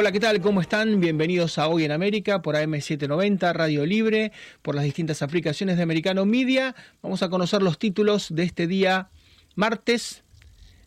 Hola, 0.00 0.12
¿qué 0.12 0.20
tal? 0.20 0.40
¿Cómo 0.40 0.60
están? 0.60 1.00
Bienvenidos 1.00 1.58
a 1.58 1.66
Hoy 1.66 1.82
en 1.82 1.90
América 1.90 2.40
por 2.40 2.54
AM790, 2.54 3.52
Radio 3.52 3.84
Libre, 3.84 4.30
por 4.62 4.76
las 4.76 4.84
distintas 4.84 5.22
aplicaciones 5.22 5.76
de 5.76 5.82
Americano 5.82 6.24
Media. 6.24 6.76
Vamos 7.02 7.24
a 7.24 7.28
conocer 7.28 7.62
los 7.62 7.80
títulos 7.80 8.28
de 8.32 8.44
este 8.44 8.68
día 8.68 9.08
martes 9.56 10.22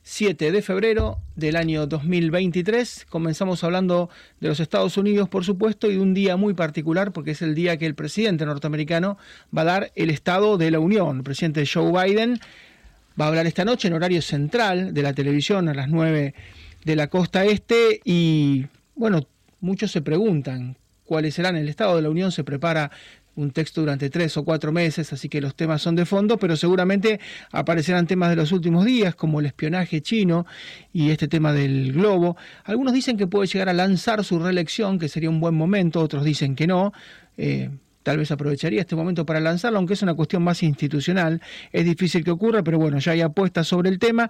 7 0.04 0.54
de 0.54 0.62
febrero 0.62 1.18
del 1.36 1.58
año 1.58 1.88
2023. 1.88 3.06
Comenzamos 3.10 3.66
hablando 3.66 4.10
de 4.40 4.48
los 4.48 4.62
Estados 4.62 4.96
Unidos, 4.96 5.28
por 5.28 5.44
supuesto, 5.44 5.92
y 5.92 5.96
de 5.96 6.00
un 6.00 6.14
día 6.14 6.38
muy 6.38 6.54
particular 6.54 7.12
porque 7.12 7.32
es 7.32 7.42
el 7.42 7.54
día 7.54 7.76
que 7.76 7.88
el 7.88 7.96
presidente 7.96 8.46
norteamericano 8.46 9.18
va 9.56 9.64
a 9.64 9.66
dar 9.66 9.92
el 9.96 10.10
Estado 10.10 10.58
de 10.58 10.72
la 10.72 10.80
Unión. 10.80 11.18
El 11.18 11.24
presidente 11.24 11.66
Joe 11.66 11.92
Biden 11.92 12.40
va 13.20 13.26
a 13.26 13.28
hablar 13.28 13.46
esta 13.46 13.66
noche 13.66 13.90
en 13.90 13.94
horario 13.94 14.22
central 14.22 14.94
de 14.94 15.04
la 15.04 15.12
televisión 15.12 15.68
a 15.68 15.74
las 15.74 15.90
9 15.90 16.34
de 16.86 16.96
la 16.96 17.08
costa 17.08 17.44
este 17.44 18.00
y 18.06 18.68
bueno, 18.96 19.28
muchos 19.60 19.92
se 19.92 20.02
preguntan 20.02 20.78
cuáles 21.06 21.36
serán. 21.36 21.56
El 21.56 21.70
Estado 21.70 21.96
de 21.96 22.02
la 22.02 22.10
Unión 22.10 22.32
se 22.32 22.44
prepara 22.44 22.92
un 23.36 23.52
texto 23.52 23.82
durante 23.82 24.10
tres 24.10 24.36
o 24.38 24.44
cuatro 24.44 24.72
meses, 24.72 25.14
así 25.14 25.30
que 25.30 25.40
los 25.42 25.56
temas 25.56 25.82
son 25.82 25.96
de 25.96 26.06
fondo, 26.06 26.38
pero 26.38 26.56
seguramente 26.56 27.20
aparecerán 27.52 28.08
temas 28.08 28.30
de 28.30 28.36
los 28.36 28.52
últimos 28.52 28.86
días, 28.86 29.16
como 29.16 29.40
el 29.40 29.46
espionaje 29.46 30.02
chino 30.02 30.46
y 30.92 31.12
este 31.12 31.28
tema 31.28 31.54
del 31.54 31.94
globo. 31.94 32.36
Algunos 32.66 32.94
dicen 32.94 33.18
que 33.18 33.28
puede 33.28 33.48
llegar 33.48 33.70
a 33.70 33.74
lanzar 33.74 34.24
su 34.24 34.40
reelección, 34.40 35.00
que 35.00 35.08
sería 35.08 35.30
un 35.30 35.40
buen 35.40 35.56
momento, 35.56 36.02
otros 36.02 36.26
dicen 36.26 36.56
que 36.56 36.68
no. 36.68 36.94
Eh, 37.38 37.70
tal 38.04 38.18
vez 38.18 38.32
aprovecharía 38.32 38.82
este 38.82 38.96
momento 38.96 39.26
para 39.26 39.40
lanzarlo, 39.40 39.78
aunque 39.78 39.94
es 39.94 40.02
una 40.02 40.14
cuestión 40.14 40.44
más 40.44 40.62
institucional. 40.64 41.42
Es 41.72 41.86
difícil 41.86 42.24
que 42.24 42.32
ocurra, 42.32 42.64
pero 42.64 42.80
bueno, 42.80 43.00
ya 43.00 43.14
hay 43.14 43.22
apuestas 43.22 43.68
sobre 43.68 43.90
el 43.90 44.00
tema. 44.00 44.30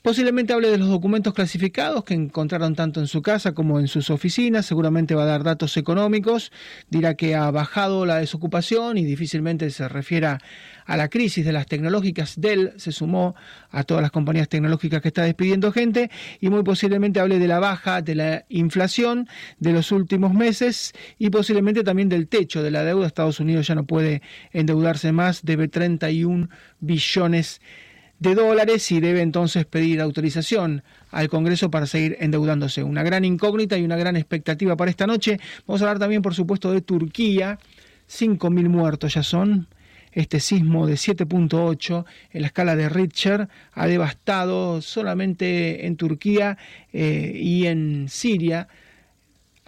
Posiblemente 0.00 0.52
hable 0.52 0.70
de 0.70 0.78
los 0.78 0.88
documentos 0.88 1.34
clasificados 1.34 2.04
que 2.04 2.14
encontraron 2.14 2.76
tanto 2.76 3.00
en 3.00 3.08
su 3.08 3.20
casa 3.20 3.52
como 3.52 3.80
en 3.80 3.88
sus 3.88 4.10
oficinas. 4.10 4.64
Seguramente 4.64 5.16
va 5.16 5.24
a 5.24 5.26
dar 5.26 5.42
datos 5.42 5.76
económicos. 5.76 6.52
Dirá 6.88 7.14
que 7.14 7.34
ha 7.34 7.50
bajado 7.50 8.06
la 8.06 8.18
desocupación 8.18 8.96
y 8.96 9.04
difícilmente 9.04 9.68
se 9.70 9.88
refiera 9.88 10.38
a 10.86 10.96
la 10.96 11.08
crisis 11.08 11.44
de 11.44 11.52
las 11.52 11.66
tecnológicas. 11.66 12.40
Dell 12.40 12.74
se 12.76 12.92
sumó 12.92 13.34
a 13.70 13.82
todas 13.82 14.00
las 14.00 14.12
compañías 14.12 14.48
tecnológicas 14.48 15.02
que 15.02 15.08
está 15.08 15.24
despidiendo 15.24 15.72
gente 15.72 16.10
y 16.40 16.48
muy 16.48 16.62
posiblemente 16.62 17.18
hable 17.18 17.40
de 17.40 17.48
la 17.48 17.58
baja 17.58 18.00
de 18.00 18.14
la 18.14 18.44
inflación 18.48 19.28
de 19.58 19.72
los 19.72 19.90
últimos 19.90 20.32
meses 20.32 20.92
y 21.18 21.30
posiblemente 21.30 21.82
también 21.82 22.08
del 22.08 22.28
techo 22.28 22.62
de 22.62 22.70
la 22.70 22.84
deuda. 22.84 23.08
Estados 23.08 23.40
Unidos 23.40 23.66
ya 23.66 23.74
no 23.74 23.84
puede 23.84 24.22
endeudarse 24.52 25.10
más, 25.10 25.44
debe 25.44 25.66
31 25.66 26.48
billones 26.78 27.60
de 27.60 27.87
de 28.18 28.34
dólares 28.34 28.90
y 28.90 29.00
debe 29.00 29.20
entonces 29.20 29.64
pedir 29.64 30.00
autorización 30.00 30.82
al 31.10 31.28
Congreso 31.28 31.70
para 31.70 31.86
seguir 31.86 32.16
endeudándose. 32.20 32.82
Una 32.82 33.02
gran 33.02 33.24
incógnita 33.24 33.78
y 33.78 33.84
una 33.84 33.96
gran 33.96 34.16
expectativa 34.16 34.76
para 34.76 34.90
esta 34.90 35.06
noche. 35.06 35.38
Vamos 35.66 35.82
a 35.82 35.84
hablar 35.84 35.98
también, 35.98 36.22
por 36.22 36.34
supuesto, 36.34 36.72
de 36.72 36.80
Turquía. 36.80 37.58
5.000 38.08 38.68
muertos 38.68 39.14
ya 39.14 39.22
son. 39.22 39.68
Este 40.12 40.40
sismo 40.40 40.86
de 40.86 40.94
7.8 40.94 42.04
en 42.32 42.40
la 42.40 42.46
escala 42.48 42.74
de 42.74 42.88
Richter 42.88 43.48
ha 43.72 43.86
devastado 43.86 44.80
solamente 44.80 45.86
en 45.86 45.96
Turquía 45.96 46.56
eh, 46.92 47.32
y 47.36 47.66
en 47.66 48.08
Siria 48.08 48.68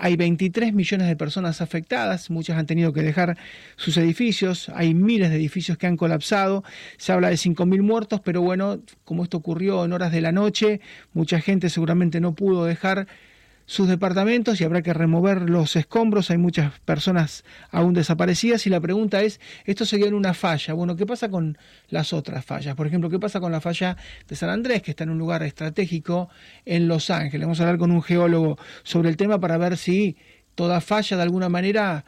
hay 0.00 0.16
23 0.16 0.72
millones 0.72 1.08
de 1.08 1.16
personas 1.16 1.60
afectadas, 1.60 2.30
muchas 2.30 2.58
han 2.58 2.66
tenido 2.66 2.92
que 2.92 3.02
dejar 3.02 3.36
sus 3.76 3.96
edificios, 3.96 4.70
hay 4.74 4.94
miles 4.94 5.30
de 5.30 5.36
edificios 5.36 5.76
que 5.78 5.86
han 5.86 5.96
colapsado, 5.96 6.64
se 6.96 7.12
habla 7.12 7.28
de 7.28 7.36
5.000 7.36 7.82
muertos, 7.82 8.20
pero 8.24 8.40
bueno, 8.40 8.80
como 9.04 9.22
esto 9.22 9.36
ocurrió 9.36 9.84
en 9.84 9.92
horas 9.92 10.10
de 10.12 10.20
la 10.20 10.32
noche, 10.32 10.80
mucha 11.12 11.40
gente 11.40 11.68
seguramente 11.68 12.20
no 12.20 12.34
pudo 12.34 12.64
dejar 12.64 13.06
sus 13.70 13.86
departamentos 13.86 14.60
y 14.60 14.64
habrá 14.64 14.82
que 14.82 14.92
remover 14.92 15.48
los 15.48 15.76
escombros. 15.76 16.32
Hay 16.32 16.38
muchas 16.38 16.80
personas 16.80 17.44
aún 17.70 17.94
desaparecidas 17.94 18.66
y 18.66 18.70
la 18.70 18.80
pregunta 18.80 19.22
es, 19.22 19.40
esto 19.64 19.84
sería 19.84 20.08
en 20.08 20.14
una 20.14 20.34
falla. 20.34 20.74
Bueno, 20.74 20.96
¿qué 20.96 21.06
pasa 21.06 21.28
con 21.28 21.56
las 21.88 22.12
otras 22.12 22.44
fallas? 22.44 22.74
Por 22.74 22.88
ejemplo, 22.88 23.08
¿qué 23.08 23.20
pasa 23.20 23.38
con 23.38 23.52
la 23.52 23.60
falla 23.60 23.96
de 24.26 24.34
San 24.34 24.50
Andrés, 24.50 24.82
que 24.82 24.90
está 24.90 25.04
en 25.04 25.10
un 25.10 25.18
lugar 25.18 25.44
estratégico 25.44 26.30
en 26.64 26.88
Los 26.88 27.10
Ángeles? 27.10 27.42
Vamos 27.46 27.60
a 27.60 27.62
hablar 27.62 27.78
con 27.78 27.92
un 27.92 28.02
geólogo 28.02 28.58
sobre 28.82 29.08
el 29.08 29.16
tema 29.16 29.38
para 29.38 29.56
ver 29.56 29.76
si 29.76 30.16
toda 30.56 30.80
falla 30.80 31.16
de 31.16 31.22
alguna 31.22 31.48
manera, 31.48 32.04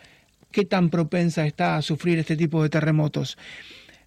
qué 0.50 0.64
tan 0.64 0.90
propensa 0.90 1.46
está 1.46 1.76
a 1.76 1.82
sufrir 1.82 2.18
este 2.18 2.36
tipo 2.36 2.60
de 2.64 2.70
terremotos. 2.70 3.38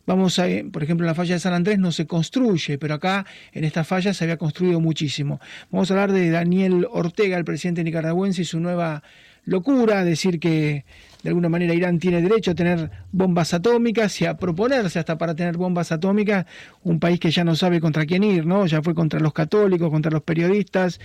Vamos 0.05 0.37
a, 0.39 0.45
por 0.71 0.83
ejemplo, 0.83 1.05
en 1.05 1.07
la 1.07 1.15
falla 1.15 1.35
de 1.35 1.39
San 1.39 1.53
Andrés 1.53 1.79
no 1.79 1.91
se 1.91 2.05
construye, 2.05 2.77
pero 2.77 2.93
acá 2.93 3.25
en 3.51 3.63
esta 3.63 3.83
falla 3.83 4.13
se 4.13 4.23
había 4.23 4.37
construido 4.37 4.79
muchísimo. 4.79 5.39
Vamos 5.71 5.89
a 5.89 5.93
hablar 5.95 6.11
de 6.11 6.29
Daniel 6.29 6.87
Ortega, 6.91 7.37
el 7.37 7.45
presidente 7.45 7.83
nicaragüense, 7.83 8.43
y 8.43 8.45
su 8.45 8.59
nueva 8.59 9.03
locura, 9.45 10.03
decir 10.03 10.39
que 10.39 10.85
de 11.25 11.29
alguna 11.29 11.49
manera 11.49 11.73
Irán 11.73 11.97
tiene 11.97 12.21
derecho 12.21 12.51
a 12.51 12.53
tener 12.53 12.91
bombas 13.11 13.51
atómicas 13.55 14.21
y 14.21 14.27
a 14.27 14.37
proponerse 14.37 14.99
hasta 14.99 15.17
para 15.17 15.33
tener 15.33 15.57
bombas 15.57 15.91
atómicas, 15.91 16.45
un 16.83 16.99
país 16.99 17.19
que 17.19 17.31
ya 17.31 17.43
no 17.43 17.55
sabe 17.55 17.81
contra 17.81 18.05
quién 18.05 18.23
ir, 18.23 18.45
¿no? 18.45 18.67
Ya 18.67 18.83
fue 18.83 18.93
contra 18.93 19.19
los 19.19 19.33
católicos, 19.33 19.89
contra 19.89 20.11
los 20.11 20.21
periodistas, 20.21 20.99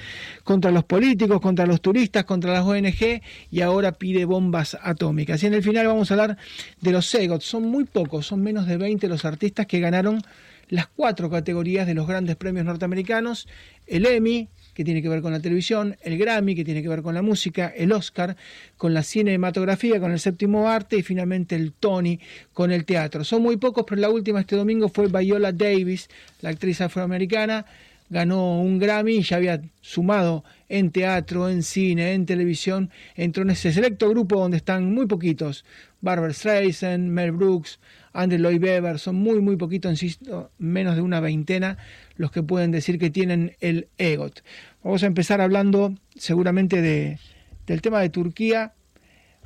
contra 0.44 0.70
los 0.72 0.84
políticos, 0.84 1.40
contra 1.40 1.64
los 1.64 1.80
turistas, 1.80 2.24
contra 2.24 2.52
las 2.52 2.66
ONG 2.66 3.22
y 3.50 3.62
ahora 3.62 3.92
pide 3.92 4.26
bombas 4.26 4.76
atómicas. 4.82 5.42
Y 5.42 5.46
en 5.46 5.54
el 5.54 5.62
final 5.62 5.86
vamos 5.86 6.10
a 6.10 6.14
hablar 6.14 6.36
de 6.82 6.92
los 6.92 7.14
EGOT, 7.14 7.40
son 7.40 7.62
muy 7.70 7.84
pocos, 7.84 8.26
son 8.26 8.42
menos 8.42 8.66
de 8.66 8.76
20 8.76 9.08
los 9.08 9.24
artistas 9.24 9.64
que 9.64 9.80
ganaron 9.80 10.20
las 10.68 10.86
cuatro 10.86 11.30
categorías 11.30 11.86
de 11.86 11.94
los 11.94 12.06
grandes 12.06 12.36
premios 12.36 12.66
norteamericanos, 12.66 13.48
el 13.86 14.04
Emmy, 14.04 14.50
que 14.74 14.84
tiene 14.84 15.02
que 15.02 15.08
ver 15.08 15.22
con 15.22 15.32
la 15.32 15.40
televisión, 15.40 15.96
el 16.02 16.18
Grammy, 16.18 16.54
que 16.54 16.64
tiene 16.64 16.82
que 16.82 16.88
ver 16.88 17.02
con 17.02 17.14
la 17.14 17.22
música, 17.22 17.72
el 17.76 17.92
Oscar, 17.92 18.36
con 18.76 18.94
la 18.94 19.02
cinematografía, 19.02 20.00
con 20.00 20.12
el 20.12 20.20
séptimo 20.20 20.68
arte 20.68 20.96
y 20.96 21.02
finalmente 21.02 21.56
el 21.56 21.72
Tony 21.72 22.18
con 22.52 22.70
el 22.70 22.84
teatro. 22.84 23.24
Son 23.24 23.42
muy 23.42 23.56
pocos, 23.56 23.84
pero 23.88 24.00
la 24.00 24.10
última 24.10 24.40
este 24.40 24.56
domingo 24.56 24.88
fue 24.88 25.08
Viola 25.08 25.52
Davis, 25.52 26.08
la 26.40 26.50
actriz 26.50 26.80
afroamericana, 26.80 27.66
ganó 28.10 28.60
un 28.60 28.78
Grammy 28.78 29.18
y 29.18 29.22
ya 29.22 29.36
había 29.36 29.62
sumado 29.80 30.44
en 30.68 30.90
teatro, 30.90 31.48
en 31.48 31.62
cine, 31.62 32.12
en 32.12 32.26
televisión, 32.26 32.90
entró 33.14 33.42
en 33.42 33.50
ese 33.50 33.72
selecto 33.72 34.08
grupo 34.10 34.40
donde 34.40 34.56
están 34.56 34.92
muy 34.92 35.06
poquitos, 35.06 35.64
Barbara 36.00 36.32
Streisand, 36.32 37.08
Mel 37.08 37.32
Brooks, 37.32 37.78
Andrew 38.12 38.40
Lloyd 38.40 38.62
Webber, 38.62 38.98
son 38.98 39.16
muy, 39.16 39.40
muy 39.40 39.56
poquitos, 39.56 39.92
insisto, 39.92 40.50
menos 40.58 40.96
de 40.96 41.02
una 41.02 41.20
veintena 41.20 41.78
los 42.20 42.30
que 42.30 42.42
pueden 42.42 42.70
decir 42.70 42.98
que 42.98 43.08
tienen 43.08 43.56
el 43.60 43.88
EGOT. 43.96 44.42
Vamos 44.84 45.02
a 45.02 45.06
empezar 45.06 45.40
hablando 45.40 45.94
seguramente 46.16 46.82
de, 46.82 47.18
del 47.66 47.80
tema 47.80 48.00
de 48.00 48.10
Turquía, 48.10 48.74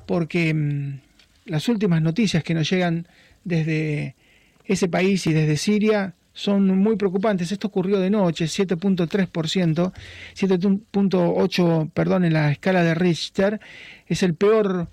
porque 0.06 0.52
mm, 0.52 0.98
las 1.44 1.68
últimas 1.68 2.02
noticias 2.02 2.42
que 2.42 2.52
nos 2.52 2.68
llegan 2.68 3.06
desde 3.44 4.16
ese 4.64 4.88
país 4.88 5.24
y 5.28 5.32
desde 5.32 5.56
Siria 5.56 6.14
son 6.32 6.66
muy 6.76 6.96
preocupantes. 6.96 7.52
Esto 7.52 7.68
ocurrió 7.68 8.00
de 8.00 8.10
noche, 8.10 8.46
7.3%, 8.46 9.92
7.8, 10.34 11.90
perdón, 11.92 12.24
en 12.24 12.32
la 12.32 12.50
escala 12.50 12.82
de 12.82 12.96
Richter. 12.96 13.60
Es 14.08 14.24
el 14.24 14.34
peor 14.34 14.88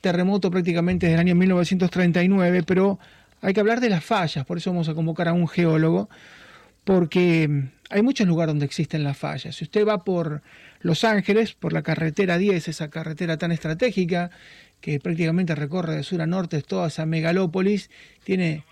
terremoto 0.00 0.50
prácticamente 0.50 1.06
desde 1.06 1.14
el 1.14 1.20
año 1.20 1.36
1939, 1.36 2.64
pero 2.64 2.98
hay 3.40 3.54
que 3.54 3.60
hablar 3.60 3.78
de 3.78 3.88
las 3.88 4.04
fallas, 4.04 4.44
por 4.44 4.58
eso 4.58 4.72
vamos 4.72 4.88
a 4.88 4.94
convocar 4.94 5.28
a 5.28 5.32
un 5.32 5.46
geólogo 5.46 6.10
porque 6.84 7.48
mm, 7.48 7.68
hay 7.90 8.02
muchos 8.02 8.26
lugares 8.26 8.50
donde 8.50 8.66
existen 8.66 9.04
las 9.04 9.18
fallas. 9.18 9.56
Si 9.56 9.64
usted 9.64 9.86
va 9.86 10.04
por 10.04 10.42
Los 10.80 11.04
Ángeles, 11.04 11.54
por 11.54 11.72
la 11.72 11.82
carretera 11.82 12.38
10, 12.38 12.68
esa 12.68 12.90
carretera 12.90 13.36
tan 13.36 13.52
estratégica 13.52 14.30
que 14.80 14.98
prácticamente 15.00 15.54
recorre 15.54 15.96
de 15.96 16.02
sur 16.02 16.22
a 16.22 16.26
norte 16.26 16.62
toda 16.62 16.88
esa 16.88 17.06
megalópolis, 17.06 17.90
tiene 18.24 18.64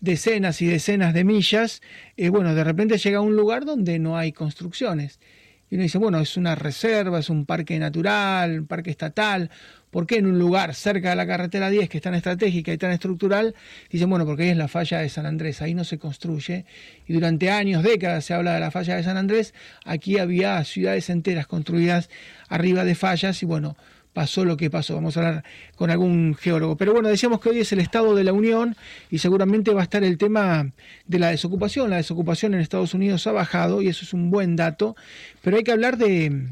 decenas 0.00 0.62
y 0.62 0.66
decenas 0.66 1.12
de 1.14 1.24
millas, 1.24 1.82
eh, 2.16 2.30
bueno, 2.30 2.54
de 2.54 2.64
repente 2.64 2.96
llega 2.98 3.18
a 3.18 3.22
un 3.22 3.36
lugar 3.36 3.64
donde 3.64 3.98
no 3.98 4.16
hay 4.16 4.32
construcciones. 4.32 5.20
Y 5.68 5.76
uno 5.76 5.84
dice, 5.84 5.98
bueno, 5.98 6.18
es 6.18 6.36
una 6.36 6.56
reserva, 6.56 7.20
es 7.20 7.30
un 7.30 7.46
parque 7.46 7.78
natural, 7.78 8.60
un 8.60 8.66
parque 8.66 8.90
estatal. 8.90 9.50
¿Por 9.90 10.06
qué 10.06 10.18
en 10.18 10.26
un 10.26 10.38
lugar 10.38 10.74
cerca 10.74 11.10
de 11.10 11.16
la 11.16 11.26
carretera 11.26 11.68
10, 11.68 11.88
que 11.88 11.98
es 11.98 12.02
tan 12.02 12.14
estratégica 12.14 12.72
y 12.72 12.78
tan 12.78 12.92
estructural? 12.92 13.54
Dicen, 13.90 14.08
bueno, 14.08 14.24
porque 14.24 14.44
ahí 14.44 14.50
es 14.50 14.56
la 14.56 14.68
falla 14.68 14.98
de 14.98 15.08
San 15.08 15.26
Andrés, 15.26 15.62
ahí 15.62 15.74
no 15.74 15.84
se 15.84 15.98
construye. 15.98 16.64
Y 17.08 17.12
durante 17.12 17.50
años, 17.50 17.82
décadas 17.82 18.24
se 18.24 18.34
habla 18.34 18.54
de 18.54 18.60
la 18.60 18.70
falla 18.70 18.96
de 18.96 19.02
San 19.02 19.16
Andrés. 19.16 19.52
Aquí 19.84 20.18
había 20.18 20.62
ciudades 20.64 21.10
enteras 21.10 21.46
construidas 21.46 22.08
arriba 22.48 22.84
de 22.84 22.94
fallas 22.94 23.42
y 23.42 23.46
bueno, 23.46 23.76
pasó 24.12 24.44
lo 24.44 24.56
que 24.56 24.70
pasó. 24.70 24.94
Vamos 24.94 25.16
a 25.16 25.20
hablar 25.20 25.44
con 25.76 25.90
algún 25.90 26.34
geólogo. 26.34 26.76
Pero 26.76 26.92
bueno, 26.92 27.08
decíamos 27.08 27.40
que 27.40 27.50
hoy 27.50 27.58
es 27.60 27.72
el 27.72 27.80
Estado 27.80 28.14
de 28.14 28.24
la 28.24 28.32
Unión 28.32 28.76
y 29.10 29.18
seguramente 29.18 29.72
va 29.72 29.80
a 29.80 29.84
estar 29.84 30.04
el 30.04 30.18
tema 30.18 30.70
de 31.06 31.18
la 31.18 31.30
desocupación. 31.30 31.90
La 31.90 31.96
desocupación 31.96 32.54
en 32.54 32.60
Estados 32.60 32.94
Unidos 32.94 33.26
ha 33.26 33.32
bajado 33.32 33.82
y 33.82 33.88
eso 33.88 34.04
es 34.04 34.12
un 34.12 34.30
buen 34.30 34.56
dato. 34.56 34.96
Pero 35.42 35.56
hay 35.56 35.64
que 35.64 35.72
hablar 35.72 35.96
de, 35.96 36.48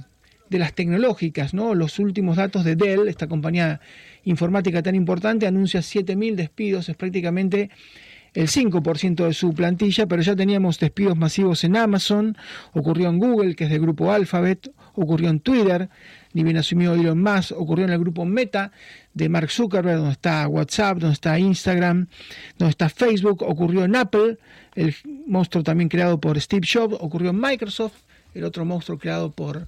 de 0.50 0.58
las 0.58 0.74
tecnológicas, 0.74 1.54
¿no? 1.54 1.74
Los 1.74 1.98
últimos 1.98 2.36
datos 2.36 2.64
de 2.64 2.76
Dell, 2.76 3.08
esta 3.08 3.26
compañía 3.26 3.80
informática 4.24 4.82
tan 4.82 4.94
importante, 4.94 5.46
anuncia 5.46 5.80
7.000 5.80 6.34
despidos, 6.34 6.88
es 6.88 6.96
prácticamente 6.96 7.70
el 8.34 8.48
5% 8.48 9.26
de 9.26 9.32
su 9.32 9.54
plantilla, 9.54 10.06
pero 10.06 10.22
ya 10.22 10.36
teníamos 10.36 10.78
despidos 10.78 11.16
masivos 11.16 11.64
en 11.64 11.76
Amazon, 11.76 12.36
ocurrió 12.72 13.08
en 13.08 13.18
Google, 13.18 13.54
que 13.54 13.64
es 13.64 13.70
del 13.70 13.80
grupo 13.80 14.12
Alphabet, 14.12 14.70
ocurrió 14.94 15.30
en 15.30 15.40
Twitter, 15.40 15.88
ni 16.34 16.42
bien 16.42 16.56
asumió 16.56 16.94
Elon 16.94 17.22
Musk, 17.22 17.52
ocurrió 17.52 17.86
en 17.86 17.92
el 17.92 17.98
grupo 17.98 18.24
Meta 18.24 18.70
de 19.14 19.28
Mark 19.28 19.50
Zuckerberg, 19.50 19.96
donde 19.96 20.12
está 20.12 20.46
WhatsApp, 20.46 20.98
donde 20.98 21.14
está 21.14 21.38
Instagram, 21.38 22.08
donde 22.58 22.70
está 22.70 22.88
Facebook, 22.88 23.42
ocurrió 23.42 23.84
en 23.84 23.96
Apple, 23.96 24.38
el 24.74 24.94
monstruo 25.26 25.64
también 25.64 25.88
creado 25.88 26.20
por 26.20 26.40
Steve 26.40 26.66
Jobs, 26.70 26.96
ocurrió 27.00 27.30
en 27.30 27.40
Microsoft, 27.40 27.94
el 28.34 28.44
otro 28.44 28.64
monstruo 28.64 28.98
creado 28.98 29.32
por 29.32 29.66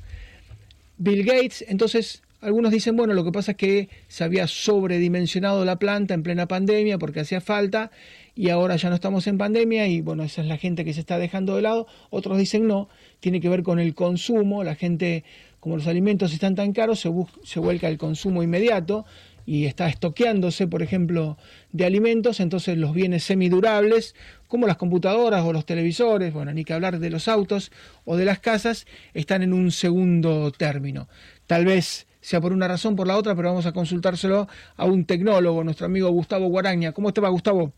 Bill 1.00 1.24
Gates. 1.24 1.64
Entonces, 1.66 2.22
algunos 2.42 2.70
dicen, 2.70 2.94
bueno, 2.94 3.14
lo 3.14 3.24
que 3.24 3.32
pasa 3.32 3.52
es 3.52 3.56
que 3.56 3.88
se 4.06 4.22
había 4.22 4.46
sobredimensionado 4.46 5.64
la 5.64 5.78
planta 5.78 6.12
en 6.12 6.22
plena 6.22 6.46
pandemia 6.46 6.98
porque 6.98 7.20
hacía 7.20 7.40
falta 7.40 7.90
y 8.34 8.50
ahora 8.50 8.76
ya 8.76 8.90
no 8.90 8.96
estamos 8.96 9.26
en 9.26 9.38
pandemia 9.38 9.88
y 9.88 10.02
bueno, 10.02 10.24
esa 10.24 10.42
es 10.42 10.46
la 10.46 10.58
gente 10.58 10.84
que 10.84 10.92
se 10.92 11.00
está 11.00 11.18
dejando 11.18 11.56
de 11.56 11.62
lado. 11.62 11.86
Otros 12.10 12.36
dicen 12.36 12.66
no, 12.66 12.90
tiene 13.18 13.40
que 13.40 13.48
ver 13.48 13.62
con 13.62 13.80
el 13.80 13.94
consumo, 13.94 14.62
la 14.62 14.74
gente, 14.74 15.24
como 15.58 15.76
los 15.76 15.86
alimentos 15.86 16.34
están 16.34 16.54
tan 16.54 16.74
caros, 16.74 17.00
se, 17.00 17.10
se 17.44 17.60
vuelca 17.60 17.86
al 17.86 17.96
consumo 17.96 18.42
inmediato 18.42 19.06
y 19.50 19.66
está 19.66 19.88
estoqueándose, 19.88 20.68
por 20.68 20.80
ejemplo, 20.80 21.36
de 21.72 21.84
alimentos, 21.84 22.38
entonces 22.38 22.78
los 22.78 22.94
bienes 22.94 23.24
semidurables, 23.24 24.14
como 24.46 24.68
las 24.68 24.76
computadoras 24.76 25.44
o 25.44 25.52
los 25.52 25.66
televisores, 25.66 26.32
bueno, 26.32 26.52
ni 26.52 26.64
que 26.64 26.72
hablar 26.72 27.00
de 27.00 27.10
los 27.10 27.26
autos 27.26 27.72
o 28.04 28.16
de 28.16 28.24
las 28.24 28.38
casas, 28.38 28.86
están 29.12 29.42
en 29.42 29.52
un 29.52 29.72
segundo 29.72 30.52
término. 30.52 31.08
Tal 31.48 31.64
vez 31.64 32.06
sea 32.20 32.40
por 32.40 32.52
una 32.52 32.68
razón, 32.68 32.94
por 32.94 33.08
la 33.08 33.16
otra, 33.16 33.34
pero 33.34 33.48
vamos 33.48 33.66
a 33.66 33.72
consultárselo 33.72 34.46
a 34.76 34.84
un 34.84 35.04
tecnólogo, 35.04 35.64
nuestro 35.64 35.86
amigo 35.86 36.08
Gustavo 36.10 36.46
Guaraña. 36.46 36.92
¿Cómo 36.92 37.12
te 37.12 37.20
va, 37.20 37.28
Gustavo? 37.28 37.72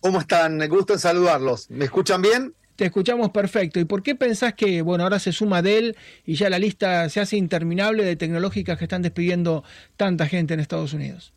¿Cómo 0.00 0.18
están? 0.18 0.56
Me 0.56 0.66
gusta 0.66 0.98
saludarlos. 0.98 1.70
¿Me 1.70 1.84
escuchan 1.84 2.20
bien? 2.20 2.52
Te 2.78 2.84
escuchamos 2.84 3.30
perfecto. 3.30 3.80
¿Y 3.80 3.86
por 3.86 4.04
qué 4.04 4.14
pensás 4.14 4.54
que, 4.54 4.82
bueno, 4.82 5.02
ahora 5.02 5.18
se 5.18 5.32
suma 5.32 5.62
Dell 5.62 5.96
y 6.24 6.36
ya 6.36 6.48
la 6.48 6.60
lista 6.60 7.08
se 7.08 7.18
hace 7.18 7.36
interminable 7.36 8.04
de 8.04 8.14
tecnológicas 8.14 8.78
que 8.78 8.84
están 8.84 9.02
despidiendo 9.02 9.64
tanta 9.96 10.28
gente 10.28 10.54
en 10.54 10.60
Estados 10.60 10.92
Unidos? 10.92 11.32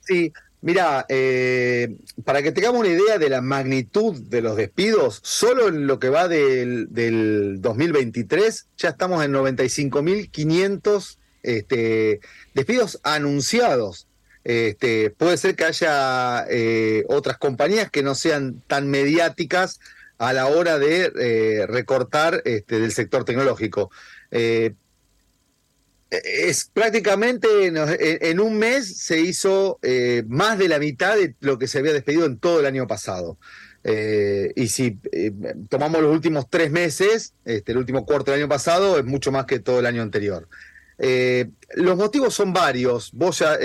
Sí, 0.00 0.32
mira, 0.62 1.06
eh, 1.08 1.94
para 2.24 2.42
que 2.42 2.50
tengamos 2.50 2.80
una 2.80 2.88
idea 2.88 3.16
de 3.16 3.30
la 3.30 3.42
magnitud 3.42 4.20
de 4.22 4.42
los 4.42 4.56
despidos, 4.56 5.20
solo 5.22 5.68
en 5.68 5.86
lo 5.86 6.00
que 6.00 6.08
va 6.08 6.26
del, 6.26 6.92
del 6.92 7.60
2023 7.60 8.66
ya 8.76 8.88
estamos 8.88 9.24
en 9.24 9.34
95.500 9.34 11.18
este, 11.44 12.18
despidos 12.54 12.98
anunciados. 13.04 14.08
Este, 14.42 15.10
puede 15.10 15.36
ser 15.36 15.54
que 15.54 15.64
haya 15.64 16.44
eh, 16.50 17.04
otras 17.08 17.38
compañías 17.38 17.88
que 17.88 18.02
no 18.02 18.16
sean 18.16 18.62
tan 18.66 18.90
mediáticas 18.90 19.78
a 20.18 20.32
la 20.32 20.46
hora 20.46 20.78
de 20.78 21.12
eh, 21.18 21.66
recortar 21.66 22.42
este, 22.44 22.80
del 22.80 22.92
sector 22.92 23.24
tecnológico. 23.24 23.90
Eh, 24.30 24.74
es 26.08 26.70
prácticamente 26.72 27.48
en, 27.66 28.40
un 28.40 28.58
mes 28.58 28.96
se 28.96 29.18
hizo 29.20 29.80
eh, 29.82 30.22
más 30.28 30.56
de 30.56 30.68
la 30.68 30.78
mitad 30.78 31.16
de 31.16 31.34
lo 31.40 31.58
que 31.58 31.66
se 31.66 31.80
había 31.80 31.92
despedido 31.92 32.26
en 32.26 32.38
todo 32.38 32.60
el 32.60 32.66
año 32.66 32.86
pasado. 32.86 33.38
y 33.84 34.68
si 34.68 34.98
tomamos 35.68 36.00
los 36.00 36.12
últimos 36.12 36.48
tres 36.48 36.70
meses, 36.70 37.34
este, 37.44 37.72
el 37.72 37.78
último 37.78 38.06
cuarto 38.06 38.30
del 38.30 38.40
año 38.40 38.48
pasado, 38.48 38.98
es 38.98 39.04
mucho 39.04 39.32
más 39.32 39.46
que 39.46 39.58
todo 39.58 39.80
el 39.80 39.86
año 39.86 40.02
anterior. 40.02 40.48
Los 40.98 41.96
motivos 41.96 42.34
son 42.34 42.52
varios. 42.52 43.10
Vos 43.12 43.40
ya 43.40 43.58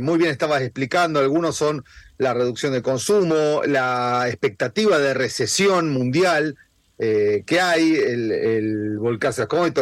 muy 0.00 0.18
bien 0.18 0.30
estabas 0.30 0.62
explicando, 0.62 1.20
algunos 1.20 1.56
son 1.56 1.84
la 2.18 2.34
reducción 2.34 2.72
del 2.72 2.82
consumo, 2.82 3.62
la 3.64 4.24
expectativa 4.26 4.98
de 4.98 5.14
recesión 5.14 5.90
mundial 5.90 6.56
eh, 7.00 7.44
que 7.46 7.60
hay, 7.60 7.94
el, 7.94 8.32
el 8.32 8.98
volcán 8.98 9.32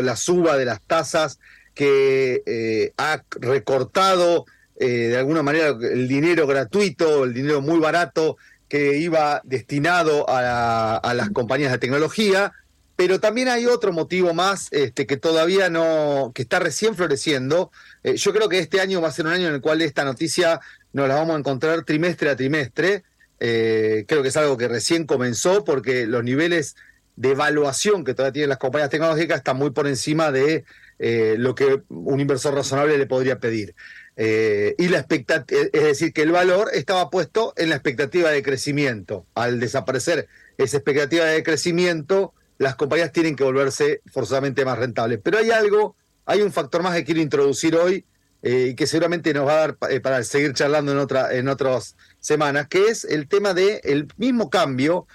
la 0.02 0.16
suba 0.16 0.58
de 0.58 0.66
las 0.66 0.82
tasas 0.82 1.38
que 1.74 2.42
eh, 2.44 2.92
ha 2.98 3.22
recortado 3.40 4.44
eh, 4.78 5.08
de 5.08 5.16
alguna 5.16 5.42
manera 5.42 5.68
el 5.68 6.08
dinero 6.08 6.46
gratuito, 6.46 7.24
el 7.24 7.32
dinero 7.32 7.62
muy 7.62 7.78
barato 7.78 8.36
que 8.68 8.98
iba 8.98 9.40
destinado 9.44 10.26
a 10.28 11.14
las 11.14 11.30
compañías 11.30 11.72
de 11.72 11.78
tecnología, 11.78 12.52
pero 12.96 13.20
también 13.20 13.48
hay 13.48 13.66
otro 13.66 13.92
motivo 13.92 14.34
más 14.34 14.68
este, 14.72 15.06
que 15.06 15.16
todavía 15.16 15.68
no, 15.68 16.32
que 16.34 16.42
está 16.42 16.58
recién 16.58 16.94
floreciendo. 16.94 17.70
yo 18.02 18.32
creo 18.32 18.48
que 18.48 18.58
este 18.58 18.80
año 18.80 19.00
va 19.00 19.08
a 19.08 19.12
ser 19.12 19.26
un 19.26 19.32
año 19.32 19.48
en 19.48 19.54
el 19.54 19.60
cual 19.60 19.82
esta 19.82 20.04
noticia 20.04 20.60
nos 20.96 21.08
la 21.08 21.16
vamos 21.16 21.36
a 21.36 21.38
encontrar 21.38 21.84
trimestre 21.84 22.30
a 22.30 22.36
trimestre. 22.36 23.04
Eh, 23.38 24.06
creo 24.08 24.22
que 24.22 24.28
es 24.28 24.36
algo 24.38 24.56
que 24.56 24.66
recién 24.66 25.04
comenzó 25.04 25.62
porque 25.62 26.06
los 26.06 26.24
niveles 26.24 26.74
de 27.16 27.32
evaluación 27.32 28.02
que 28.02 28.14
todavía 28.14 28.32
tienen 28.32 28.48
las 28.48 28.58
compañías 28.58 28.88
tecnológicas 28.88 29.38
están 29.38 29.58
muy 29.58 29.70
por 29.70 29.86
encima 29.86 30.32
de 30.32 30.64
eh, 30.98 31.36
lo 31.38 31.54
que 31.54 31.82
un 31.88 32.18
inversor 32.18 32.54
razonable 32.54 32.96
le 32.96 33.06
podría 33.06 33.38
pedir. 33.38 33.74
Eh, 34.16 34.74
y 34.78 34.88
la 34.88 35.06
es 35.06 35.82
decir, 35.82 36.14
que 36.14 36.22
el 36.22 36.32
valor 36.32 36.70
estaba 36.72 37.10
puesto 37.10 37.52
en 37.58 37.68
la 37.68 37.76
expectativa 37.76 38.30
de 38.30 38.42
crecimiento. 38.42 39.26
Al 39.34 39.60
desaparecer 39.60 40.28
esa 40.56 40.78
expectativa 40.78 41.26
de 41.26 41.42
crecimiento, 41.42 42.32
las 42.58 42.76
compañías 42.76 43.12
tienen 43.12 43.36
que 43.36 43.44
volverse 43.44 44.02
forzosamente 44.10 44.64
más 44.64 44.78
rentables. 44.78 45.20
Pero 45.22 45.38
hay 45.38 45.50
algo, 45.50 45.96
hay 46.24 46.42
un 46.42 46.52
factor 46.52 46.82
más 46.82 46.94
que 46.94 47.04
quiero 47.04 47.20
introducir 47.20 47.76
hoy 47.76 48.04
eh, 48.42 48.74
que 48.76 48.86
seguramente 48.86 49.32
nos 49.34 49.46
va 49.46 49.52
a 49.52 49.56
dar 49.56 49.78
eh, 49.90 50.00
para 50.00 50.22
seguir 50.22 50.52
charlando 50.52 50.92
en, 50.92 50.98
otra, 50.98 51.34
en 51.34 51.48
otras 51.48 51.96
semanas, 52.20 52.68
que 52.68 52.86
es 52.88 53.04
el 53.04 53.28
tema 53.28 53.54
del 53.54 53.80
el 53.82 54.08
mismo 54.18 54.50
cambio 54.50 55.06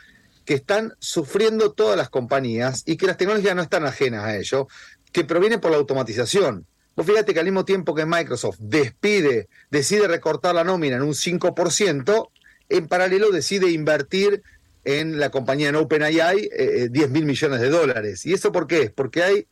que 0.43 0.55
están 0.55 0.93
sufriendo 0.99 1.71
todas 1.71 1.95
las 1.95 2.09
compañías 2.09 2.83
y 2.85 2.97
que 2.97 3.07
las 3.07 3.17
tecnologías 3.17 3.55
no 3.55 3.61
están 3.61 3.85
ajenas 3.85 4.25
a 4.25 4.35
ello, 4.35 4.67
que 5.11 5.23
proviene 5.23 5.59
por 5.59 5.71
la 5.71 5.77
automatización. 5.77 6.65
Vos 6.95 7.05
fíjate 7.05 7.33
que 7.33 7.39
al 7.39 7.45
mismo 7.45 7.63
tiempo 7.63 7.95
que 7.95 8.05
Microsoft 8.05 8.57
despide, 8.59 9.47
decide 9.69 10.07
recortar 10.07 10.55
la 10.55 10.63
nómina 10.63 10.97
en 10.97 11.03
un 11.03 11.13
5%, 11.13 12.29
en 12.69 12.87
paralelo 12.87 13.31
decide 13.31 13.69
invertir 13.71 14.43
en 14.83 15.19
la 15.19 15.29
compañía 15.29 15.69
en 15.69 15.75
OpenAI 15.75 16.49
eh, 16.51 16.87
10 16.89 17.09
mil 17.09 17.25
millones 17.25 17.59
de 17.59 17.69
dólares. 17.69 18.25
¿Y 18.25 18.33
eso 18.33 18.51
por 18.51 18.67
qué? 18.67 18.89
Porque 18.89 19.23
hay, 19.23 19.47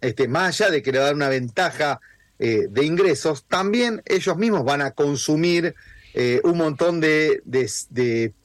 este, 0.00 0.28
más 0.28 0.60
allá 0.60 0.70
de 0.70 0.82
que 0.82 0.92
le 0.92 0.98
va 0.98 1.04
a 1.04 1.06
dar 1.06 1.14
una 1.14 1.28
ventaja 1.28 2.00
eh, 2.38 2.66
de 2.70 2.84
ingresos, 2.84 3.44
también 3.48 4.02
ellos 4.04 4.36
mismos 4.36 4.64
van 4.64 4.82
a 4.82 4.90
consumir 4.90 5.74
eh, 6.14 6.40
un 6.44 6.58
montón 6.58 7.00
de, 7.00 7.42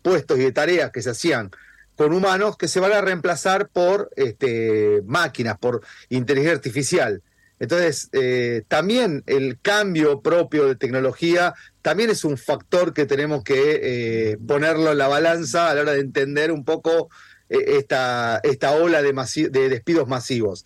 puestos 0.01 0.39
y 0.39 0.43
de 0.43 0.51
tareas 0.51 0.91
que 0.91 1.01
se 1.01 1.11
hacían 1.11 1.51
con 1.95 2.13
humanos 2.13 2.57
que 2.57 2.67
se 2.67 2.79
van 2.79 2.93
a 2.93 3.01
reemplazar 3.01 3.67
por 3.67 4.09
este, 4.15 5.03
máquinas, 5.05 5.57
por 5.57 5.81
inteligencia 6.09 6.55
artificial. 6.55 7.21
Entonces, 7.62 8.10
eh, 8.12 8.63
también 8.68 9.24
el 9.25 9.58
cambio 9.62 10.22
propio 10.22 10.68
de 10.68 10.75
tecnología 10.75 11.53
también 11.82 12.10
es 12.10 12.25
un 12.25 12.38
factor 12.38 12.94
que 12.94 13.06
tenemos 13.06 13.44
que 13.46 14.38
ponerlo 14.46 14.91
en 14.91 14.98
la 14.98 15.08
balanza 15.08 15.70
a 15.70 15.75
la 15.75 15.82
hora 15.82 15.94
de 15.94 16.01
entender 16.01 16.51
un 16.51 16.65
poco 16.65 17.10
esta, 17.48 18.41
esta 18.44 18.74
ola 18.74 19.01
de, 19.01 19.13
de 19.50 19.70
despidos 19.70 20.08
masivos. 20.08 20.65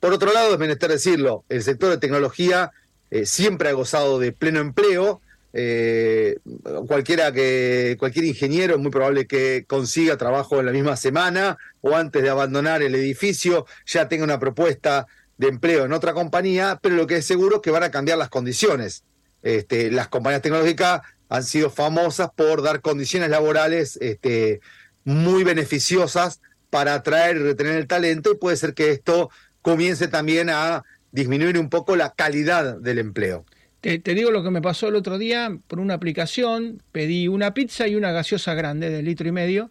Por 0.00 0.14
otro 0.14 0.32
lado, 0.32 0.54
es 0.54 0.58
menester 0.58 0.90
decirlo, 0.90 1.44
el 1.50 1.62
sector 1.62 1.90
de 1.90 1.98
tecnología 1.98 2.72
eh, 3.10 3.26
siempre 3.26 3.68
ha 3.68 3.72
gozado 3.72 4.18
de 4.18 4.32
pleno 4.32 4.60
empleo. 4.60 5.20
Eh, 5.52 6.38
cualquiera 6.86 7.32
que, 7.32 7.96
cualquier 7.98 8.24
ingeniero 8.24 8.74
es 8.74 8.80
muy 8.80 8.90
probable 8.90 9.26
que 9.26 9.64
consiga 9.66 10.16
trabajo 10.16 10.60
en 10.60 10.66
la 10.66 10.72
misma 10.72 10.96
semana 10.96 11.58
o 11.80 11.96
antes 11.96 12.22
de 12.22 12.30
abandonar 12.30 12.82
el 12.82 12.94
edificio 12.94 13.66
ya 13.84 14.08
tenga 14.08 14.24
una 14.24 14.38
propuesta 14.38 15.06
de 15.40 15.48
empleo 15.48 15.86
en 15.86 15.94
otra 15.94 16.12
compañía, 16.12 16.78
pero 16.82 16.96
lo 16.96 17.06
que 17.06 17.16
es 17.16 17.26
seguro 17.26 17.56
es 17.56 17.62
que 17.62 17.70
van 17.70 17.82
a 17.82 17.90
cambiar 17.90 18.18
las 18.18 18.28
condiciones. 18.28 19.04
Este, 19.42 19.90
las 19.90 20.08
compañías 20.08 20.42
tecnológicas 20.42 21.00
han 21.30 21.44
sido 21.44 21.70
famosas 21.70 22.28
por 22.36 22.60
dar 22.60 22.82
condiciones 22.82 23.30
laborales 23.30 23.96
este, 24.02 24.60
muy 25.04 25.42
beneficiosas 25.42 26.42
para 26.68 26.92
atraer 26.92 27.36
y 27.36 27.40
retener 27.40 27.76
el 27.76 27.86
talento 27.86 28.32
y 28.32 28.36
puede 28.36 28.58
ser 28.58 28.74
que 28.74 28.90
esto 28.90 29.30
comience 29.62 30.08
también 30.08 30.50
a 30.50 30.84
disminuir 31.10 31.58
un 31.58 31.70
poco 31.70 31.96
la 31.96 32.12
calidad 32.12 32.76
del 32.76 32.98
empleo. 32.98 33.46
Te, 33.80 33.98
digo 33.98 34.30
lo 34.30 34.42
que 34.42 34.50
me 34.50 34.60
pasó 34.60 34.88
el 34.88 34.94
otro 34.94 35.16
día 35.16 35.56
por 35.68 35.80
una 35.80 35.94
aplicación, 35.94 36.82
pedí 36.92 37.28
una 37.28 37.54
pizza 37.54 37.88
y 37.88 37.96
una 37.96 38.12
gaseosa 38.12 38.52
grande 38.52 38.90
de 38.90 39.02
litro 39.02 39.26
y 39.26 39.32
medio. 39.32 39.70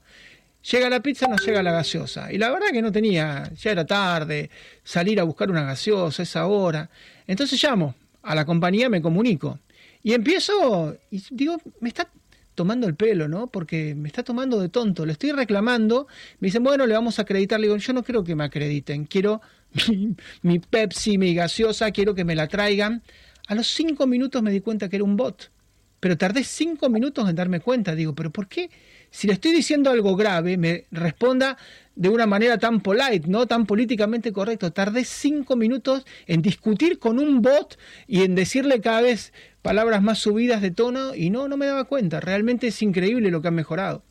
Llega 0.62 0.89
la 0.89 1.01
pizza, 1.01 1.28
no 1.28 1.38
llega 1.38 1.63
la 1.63 1.72
gaseosa. 1.72 2.32
Y 2.32 2.38
la 2.38 2.50
verdad 2.50 2.68
que 2.72 2.82
no 2.82 2.92
tenía, 2.92 3.50
ya 3.56 3.72
era 3.72 3.86
tarde, 3.86 4.50
salir 4.84 5.20
a 5.20 5.24
buscar 5.24 5.50
una 5.50 5.63
gaseosa 5.63 6.24
esa 6.24 6.48
hora. 6.48 6.89
Entonces 7.28 7.62
llamo 7.63 7.96
a 8.24 8.36
la 8.36 8.46
compañía, 8.46 8.89
me 8.89 9.01
comunico. 9.01 9.60
Y 10.04 10.13
empiezo, 10.13 10.98
y 11.12 11.24
digo, 11.32 11.58
me 11.80 11.89
está 11.89 12.10
tomando 12.56 12.88
el 12.88 12.96
pelo, 12.96 13.30
¿no? 13.30 13.48
Porque 13.48 13.96
me 13.96 14.10
está 14.10 14.22
tomando 14.22 14.60
de 14.60 14.68
tonto, 14.68 15.06
le 15.06 15.13
estoy 15.13 15.32
reclamando, 15.32 16.08
me 16.39 16.48
dicen, 16.48 16.62
bueno, 16.62 16.86
le 16.86 16.94
vamos 16.94 17.18
a 17.18 17.22
acreditar, 17.22 17.58
le 17.58 17.68
digo, 17.68 17.78
yo 17.78 17.94
no 17.94 18.04
quiero 18.04 18.24
que 18.24 18.36
me 18.36 18.44
acrediten, 18.44 19.06
quiero 19.06 19.42
mi, 20.42 20.60
Pepsi, 20.60 21.18
mi 21.18 21.34
gaseosa, 21.34 21.92
quiero 21.92 22.13
que 22.16 22.25
me 22.25 22.36
la 22.36 22.48
traigan. 22.48 23.01
A 23.48 23.56
los 23.56 23.68
cinco 23.68 24.08
minutos 24.08 24.44
me 24.44 24.51
di 24.51 24.60
cuenta 24.60 24.89
que 24.89 24.98
era 24.98 25.06
un 25.06 25.16
bot, 25.16 25.51
pero 26.00 26.18
tardé 26.18 26.44
cinco 26.44 26.89
minutos 26.89 27.30
en 27.30 27.36
darme 27.36 27.62
cuenta, 27.62 27.96
digo, 27.96 28.13
pero 28.13 28.30
¿por 28.30 28.48
qué? 28.48 28.70
Si 29.12 29.28
le 29.28 29.34
estoy 29.34 29.51
diciendo 29.51 29.89
algo 29.89 30.16
grave, 30.16 30.58
me 30.58 30.86
responda 30.92 31.58
de 31.96 32.10
una 32.10 32.25
manera 32.25 32.58
tan 32.58 32.80
polite, 32.80 33.28
¿no? 33.28 33.46
Tan 33.46 33.66
políticamente 33.66 34.32
correcto. 34.32 34.72
Tardé 34.72 35.04
cinco 35.04 35.56
minutos 35.56 36.06
en 36.28 36.42
discutir 36.42 37.00
con 37.00 37.20
un 37.20 37.42
bot 37.42 37.78
y 38.08 38.24
en 38.24 38.36
decirle 38.36 38.82
cada 38.82 39.01
vez 39.01 39.34
palabras 39.62 40.01
más 40.01 40.20
subidas 40.20 40.62
de 40.62 40.72
tono 40.72 41.13
y 41.13 41.30
no, 41.30 41.48
no 41.48 41.58
me 41.58 41.66
daba 41.66 41.84
cuenta. 41.86 42.20
Realmente 42.20 42.68
es 42.68 42.82
increíble 42.82 43.32
lo 43.32 43.42
que 43.42 43.50
han 43.50 43.56
mejorado. 43.56 44.04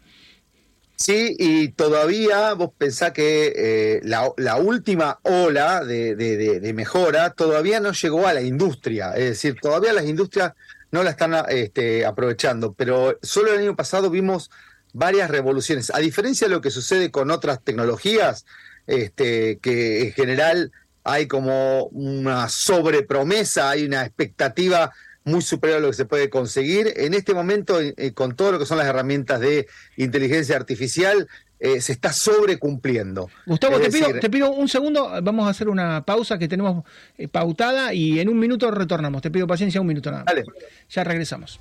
Sí, 0.97 1.37
y 1.39 1.69
todavía 1.69 2.55
vos 2.55 2.73
pensás 2.77 3.13
que 3.13 3.53
eh, 3.55 4.01
la, 4.03 4.57
última 4.57 5.21
ola 5.23 5.85
de, 5.85 6.73
mejora 6.75 7.31
todavía 7.31 7.79
no 7.79 7.93
llegó 7.93 8.27
a 8.27 8.35
la 8.35 8.43
industria, 8.43 9.13
es 9.13 9.25
decir, 9.31 9.55
todavía 9.63 9.93
las 9.93 10.07
industrias 10.07 10.55
no 10.91 11.05
la 11.05 11.11
están 11.11 11.37
este, 11.51 12.05
aprovechando, 12.05 12.73
pero 12.73 13.17
solo 13.23 13.53
el 13.53 13.61
año 13.61 13.77
pasado 13.77 14.11
vimos 14.11 14.51
varias 14.99 15.31
revoluciones. 15.31 15.93
A 15.95 15.99
diferencia 15.99 16.49
de 16.49 16.55
lo 16.55 16.61
que 16.61 16.71
sucede 16.71 17.11
con 17.11 17.31
otras 17.31 17.63
tecnologías, 17.63 18.45
este, 18.87 19.59
que 19.59 20.03
en 20.03 20.13
general 20.13 20.73
hay 21.05 21.27
como 21.27 21.85
una 21.87 22.49
sobrepromesa, 22.49 23.71
hay 23.71 23.85
una 23.85 24.03
expectativa 24.03 24.93
muy 25.25 25.43
superior 25.43 25.79
a 25.79 25.83
lo 25.83 25.89
que 25.89 25.97
se 25.97 26.05
puede 26.05 26.29
conseguir. 26.31 26.93
En 26.97 27.15
este 27.15 27.33
momento, 27.33 27.81
eh, 27.81 27.95
eh, 27.97 28.13
con 28.13 28.35
todo 28.35 28.53
lo 28.53 28.59
que 28.59 28.67
son 28.67 28.79
las 28.79 28.87
herramientas 28.87 29.41
de 29.41 29.69
inteligencia 29.97 30.57
artificial, 30.57 31.29
eh, 31.61 31.81
se 31.81 31.93
está 31.93 32.13
sobrecumpliendo. 32.13 33.31
Gustavo, 33.47 33.79
te, 33.81 33.91
pido, 33.91 34.13
te, 34.19 34.31
pido, 34.31 34.51
un 34.51 34.69
segundo, 34.69 35.11
vamos 35.23 35.47
a 35.47 35.51
hacer 35.51 35.69
una 35.69 36.05
pausa 36.05 36.39
que 36.39 36.49
tenemos 36.49 36.85
pautada 37.31 37.93
y 37.93 38.21
en 38.21 38.29
un 38.29 38.39
minuto 38.39 38.71
retornamos. 38.71 39.23
Te 39.23 39.31
pido 39.31 39.47
paciencia, 39.47 39.81
un 39.81 39.87
minuto 39.87 40.11
nada. 40.11 40.25
Dale. 40.25 40.45
Ya 40.89 41.05
regresamos. 41.05 41.61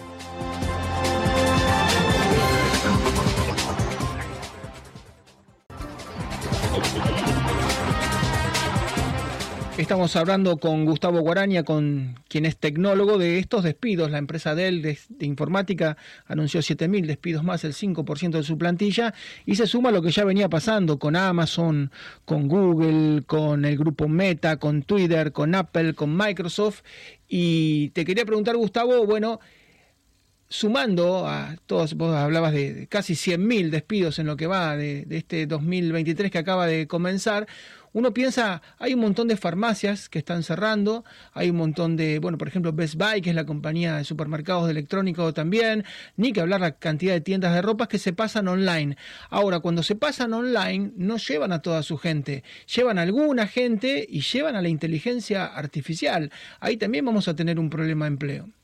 Estamos 9.81 10.15
hablando 10.15 10.57
con 10.57 10.85
Gustavo 10.85 11.21
Guaraña, 11.21 11.63
con 11.63 12.19
quien 12.27 12.45
es 12.45 12.55
tecnólogo 12.55 13.17
de 13.17 13.39
estos 13.39 13.63
despidos. 13.63 14.11
La 14.11 14.19
empresa 14.19 14.53
Dell 14.53 14.83
de, 14.83 14.99
informática 15.21 15.97
anunció 16.27 16.59
7.000 16.59 17.07
despidos 17.07 17.43
más, 17.43 17.63
el 17.63 17.73
5% 17.73 18.29
de 18.29 18.43
su 18.43 18.59
plantilla, 18.59 19.11
y 19.43 19.55
se 19.55 19.65
suma 19.65 19.89
lo 19.89 20.03
que 20.03 20.11
ya 20.11 20.23
venía 20.23 20.49
pasando 20.49 20.99
con 20.99 21.15
Amazon, 21.15 21.89
con 22.25 22.47
Google, 22.47 23.23
con 23.23 23.65
el 23.65 23.75
grupo 23.75 24.07
Meta, 24.07 24.57
con 24.57 24.83
Twitter, 24.83 25.31
con 25.31 25.55
Apple, 25.55 25.95
con 25.95 26.15
Microsoft. 26.15 26.83
Y 27.27 27.89
te 27.89 28.05
quería 28.05 28.23
preguntar, 28.23 28.57
Gustavo, 28.57 29.07
bueno, 29.07 29.39
sumando 30.47 31.25
a 31.27 31.55
todos, 31.65 31.95
vos 31.95 32.15
hablabas 32.15 32.53
de 32.53 32.85
casi 32.87 33.13
100.000 33.13 33.71
despidos 33.71 34.19
en 34.19 34.27
lo 34.27 34.37
que 34.37 34.45
va 34.45 34.77
de, 34.77 35.05
de 35.05 35.17
este 35.17 35.47
2023 35.47 36.29
que 36.29 36.37
acaba 36.37 36.67
de 36.67 36.87
comenzar 36.87 37.47
uno 37.93 38.13
piensa, 38.13 38.61
hay 38.79 38.93
un 38.93 39.01
montón 39.01 39.27
de 39.27 39.35
farmacias 39.35 40.07
que 40.07 40.19
están 40.19 40.43
cerrando, 40.43 41.03
hay 41.33 41.49
un 41.49 41.57
montón 41.57 41.97
de, 41.97 42.19
bueno, 42.19 42.37
por 42.37 42.47
ejemplo, 42.47 42.71
Best 42.71 42.95
Buy, 42.95 43.21
que 43.21 43.31
es 43.31 43.35
la 43.35 43.45
compañía 43.45 43.97
de 43.97 44.03
supermercados 44.03 44.65
de 44.65 44.71
electrónicos 44.71 45.33
también, 45.33 45.83
ni 46.15 46.31
que 46.31 46.41
hablar 46.41 46.61
la 46.61 46.71
cantidad 46.77 47.13
de 47.13 47.21
tiendas 47.21 47.53
de 47.53 47.61
ropas 47.61 47.87
que 47.89 47.97
se 47.97 48.13
pasan 48.13 48.47
online. 48.47 48.97
Ahora, 49.29 49.59
cuando 49.59 49.83
se 49.83 49.95
pasan 49.95 50.33
online, 50.33 50.91
no 50.95 51.17
llevan 51.17 51.51
a 51.51 51.61
toda 51.61 51.83
su 51.83 51.97
gente, 51.97 52.43
llevan 52.73 52.97
a 52.97 53.01
alguna 53.01 53.47
gente 53.47 54.05
y 54.09 54.21
llevan 54.21 54.55
a 54.55 54.61
la 54.61 54.69
inteligencia 54.69 55.45
artificial. 55.45 56.31
Ahí 56.59 56.77
también 56.77 57.05
vamos 57.05 57.27
a 57.27 57.35
tener 57.35 57.59
un 57.59 57.69
problema 57.69 58.05
de 58.05 58.09
empleo. 58.09 58.60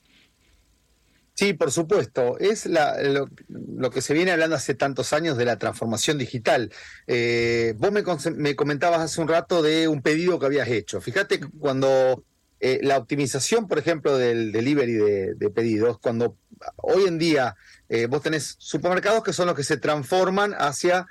Sí, 1.38 1.54
por 1.54 1.72
supuesto. 1.72 2.40
Es 2.40 2.66
lo, 2.66 3.92
que 3.92 4.02
se 4.02 4.16
viene 4.16 4.32
hablando 4.32 4.56
hace 4.56 4.74
tantos 4.74 5.14
años 5.14 5.38
de 5.38 5.46
la 5.46 5.60
transformación 5.60 6.18
digital. 6.18 6.72
Eh, 7.06 7.76
vos 7.78 7.92
me, 7.92 8.56
comentabas 8.56 9.02
hace 9.02 9.22
un 9.22 9.28
rato 9.28 9.62
de 9.62 9.88
un 9.88 10.02
pedido 10.02 10.40
que 10.40 10.48
habías 10.48 10.68
hecho. 10.68 11.00
Fíjate 11.00 11.40
cuando 11.60 12.24
eh, 12.60 12.80
la 12.82 12.98
optimización, 12.98 13.68
por 13.68 13.78
ejemplo, 13.78 14.18
del 14.18 14.52
delivery 14.52 14.94
de, 15.36 15.50
pedidos, 15.52 16.00
cuando 16.00 16.38
hoy 16.78 17.04
en 17.04 17.20
día 17.20 17.56
eh, 17.88 18.08
vos 18.08 18.24
tenés 18.24 18.56
supermercados 18.58 19.24
que 19.24 19.32
son 19.32 19.46
los 19.46 19.56
que 19.56 19.64
se 19.64 19.78
transforman 19.78 20.56
hacia 20.58 21.06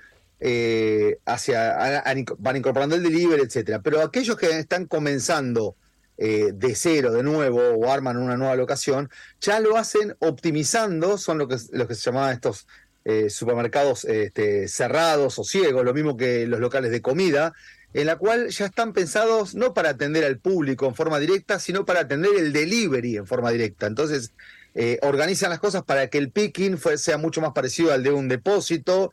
hacia 1.25 2.03
van 2.39 2.57
incorporando 2.57 2.97
el 2.97 3.03
delivery, 3.05 3.43
etcétera. 3.43 3.81
Pero 3.81 4.03
aquellos 4.03 4.37
que 4.37 4.51
están 4.59 4.87
comenzando 4.87 5.77
eh, 6.19 6.53
de 6.55 6.75
cero 6.75 7.13
de 7.13 7.23
nuevo 7.23 7.61
o 7.61 7.91
arman 7.91 8.17
una 8.17 8.39
nueva 8.39 8.57
locación, 8.57 9.11
ya 9.39 9.61
lo 9.61 9.77
hacen 9.77 10.17
optimizando, 10.19 11.19
son 11.19 11.37
lo 11.37 11.47
que, 11.47 11.57
que 11.57 11.95
se 11.95 12.01
llamaban 12.01 12.33
estos 12.33 12.67
eh, 13.05 13.29
supermercados 13.29 14.07
este, 14.07 14.67
cerrados 14.67 15.39
o 15.39 15.45
ciegos, 15.45 15.85
lo 15.85 15.93
mismo 15.93 16.17
que 16.17 16.47
los 16.47 16.59
locales 16.59 16.91
de 16.91 17.03
comida, 17.03 17.53
en 17.93 18.07
la 18.07 18.17
cual 18.17 18.49
ya 18.49 18.65
están 18.65 18.95
pensados 18.95 19.55
no 19.55 19.75
para 19.75 19.91
atender 19.91 20.25
al 20.25 20.39
público 20.39 20.87
en 20.87 20.95
forma 20.95 21.19
directa, 21.19 21.61
sino 21.61 21.85
para 21.85 22.01
atender 22.01 22.33
el 22.37 22.53
delivery 22.53 23.19
en 23.19 23.27
forma 23.27 23.51
directa. 23.51 23.87
Entonces, 23.87 24.33
eh, 24.75 24.99
organizan 25.03 25.51
las 25.51 25.61
cosas 25.61 25.83
para 25.85 26.09
que 26.09 26.19
el 26.19 26.31
picking 26.31 26.79
sea 26.97 27.19
mucho 27.19 27.43
más 27.43 27.53
parecido 27.53 27.93
al 27.93 28.03
de 28.03 28.13
un 28.13 28.29
depósito, 28.29 29.13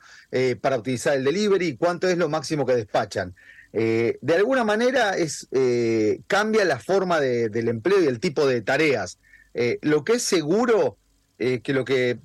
para 0.61 0.77
utilizar 0.77 1.17
el 1.17 1.23
delivery 1.25 1.75
cuánto 1.75 2.07
es 2.07 2.17
lo 2.17 2.29
máximo 2.29 2.65
que 2.65 2.75
despachan. 2.75 3.35
Eh, 3.73 4.19
de 4.21 4.35
alguna 4.35 4.63
manera 4.63 5.17
es, 5.17 5.47
eh, 5.51 6.21
cambia 6.27 6.63
la 6.63 6.79
forma 6.79 7.19
del 7.19 7.67
empleo 7.67 8.01
y 8.01 8.05
el 8.05 8.19
tipo 8.19 8.45
de 8.47 8.61
tareas. 8.61 9.17
Eh, 9.55 9.79
lo 9.81 10.03
que 10.03 10.13
es 10.13 10.23
seguro, 10.23 10.97
que 11.37 11.73
lo 11.73 11.83
que, 11.83 12.19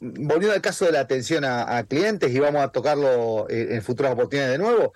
volviendo 0.00 0.52
al 0.52 0.60
caso 0.60 0.86
de 0.86 0.92
la 0.92 1.00
atención 1.00 1.44
a, 1.44 1.84
clientes, 1.84 2.34
y 2.34 2.40
vamos 2.40 2.62
a 2.62 2.68
tocarlo 2.68 3.46
en 3.48 3.80
futuras 3.82 4.12
oportunidades 4.12 4.58
de 4.58 4.64
nuevo, 4.64 4.92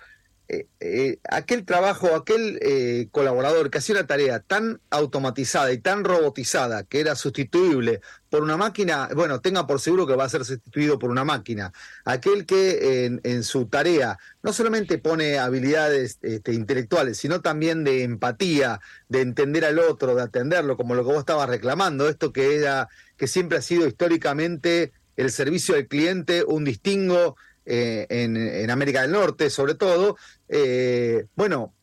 eh, 0.49 0.65
eh, 0.79 1.19
aquel 1.29 1.65
trabajo, 1.65 2.15
aquel 2.15 2.57
eh, 2.61 3.09
colaborador 3.11 3.69
que 3.69 3.79
hacía 3.79 3.95
una 3.95 4.07
tarea 4.07 4.39
tan 4.39 4.79
automatizada 4.89 5.73
y 5.73 5.79
tan 5.79 6.05
robotizada 6.05 6.83
que 6.83 7.01
era 7.01 7.15
sustituible 7.15 7.99
por 8.29 8.43
una 8.43 8.55
máquina, 8.55 9.09
bueno, 9.13 9.41
tenga 9.41 9.67
por 9.67 9.81
seguro 9.81 10.07
que 10.07 10.15
va 10.15 10.23
a 10.23 10.29
ser 10.29 10.45
sustituido 10.45 10.99
por 10.99 11.11
una 11.11 11.25
máquina. 11.25 11.73
Aquel 12.05 12.45
que 12.45 13.19
en, 13.21 13.43
su 13.43 13.65
tarea 13.65 14.17
no 14.41 14.53
solamente 14.53 14.97
pone 14.99 15.37
habilidades 15.37 16.17
este, 16.21 16.53
intelectuales, 16.53 17.17
sino 17.17 17.41
también 17.41 17.83
de 17.83 18.03
empatía, 18.03 18.79
de 19.09 19.21
entender 19.21 19.65
al 19.65 19.79
otro, 19.79 20.15
de 20.15 20.23
atenderlo, 20.23 20.77
como 20.77 20.95
lo 20.95 21.03
que 21.03 21.11
vos 21.11 21.19
estabas 21.19 21.49
reclamando, 21.49 22.07
esto 22.07 22.31
que 22.31 22.55
era, 22.55 22.87
que 23.17 23.27
siempre 23.27 23.57
ha 23.57 23.61
sido 23.61 23.85
históricamente 23.85 24.93
el 25.17 25.31
servicio 25.31 25.75
al 25.75 25.87
cliente, 25.87 26.45
un 26.45 26.63
distingo 26.63 27.35
eh, 27.67 28.07
en, 28.09 28.69
América 28.69 29.01
del 29.01 29.11
Norte, 29.11 29.49
sobre 29.49 29.75
todo, 29.75 30.17
eh, 30.49 31.25
bueno, 31.35 31.73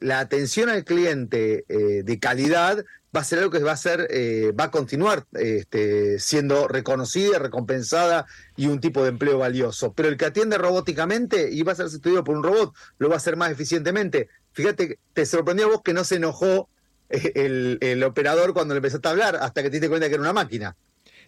la 0.00 0.20
atención 0.20 0.68
al 0.68 0.84
cliente 0.84 1.64
de 1.68 2.18
calidad 2.18 2.84
va 3.14 3.20
a 3.20 3.24
ser 3.24 3.38
algo 3.38 3.50
que 3.50 3.58
va 3.60 3.72
a 3.72 3.76
ser, 3.76 4.06
eh, 4.10 4.52
va 4.58 4.64
a 4.64 4.70
continuar 4.70 5.26
este, 5.32 6.18
siendo 6.18 6.68
reconocida, 6.68 7.38
recompensada 7.38 8.26
y 8.56 8.66
un 8.66 8.80
tipo 8.80 9.02
de 9.02 9.10
empleo 9.10 9.38
valioso. 9.38 9.92
Pero 9.92 10.08
el 10.08 10.16
que 10.16 10.26
atiende 10.26 10.58
robóticamente 10.58 11.50
y 11.50 11.62
va 11.62 11.72
a 11.72 11.76
ser 11.76 11.86
sustituido 11.86 12.24
por 12.24 12.36
un 12.36 12.42
robot, 12.42 12.74
lo 12.98 13.08
va 13.08 13.14
a 13.14 13.18
hacer 13.18 13.36
más 13.36 13.50
eficientemente. 13.50 14.28
Fíjate, 14.52 14.98
te 15.14 15.26
sorprendió 15.26 15.66
a 15.66 15.70
vos 15.70 15.82
que 15.82 15.94
no 15.94 16.04
se 16.04 16.16
enojó 16.16 16.68
eh, 17.08 17.32
el, 17.34 17.78
el 17.80 18.02
operador 18.04 18.52
cuando 18.52 18.74
le 18.74 18.78
empezaste 18.78 19.08
a 19.08 19.12
hablar, 19.12 19.36
hasta 19.36 19.62
que 19.62 19.70
te 19.70 19.76
diste 19.76 19.88
cuenta 19.88 20.08
que 20.08 20.14
era 20.14 20.22
una 20.22 20.32
máquina. 20.32 20.76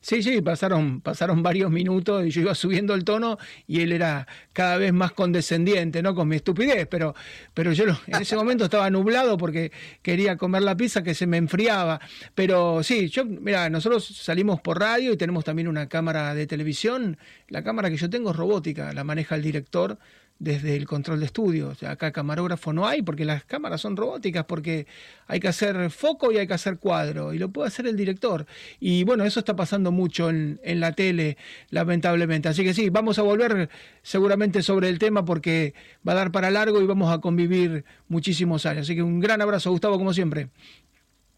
Sí, 0.03 0.23
sí, 0.23 0.41
pasaron, 0.41 1.03
pasaron 1.03 1.43
varios 1.43 1.71
minutos 1.71 2.25
y 2.25 2.31
yo 2.31 2.41
iba 2.41 2.55
subiendo 2.55 2.95
el 2.95 3.05
tono 3.05 3.37
y 3.67 3.83
él 3.83 3.93
era 3.93 4.27
cada 4.55 4.79
vez 4.79 4.93
más 4.95 5.13
condescendiente, 5.13 6.03
¿no? 6.03 6.15
Con 6.15 6.29
mi 6.29 6.37
estupidez, 6.37 6.87
pero, 6.91 7.15
pero 7.53 7.73
yo 7.73 7.85
en 7.85 8.23
ese 8.23 8.35
momento 8.35 8.65
estaba 8.65 8.89
nublado 8.89 9.37
porque 9.37 9.73
quería 10.03 10.37
comer 10.37 10.63
la 10.63 10.77
pizza 10.77 11.03
que 11.03 11.15
se 11.15 11.27
me 11.27 11.37
enfriaba. 11.37 12.01
Pero 12.35 12.83
sí, 12.83 13.09
yo, 13.09 13.27
mira, 13.27 13.69
nosotros 13.69 14.07
salimos 14.07 14.61
por 14.63 14.81
radio 14.81 15.13
y 15.13 15.17
tenemos 15.19 15.45
también 15.45 15.69
una 15.69 15.89
cámara 15.89 16.35
de 16.35 16.47
televisión. 16.47 17.19
La 17.49 17.63
cámara 17.63 17.91
que 17.91 17.97
yo 17.99 18.09
tengo 18.09 18.31
es 18.31 18.37
robótica, 18.37 18.93
la 18.95 19.05
maneja 19.05 19.35
el 19.35 19.43
director 19.43 19.99
desde 20.41 20.75
el 20.75 20.87
control 20.87 21.21
de 21.21 21.27
estudio. 21.27 21.69
O 21.69 21.75
sea, 21.77 21.93
acá 21.93 22.11
camarógrafo 22.11 22.73
no 22.73 22.89
hay 22.89 23.03
porque 23.03 23.25
las 23.25 23.45
cámaras 23.45 23.83
son 23.83 23.97
robóticas, 23.97 24.47
porque 24.47 24.87
hay 25.29 25.39
que 25.39 25.49
hacer 25.49 25.91
foco 25.91 26.33
y 26.33 26.39
hay 26.39 26.49
que 26.49 26.55
hacer 26.55 26.79
cuadro, 26.79 27.33
y 27.33 27.39
lo 27.39 27.51
puede 27.51 27.69
hacer 27.69 27.87
el 27.87 27.97
director. 27.97 28.47
Y 28.81 29.05
bueno, 29.05 29.25
eso 29.25 29.39
está 29.39 29.55
pasando 29.55 29.93
mucho 29.93 30.31
en, 30.31 30.59
en 30.65 30.81
la 30.81 30.93
tele, 30.93 31.37
lamentablemente. 31.69 32.49
Así 32.49 32.65
que 32.65 32.75
sí, 32.75 32.91
vamos 32.91 33.19
a 33.19 33.23
volver 33.23 33.69
seguramente 34.03 34.63
sobre 34.63 34.89
el 34.89 34.99
tema 34.99 35.25
porque 35.25 35.75
va 36.07 36.13
a 36.13 36.17
dar 36.17 36.33
para 36.33 36.51
largo 36.51 36.81
y 36.81 36.87
vamos 36.87 37.13
a 37.13 37.19
convivir 37.21 37.85
muchísimos 38.09 38.67
años. 38.67 38.83
Así 38.83 38.97
que 38.97 39.03
un 39.03 39.21
gran 39.21 39.43
abrazo, 39.43 39.71
Gustavo, 39.71 39.99
como 39.99 40.15
siempre. 40.15 40.49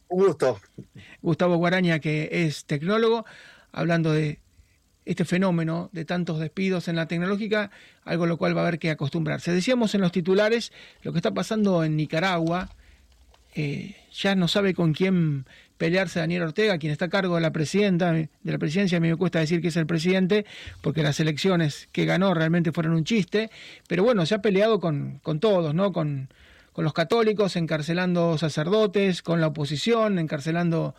Un 0.09 0.27
gusto. 0.27 0.61
Gustavo 1.23 1.57
Guaraña, 1.57 1.99
que 1.99 2.29
es 2.31 2.67
tecnólogo, 2.67 3.25
hablando 3.73 4.13
de 4.13 4.42
este 5.05 5.25
fenómeno 5.25 5.91
de 5.93 6.05
tantos 6.05 6.39
despidos 6.39 6.89
en 6.89 6.97
la 6.97 7.07
tecnológica, 7.07 7.71
algo 8.05 8.25
a 8.25 8.27
lo 8.27 8.37
cual 8.37 8.57
va 8.57 8.61
a 8.61 8.69
haber 8.69 8.79
que 8.79 8.91
acostumbrarse. 8.91 9.53
Decíamos 9.53 9.95
en 9.95 10.01
los 10.01 10.13
titulares 10.13 10.73
lo 11.03 11.13
que 11.13 11.19
está 11.19 11.33
pasando 11.33 11.85
en 11.85 11.97
Nicaragua, 11.97 12.71
eh, 13.55 13.97
ya 14.13 14.35
no 14.35 14.49
sabe 14.49 14.75
con 14.75 14.95
quién 14.95 15.47
pelearse 15.77 16.21
Daniel 16.21 16.43
Ortega, 16.43 16.79
quien 16.79 16.93
está 16.93 17.07
a 17.07 17.11
cargo 17.11 17.35
de 17.35 17.41
la 17.41 17.51
presidenta, 17.51 18.13
de 18.13 18.29
la 18.45 18.59
presidencia, 18.59 18.99
a 18.99 19.01
mí 19.01 19.09
me 19.09 19.17
cuesta 19.17 19.41
decir 19.41 19.61
que 19.61 19.69
es 19.69 19.77
el 19.77 19.87
presidente, 19.87 20.47
porque 20.81 21.03
las 21.03 21.19
elecciones 21.19 21.89
que 21.91 22.05
ganó 22.05 22.35
realmente 22.35 22.71
fueron 22.71 22.93
un 22.93 23.05
chiste, 23.05 23.51
pero 23.89 24.05
bueno, 24.05 24.25
se 24.25 24.37
ha 24.37 24.43
peleado 24.43 24.79
con, 24.79 25.19
con 25.25 25.41
todos, 25.41 25.75
¿no? 25.75 25.93
Con, 25.93 26.29
con 26.73 26.85
los 26.85 26.93
católicos, 26.93 27.57
encarcelando 27.57 28.39
sacerdotes, 28.39 29.23
con 29.23 29.41
la 29.41 29.49
oposición, 29.49 30.19
encarcelando 30.19 30.95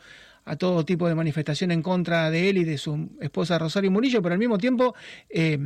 a 0.46 0.56
todo 0.56 0.86
tipo 0.86 1.08
de 1.08 1.16
manifestación 1.16 1.72
en 1.72 1.82
contra 1.82 2.30
de 2.30 2.50
él 2.50 2.58
y 2.58 2.64
de 2.64 2.78
su 2.78 3.10
esposa 3.22 3.58
Rosario 3.58 3.92
Murillo, 3.92 4.22
pero 4.22 4.34
al 4.34 4.40
mismo 4.40 4.58
tiempo 4.58 4.96
eh, 5.30 5.58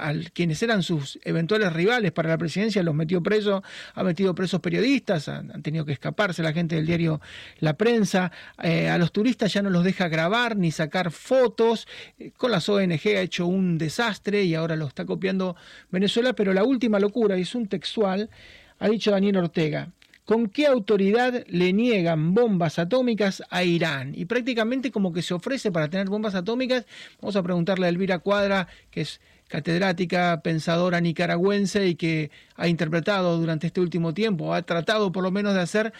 a 0.00 0.14
quienes 0.32 0.62
eran 0.62 0.82
sus 0.82 1.18
eventuales 1.22 1.72
rivales 1.72 2.12
para 2.12 2.28
la 2.30 2.38
presidencia 2.38 2.82
los 2.82 2.94
metió 2.94 3.22
presos, 3.22 3.62
ha 3.94 4.02
metido 4.02 4.34
presos 4.34 4.60
periodistas, 4.60 5.28
han, 5.28 5.62
tenido 5.62 5.84
que 5.84 5.92
escaparse 5.92 6.42
la 6.42 6.52
gente 6.52 6.76
del 6.76 6.86
diario 6.86 7.20
La 7.58 7.74
Prensa, 7.74 8.32
eh, 8.62 8.88
a 8.88 8.98
los 8.98 9.12
turistas 9.12 9.52
ya 9.52 9.62
no 9.62 9.70
los 9.70 9.84
deja 9.84 10.08
grabar 10.08 10.56
ni 10.56 10.70
sacar 10.70 11.10
fotos, 11.10 11.86
eh, 12.18 12.32
con 12.36 12.50
las 12.50 12.68
ONG 12.68 13.16
ha 13.16 13.20
hecho 13.20 13.46
un 13.46 13.78
desastre 13.78 14.44
y 14.44 14.54
ahora 14.54 14.76
lo 14.76 14.86
está 14.86 15.04
copiando 15.04 15.56
Venezuela, 15.90 16.32
pero 16.32 16.52
la 16.52 16.64
última 16.64 16.98
locura, 16.98 17.36
y 17.36 17.42
es 17.42 17.54
un 17.54 17.66
textual, 17.66 18.30
ha 18.78 18.88
dicho 18.88 19.10
Daniel 19.10 19.36
Ortega, 19.36 19.90
¿Con 20.24 20.48
qué 20.48 20.66
autoridad 20.66 21.44
le 21.48 21.72
niegan 21.72 22.34
bombas 22.34 22.78
atómicas 22.78 23.42
a 23.50 23.64
Irán? 23.64 24.12
Y 24.14 24.26
prácticamente 24.26 24.90
como 24.90 25.12
que 25.12 25.22
se 25.22 25.34
ofrece 25.34 25.72
para 25.72 25.88
tener 25.88 26.08
bombas 26.08 26.34
atómicas. 26.34 26.86
Vamos 27.20 27.36
a 27.36 27.42
preguntarle 27.42 27.86
a 27.86 27.88
Elvira 27.88 28.20
Cuadra, 28.20 28.68
que 28.90 29.00
es 29.00 29.20
catedrática, 29.48 30.40
pensadora 30.42 31.00
nicaragüense 31.00 31.88
y 31.88 31.96
que 31.96 32.30
ha 32.54 32.68
interpretado 32.68 33.36
durante 33.36 33.66
este 33.66 33.80
último 33.80 34.14
tiempo, 34.14 34.54
ha 34.54 34.62
tratado 34.62 35.10
por 35.10 35.24
lo 35.24 35.32
menos 35.32 35.54
de 35.54 35.60
hacer 35.60 35.92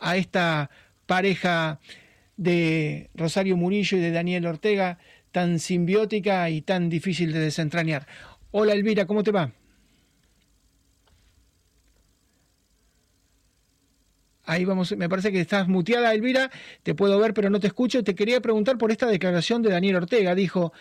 a 0.00 0.16
esta 0.16 0.70
pareja 1.06 1.80
de 2.36 3.10
Rosario 3.14 3.56
Murillo 3.56 3.98
y 3.98 4.00
de 4.00 4.12
Daniel 4.12 4.46
Ortega 4.46 4.98
tan 5.32 5.58
simbiótica 5.58 6.48
y 6.50 6.62
tan 6.62 6.88
difícil 6.88 7.32
de 7.32 7.40
desentrañar. 7.40 8.06
Hola 8.52 8.72
Elvira, 8.72 9.06
¿cómo 9.06 9.24
te 9.24 9.32
va? 9.32 9.50
Ahí 14.46 14.64
vamos, 14.64 14.96
me 14.96 15.08
parece 15.08 15.32
que 15.32 15.40
estás 15.40 15.68
muteada, 15.68 16.12
Elvira, 16.12 16.50
te 16.82 16.94
puedo 16.94 17.18
ver 17.18 17.34
pero 17.34 17.50
no 17.50 17.60
te 17.60 17.66
escucho. 17.66 18.04
Te 18.04 18.14
quería 18.14 18.40
preguntar 18.40 18.78
por 18.78 18.90
esta 18.90 19.06
declaración 19.06 19.62
de 19.62 19.70
Daniel 19.70 19.96
Ortega. 19.96 20.34
Dijo, 20.34 20.72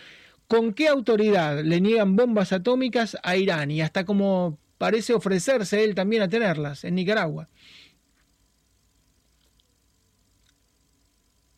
¿con 0.48 0.74
qué 0.74 0.88
autoridad 0.88 1.62
le 1.64 1.82
niegan 1.82 2.16
bombas 2.16 2.52
atómicas 2.54 3.18
a 3.24 3.38
Irán? 3.38 3.72
Y 3.72 3.82
hasta 3.82 4.06
como 4.06 4.58
parece 4.78 5.14
ofrecerse 5.14 5.84
él 5.84 5.96
también 5.96 6.24
a 6.24 6.28
tenerlas 6.28 6.84
en 6.84 6.96
Nicaragua. 6.96 7.48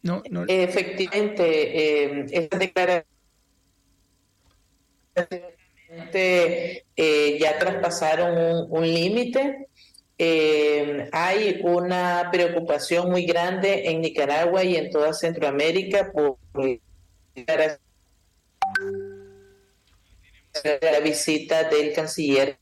No, 0.03 0.21
Efectivamente, 0.47 1.43
eh, 2.03 2.25
esta 2.29 2.59
declaración 2.59 3.05
eh, 6.13 7.37
ya 7.39 7.57
traspasaron 7.57 8.67
un 8.69 8.83
límite 8.83 9.67
eh, 10.17 11.09
hay 11.11 11.59
una 11.63 12.29
preocupación 12.31 13.11
muy 13.11 13.25
grande 13.25 13.89
en 13.89 14.01
Nicaragua 14.01 14.63
y 14.63 14.77
en 14.77 14.89
toda 14.89 15.13
Centroamérica 15.13 16.11
por 16.11 16.37
la 20.81 20.99
visita 21.03 21.65
del 21.65 21.93
canciller 21.93 22.57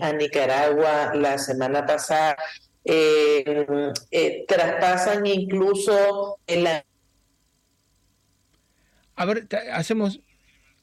a 0.00 0.12
Nicaragua 0.12 1.14
la 1.14 1.38
semana 1.38 1.84
pasada. 1.84 2.36
Eh, 2.84 3.66
eh, 4.10 4.44
traspasan 4.46 5.26
incluso 5.26 6.38
en 6.46 6.64
la... 6.64 6.84
A 9.16 9.24
ver, 9.24 9.46
hacemos, 9.72 10.20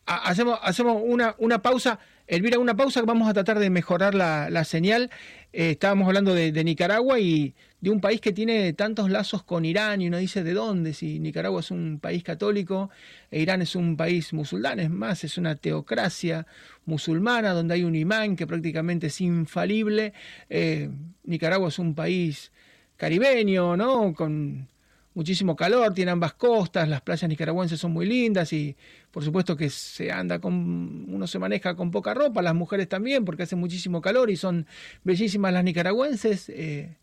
hacemos, 0.06 0.60
hacemos 0.62 1.02
una, 1.04 1.36
una 1.38 1.62
pausa. 1.62 2.00
Elvira, 2.28 2.60
una 2.60 2.76
pausa, 2.76 3.02
vamos 3.02 3.30
a 3.30 3.34
tratar 3.34 3.60
de 3.60 3.70
mejorar 3.70 4.16
la, 4.16 4.50
la 4.50 4.64
señal. 4.64 5.12
Eh, 5.54 5.72
estábamos 5.72 6.08
hablando 6.08 6.34
de, 6.34 6.64
Nicaragua 6.64 7.20
y 7.20 7.54
de 7.82 7.90
un 7.90 8.00
país 8.00 8.22
que 8.22 8.32
tiene 8.32 8.72
tantos 8.74 9.10
lazos 9.10 9.44
con 9.44 9.66
Irán 9.66 10.02
y 10.02 10.08
uno 10.08 10.18
dice 10.18 10.44
de 10.44 10.54
dónde, 10.54 10.94
si 10.94 11.20
Nicaragua 11.20 11.60
es 11.60 11.72
un 11.72 12.00
país 12.00 12.24
católico 12.24 12.90
e 13.30 13.42
Irán 13.42 13.62
es 13.62 13.76
un 13.76 13.98
país 13.98 14.32
musulmán, 14.34 14.80
es 14.80 14.90
más, 14.90 15.24
es 15.24 15.38
una 15.38 15.56
teocracia 15.56 16.48
musulmana 16.86 17.52
donde 17.52 17.74
hay 17.74 17.84
un 17.84 17.96
imán 17.96 18.36
que 18.36 18.48
prácticamente 18.48 19.08
es 19.08 19.20
infalible. 19.20 20.14
Eh, 20.50 20.90
Nicaragua 21.24 21.70
es 21.70 21.80
un 21.80 21.96
país 21.96 22.52
caribeño, 22.98 23.76
¿no? 23.76 24.14
Con 24.14 24.70
muchísimo 25.14 25.56
calor, 25.56 25.94
tiene 25.94 26.12
ambas 26.12 26.34
costas, 26.34 26.88
las 26.88 27.02
playas 27.02 27.30
nicaragüenses 27.30 27.80
son 27.80 27.92
muy 27.92 28.06
lindas 28.06 28.54
y 28.54 28.76
por 29.12 29.24
supuesto 29.24 29.56
que 29.58 29.70
se 29.70 30.12
anda 30.12 30.40
con, 30.40 31.06
uno 31.08 31.28
se 31.28 31.40
maneja 31.40 31.76
con 31.76 31.92
poca 31.92 32.14
ropa, 32.14 32.42
las 32.42 32.56
mujeres 32.56 32.88
también, 32.88 33.26
porque 33.26 33.44
hace 33.44 33.56
muchísimo 33.56 34.02
calor 34.02 34.30
y 34.30 34.38
son 34.38 34.68
bellísimas 35.04 35.54
las 35.54 35.64
nicaragüenses. 35.64 36.50
Eh, 36.50 36.96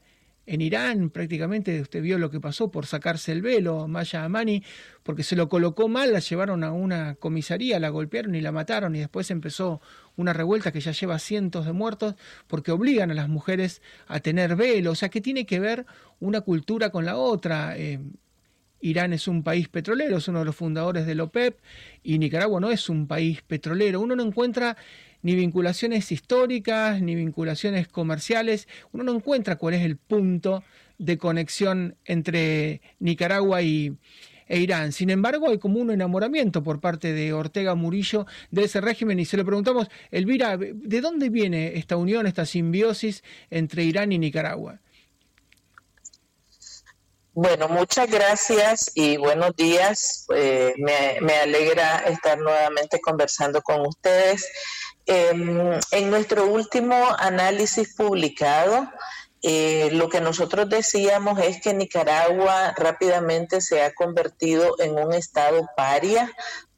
en 0.48 0.62
Irán 0.62 1.10
prácticamente 1.10 1.78
usted 1.80 2.00
vio 2.00 2.16
lo 2.18 2.30
que 2.30 2.40
pasó 2.40 2.70
por 2.70 2.86
sacarse 2.86 3.32
el 3.32 3.42
velo, 3.42 3.86
Maya 3.86 4.24
Amani, 4.24 4.64
porque 5.02 5.22
se 5.22 5.36
lo 5.36 5.50
colocó 5.50 5.88
mal, 5.88 6.10
la 6.10 6.20
llevaron 6.20 6.64
a 6.64 6.72
una 6.72 7.16
comisaría, 7.16 7.78
la 7.78 7.90
golpearon 7.90 8.34
y 8.34 8.40
la 8.40 8.50
mataron 8.50 8.96
y 8.96 9.00
después 9.00 9.30
empezó 9.30 9.82
una 10.16 10.32
revuelta 10.32 10.72
que 10.72 10.80
ya 10.80 10.92
lleva 10.92 11.18
cientos 11.18 11.66
de 11.66 11.72
muertos 11.72 12.14
porque 12.46 12.72
obligan 12.72 13.10
a 13.10 13.14
las 13.14 13.28
mujeres 13.28 13.82
a 14.06 14.20
tener 14.20 14.56
velo, 14.56 14.92
o 14.92 14.94
sea 14.94 15.10
que 15.10 15.20
tiene 15.20 15.44
que 15.44 15.60
ver 15.60 15.84
una 16.18 16.40
cultura 16.40 16.90
con 16.90 17.04
la 17.04 17.16
otra. 17.16 17.76
Eh, 17.76 18.00
Irán 18.80 19.12
es 19.12 19.28
un 19.28 19.42
país 19.42 19.68
petrolero, 19.68 20.16
es 20.16 20.28
uno 20.28 20.38
de 20.38 20.44
los 20.44 20.56
fundadores 20.56 21.04
del 21.04 21.20
OPEP 21.20 21.58
y 22.02 22.18
Nicaragua 22.18 22.60
no 22.60 22.70
es 22.70 22.88
un 22.88 23.06
país 23.06 23.42
petrolero. 23.42 24.00
Uno 24.00 24.14
no 24.14 24.22
encuentra 24.22 24.76
ni 25.22 25.34
vinculaciones 25.34 26.10
históricas, 26.12 27.00
ni 27.00 27.14
vinculaciones 27.14 27.88
comerciales. 27.88 28.68
Uno 28.92 29.04
no 29.04 29.14
encuentra 29.14 29.56
cuál 29.56 29.74
es 29.74 29.82
el 29.82 29.96
punto 29.96 30.62
de 30.98 31.18
conexión 31.18 31.96
entre 32.04 32.80
Nicaragua 32.98 33.62
y, 33.62 33.96
e 34.48 34.58
Irán. 34.58 34.92
Sin 34.92 35.10
embargo, 35.10 35.50
hay 35.50 35.58
como 35.58 35.78
un 35.78 35.90
enamoramiento 35.90 36.62
por 36.62 36.80
parte 36.80 37.12
de 37.12 37.32
Ortega 37.32 37.74
Murillo 37.74 38.26
de 38.50 38.64
ese 38.64 38.80
régimen 38.80 39.20
y 39.20 39.24
se 39.24 39.36
le 39.36 39.44
preguntamos, 39.44 39.88
Elvira, 40.10 40.56
¿de 40.56 41.00
dónde 41.00 41.28
viene 41.28 41.78
esta 41.78 41.96
unión, 41.96 42.26
esta 42.26 42.46
simbiosis 42.46 43.22
entre 43.50 43.84
Irán 43.84 44.12
y 44.12 44.18
Nicaragua? 44.18 44.80
Bueno, 47.34 47.68
muchas 47.68 48.10
gracias 48.10 48.90
y 48.94 49.16
buenos 49.16 49.54
días. 49.54 50.26
Eh, 50.34 50.74
me, 50.78 51.18
me, 51.20 51.34
alegra 51.36 51.98
estar 51.98 52.36
nuevamente 52.36 53.00
conversando 53.00 53.62
con 53.62 53.86
ustedes. 53.86 54.50
Em, 55.10 55.72
en 55.90 56.10
nuestro 56.10 56.46
último 56.46 56.94
análisis 57.18 57.94
publicado, 57.94 58.88
Eh, 59.40 59.90
lo 59.92 60.08
que 60.08 60.20
nosotros 60.20 60.68
decíamos 60.68 61.38
es 61.38 61.60
que 61.60 61.72
Nicaragua 61.72 62.74
rápidamente 62.76 63.60
se 63.60 63.82
ha 63.82 63.94
convertido 63.94 64.74
en 64.80 64.98
un 64.98 65.12
estado 65.12 65.64
paria 65.76 66.32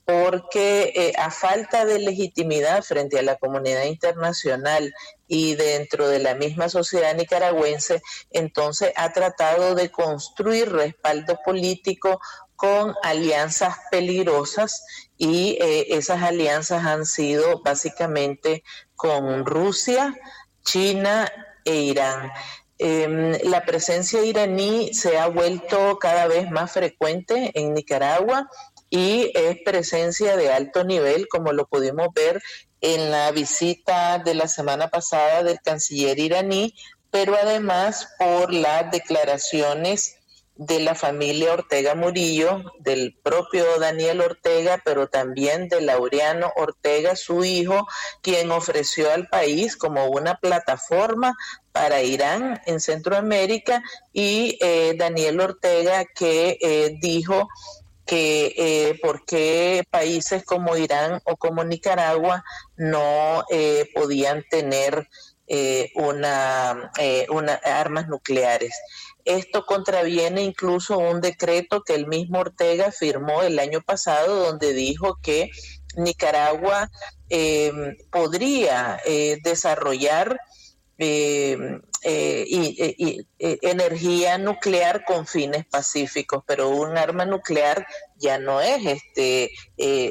porque 0.05 0.93
eh, 0.95 1.13
a 1.17 1.31
falta 1.31 1.85
de 1.85 2.01
legitimidad 2.01 2.83
frente 2.83 3.19
a 3.19 3.23
la 3.23 3.37
comunidad 3.37 3.85
internacional 3.85 4.93
y 5.29 5.55
dentro 5.55 6.09
de 6.09 6.19
la 6.19 6.35
misma 6.35 6.69
sociedad 6.69 7.15
nicaragüense, 7.15 8.03
entonces 8.31 8.93
ha 8.97 9.13
tratado 9.13 9.75
de 9.75 9.91
construir 9.91 10.71
respaldo 10.71 11.39
político 11.45 12.21
con 12.61 12.95
alianzas 13.03 13.77
peligrosas 13.91 14.85
y 15.17 15.57
eh, 15.63 15.87
esas 15.97 16.23
alianzas 16.23 16.85
han 16.85 17.07
sido 17.07 17.63
básicamente 17.63 18.63
con 18.97 19.47
Rusia, 19.47 20.15
China 20.63 21.27
e 21.65 21.77
Irán. 21.77 22.31
Em, 22.77 23.33
la 23.45 23.65
presencia 23.65 24.23
iraní 24.23 24.93
se 24.93 25.17
ha 25.17 25.29
vuelto 25.29 25.99
cada 25.99 26.27
vez 26.27 26.51
más 26.51 26.71
frecuente 26.71 27.51
en 27.55 27.73
Nicaragua 27.73 28.51
y 28.91 29.33
es 29.35 29.57
presencia 29.65 30.37
de 30.37 30.53
alto 30.53 30.85
nivel, 30.85 31.29
como 31.29 31.53
lo 31.53 31.67
pudimos 31.67 32.09
ver 32.15 32.43
en 32.83 33.11
la 33.11 33.31
visita 33.31 34.19
de 34.19 34.35
la 34.35 34.49
semana 34.49 34.89
pasada 34.89 35.43
del 35.43 35.61
canciller 35.63 36.19
iraní, 36.19 36.75
pero 37.11 37.37
además 37.41 38.07
por 38.19 38.53
las 38.53 38.91
declaraciones 38.91 40.20
de 40.61 40.79
la 40.79 40.95
familia 40.95 41.55
Ortega 41.55 41.95
Murillo, 41.95 42.63
del 42.81 43.17
propio 43.23 43.65
Daniel 43.79 44.21
Ortega, 44.21 44.79
pero 44.85 45.09
también 45.09 45.71
de 45.71 45.81
Laureano 45.81 46.53
Ortega, 46.55 47.17
su 47.17 47.45
hijo, 47.45 47.89
quien 48.21 48.51
ofreció 48.51 49.11
al 49.11 49.27
país 49.29 49.75
como 49.75 50.09
una 50.09 50.37
plataforma 50.37 51.35
para 51.73 52.03
Irán 52.03 52.61
en 52.67 52.79
Centroamérica, 52.81 53.83
y 54.13 54.59
eh, 54.61 54.95
Daniel 54.99 55.41
Ortega 55.41 56.05
que 56.05 56.59
eh, 56.61 56.95
dijo 57.01 57.49
que 58.05 58.55
eh, 58.59 58.99
por 59.01 59.25
qué 59.25 59.83
países 59.89 60.45
como 60.45 60.77
Irán 60.77 61.23
o 61.25 61.37
como 61.37 61.65
Nicaragua 61.65 62.45
no 62.77 63.45
eh, 63.51 63.89
podían 63.95 64.45
tener 64.51 65.09
eh, 65.47 65.91
una, 65.95 66.93
una, 67.29 67.55
armas 67.55 68.09
nucleares. 68.09 68.75
Esto 69.25 69.67
contraviene 69.67 70.43
incluso 70.43 70.99
un 70.99 71.21
decreto 71.21 71.83
que 71.83 71.95
el 71.95 72.07
mismo 72.07 72.41
Ortega 72.41 72.93
firmó 72.93 73.43
el 73.43 73.59
año 73.59 73.81
pasado 73.81 74.37
donde 74.37 74.73
dijo 74.73 75.19
que 75.23 75.51
Nicaragua 75.97 76.91
podría 78.11 79.01
desarrollar 79.43 80.39
eh, 82.03 82.45
y, 82.47 83.27
energía 83.39 84.39
nuclear 84.39 85.05
con 85.05 85.27
fines 85.27 85.65
pacíficos, 85.67 86.43
pero 86.47 86.69
un 86.69 86.97
arma 86.97 87.25
nuclear 87.25 87.87
ya 88.17 88.39
no 88.39 88.61
es 88.61 88.85
este 88.85 89.45
eh, 89.45 89.51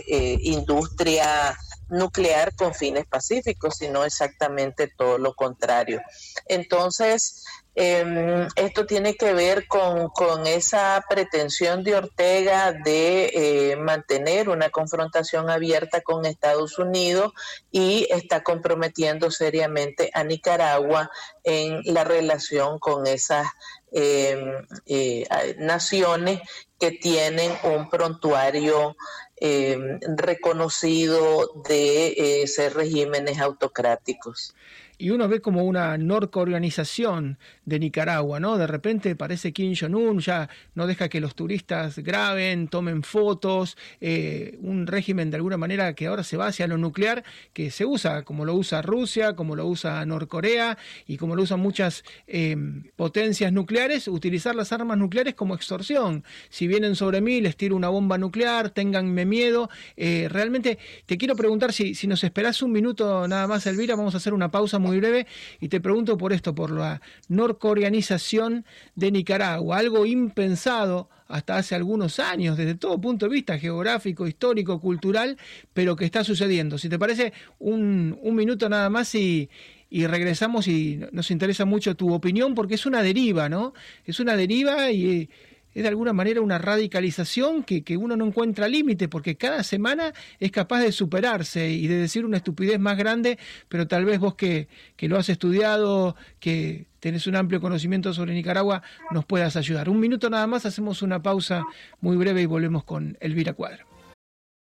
eh, 0.08 0.38
industria 0.42 1.58
nuclear 1.90 2.56
con 2.56 2.74
fines 2.74 3.06
pacíficos, 3.08 3.78
sino 3.78 4.04
exactamente 4.04 4.88
todo 4.88 5.18
lo 5.18 5.34
contrario. 5.34 6.02
Entonces, 6.48 7.44
eh, 7.82 8.48
esto 8.58 8.86
tiene 8.86 9.16
que 9.16 9.32
ver 9.32 9.66
con, 9.66 10.12
esa 10.46 11.02
pretensión 11.10 11.82
de 11.82 11.96
Ortega 11.96 12.74
de 12.74 13.32
eh, 13.34 13.76
mantener 13.78 14.50
una 14.50 14.70
confrontación 14.70 15.50
abierta 15.50 16.02
con 16.02 16.26
Estados 16.26 16.78
Unidos 16.78 17.32
y 17.72 18.06
está 18.10 18.44
comprometiendo 18.44 19.32
seriamente 19.32 20.12
a 20.14 20.26
Nicaragua 20.26 21.10
en 21.46 21.82
la 21.86 22.04
relación 22.04 22.80
con 22.80 23.08
esas 23.08 23.48
em, 23.94 24.52
eh, 24.86 25.26
naciones 25.60 26.42
que 26.78 26.92
tienen 26.92 27.50
un 27.64 27.90
prontuario 27.90 28.98
em, 29.38 30.02
reconocido 30.18 31.50
de 31.66 32.42
eh, 32.42 32.48
ser 32.48 32.74
regímenes 32.74 33.40
autocráticos 33.40 34.54
y 35.00 35.12
uno 35.12 35.30
ve 35.30 35.40
como 35.40 35.64
una 35.64 35.98
norcoreanización 35.98 37.40
de 37.64 37.80
Nicaragua, 37.80 38.42
¿no? 38.42 38.58
De 38.58 38.68
repente 38.68 39.16
parece 39.16 39.54
Kim 39.54 39.74
Jong-un 39.74 40.20
ya 40.20 40.50
no 40.76 40.88
deja 40.88 41.08
que 41.08 41.22
los 41.22 41.36
turistas 41.36 42.00
graben, 42.00 42.68
tomen 42.68 43.02
fotos, 43.04 43.78
eh, 44.02 44.58
un 44.62 44.88
régimen 44.88 45.32
de 45.32 45.38
alguna 45.38 45.56
manera 45.56 45.94
que 45.94 46.08
ahora 46.08 46.24
se 46.24 46.36
va 46.36 46.48
hacia 46.48 46.68
lo 46.68 46.78
nuclear, 46.78 47.24
que 47.54 47.72
se 47.72 47.86
usa 47.86 48.24
como 48.24 48.44
lo 48.44 48.56
usa 48.56 48.82
Rusia, 48.82 49.38
como 49.38 49.56
lo 49.56 49.68
usa 49.68 50.06
Norcorea 50.06 50.78
y 51.08 51.16
como 51.16 51.38
lo 51.38 51.44
usan 51.44 51.62
muchas 51.62 52.04
eh, 52.28 52.58
potencias 52.98 53.54
nucleares, 53.54 54.10
utilizar 54.10 54.54
las 54.54 54.74
armas 54.74 54.98
nucleares 54.98 55.34
como 55.34 55.56
extorsión. 55.56 56.26
Si 56.50 56.68
vienen 56.68 56.98
sobre 56.98 57.22
mí, 57.22 57.40
les 57.40 57.56
tiro 57.56 57.78
una 57.78 57.88
bomba 57.88 58.18
nuclear, 58.18 58.70
tenganme 58.72 59.26
miedo. 59.26 59.70
Eh, 59.96 60.28
realmente 60.30 60.78
te 61.06 61.18
quiero 61.18 61.38
preguntar 61.38 61.72
si, 61.72 61.96
si 61.96 62.06
nos 62.06 62.26
esperás 62.26 62.62
un 62.62 62.74
minuto 62.74 63.26
nada 63.30 63.48
más, 63.48 63.66
Elvira, 63.66 63.96
vamos 63.96 64.14
a 64.14 64.18
hacer 64.18 64.34
una 64.34 64.52
pausa 64.52 64.78
muy 64.78 64.89
muy 64.90 65.00
breve 65.00 65.28
y 65.60 65.70
te 65.70 65.80
pregunto 65.80 66.18
por 66.18 66.34
esto, 66.34 66.56
por 66.56 66.72
la 66.72 67.02
norcoreanización 67.28 68.66
de 68.96 69.12
Nicaragua, 69.12 69.78
algo 69.78 70.06
impensado 70.06 71.10
hasta 71.28 71.58
hace 71.58 71.76
algunos 71.76 72.20
años, 72.20 72.58
desde 72.58 72.74
todo 72.74 73.00
punto 73.00 73.28
de 73.28 73.34
vista 73.34 73.60
geográfico, 73.60 74.28
histórico, 74.28 74.82
cultural, 74.82 75.38
pero 75.74 75.96
que 75.96 76.06
está 76.06 76.24
sucediendo. 76.24 76.80
Si 76.80 76.90
te 76.90 76.98
parece, 76.98 77.34
un, 77.60 78.18
un 78.24 78.36
minuto 78.36 78.68
nada 78.68 78.90
más 78.90 79.14
y, 79.14 79.48
y 79.92 80.08
regresamos 80.08 80.68
y 80.68 81.00
nos 81.12 81.30
interesa 81.30 81.66
mucho 81.66 81.96
tu 81.96 82.12
opinión 82.14 82.56
porque 82.56 82.76
es 82.76 82.86
una 82.88 83.04
deriva, 83.04 83.48
¿no? 83.48 83.74
Es 84.06 84.20
una 84.20 84.36
deriva 84.36 84.92
y 84.92 85.30
es 85.74 85.84
de 85.84 85.90
alguna 85.90 86.14
manera 86.14 86.42
una 86.42 86.58
radicalización 86.58 87.64
que, 87.64 87.84
que 87.84 87.98
uno 87.98 88.16
no 88.16 88.26
encuentra 88.26 88.68
límite, 88.68 89.08
porque 89.08 89.38
cada 89.38 89.64
semana 89.64 90.14
es 90.40 90.52
capaz 90.52 90.82
de 90.82 90.92
superarse 90.92 91.70
y 91.70 91.88
de 91.88 91.98
decir 91.98 92.26
una 92.26 92.38
estupidez 92.38 92.80
más 92.80 92.98
grande, 92.98 93.38
pero 93.68 93.88
tal 93.88 94.06
vez 94.06 94.20
vos 94.20 94.36
que, 94.36 94.68
que 94.96 95.08
lo 95.08 95.18
has 95.18 95.30
estudiado, 95.30 96.16
que 96.40 96.88
tenés 97.00 97.28
un 97.28 97.36
amplio 97.36 97.62
conocimiento 97.62 98.14
sobre 98.14 98.34
Nicaragua, 98.34 98.82
nos 99.12 99.26
puedas 99.26 99.56
ayudar. 99.56 99.90
Un 99.90 100.00
minuto 100.00 100.30
nada 100.30 100.48
más, 100.48 100.66
hacemos 100.66 101.02
una 101.02 101.22
pausa 101.22 101.64
muy 102.02 102.18
breve 102.18 102.42
y 102.42 102.46
volvemos 102.46 102.84
con 102.84 103.18
Elvira 103.20 103.54
Cuadra. 103.54 103.86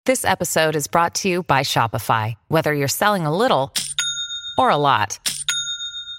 This 0.05 0.23
episode 0.23 0.77
is 0.77 0.87
brought 0.87 1.13
to 1.15 1.27
you 1.27 1.43
by 1.43 1.63
Shopify. 1.63 2.35
Whether 2.47 2.73
you're 2.73 2.87
selling 2.87 3.25
a 3.25 3.35
little 3.35 3.73
or 4.57 4.69
a 4.69 4.77
lot, 4.77 5.19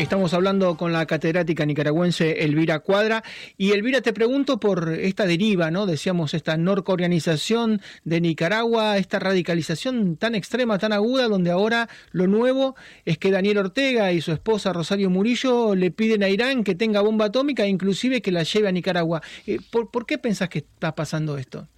Estamos 0.00 0.32
hablando 0.32 0.78
con 0.78 0.94
la 0.94 1.04
catedrática 1.04 1.66
nicaragüense 1.66 2.42
Elvira 2.42 2.78
Cuadra. 2.78 3.22
Y 3.58 3.72
Elvira, 3.72 4.00
te 4.00 4.14
pregunto 4.14 4.58
por 4.58 4.94
esta 4.94 5.26
deriva, 5.26 5.70
¿no? 5.70 5.84
Decíamos, 5.84 6.32
esta 6.32 6.56
norcoreanización 6.56 7.82
de 8.04 8.22
Nicaragua, 8.22 8.96
esta 8.96 9.18
radicalización 9.18 10.16
tan 10.16 10.34
extrema, 10.34 10.78
tan 10.78 10.94
aguda, 10.94 11.28
donde 11.28 11.50
ahora 11.50 11.90
lo 12.12 12.26
nuevo 12.28 12.76
es 13.04 13.18
que 13.18 13.30
Daniel 13.30 13.58
Ortega 13.58 14.10
y 14.10 14.22
su 14.22 14.32
esposa 14.32 14.72
Rosario 14.72 15.10
Murillo 15.10 15.74
le 15.74 15.90
piden 15.90 16.22
a 16.22 16.30
Irán 16.30 16.64
que 16.64 16.74
tenga 16.74 17.02
bomba 17.02 17.26
atómica, 17.26 17.66
inclusive 17.66 18.22
que 18.22 18.32
la 18.32 18.42
lleve 18.42 18.68
a 18.68 18.72
Nicaragua. 18.72 19.20
Eh, 19.46 19.58
¿Por, 19.70 19.90
por 19.90 20.06
qué 20.06 20.16
pensás 20.16 20.48
que 20.48 20.60
está 20.60 20.94
pasando 20.94 21.36
esto? 21.36 21.68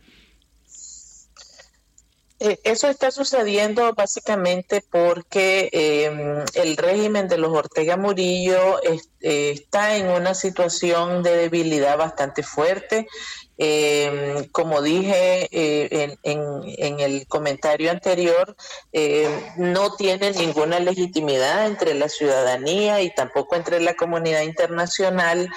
Eh, 2.44 2.58
eso 2.64 2.88
está 2.88 3.12
sucediendo 3.12 3.92
básicamente 3.94 4.82
porque 4.90 5.68
em, 5.70 6.44
el 6.54 6.76
régimen 6.76 7.28
de 7.28 7.38
los 7.38 7.52
Ortega 7.52 7.96
Murillo 7.96 8.80
eh, 8.82 8.98
está 9.52 9.94
en 9.94 10.08
una 10.08 10.34
situación 10.34 11.22
de 11.22 11.36
debilidad 11.36 11.96
bastante 11.96 12.42
fuerte. 12.42 13.06
Em, 13.58 14.44
como 14.50 14.80
dije 14.80 15.48
eh, 15.52 16.16
en, 16.22 17.00
el 17.00 17.26
comentario 17.28 17.90
anterior, 17.90 18.56
em, 18.92 19.30
no 19.56 19.94
tiene 19.94 20.32
ninguna 20.32 20.80
legitimidad 20.80 21.66
entre 21.66 21.94
la 21.94 22.08
ciudadanía 22.08 23.02
y 23.02 23.14
tampoco 23.14 23.56
entre 23.56 23.80
la 23.80 23.94
comunidad 23.94 24.42
internacional. 24.42 25.50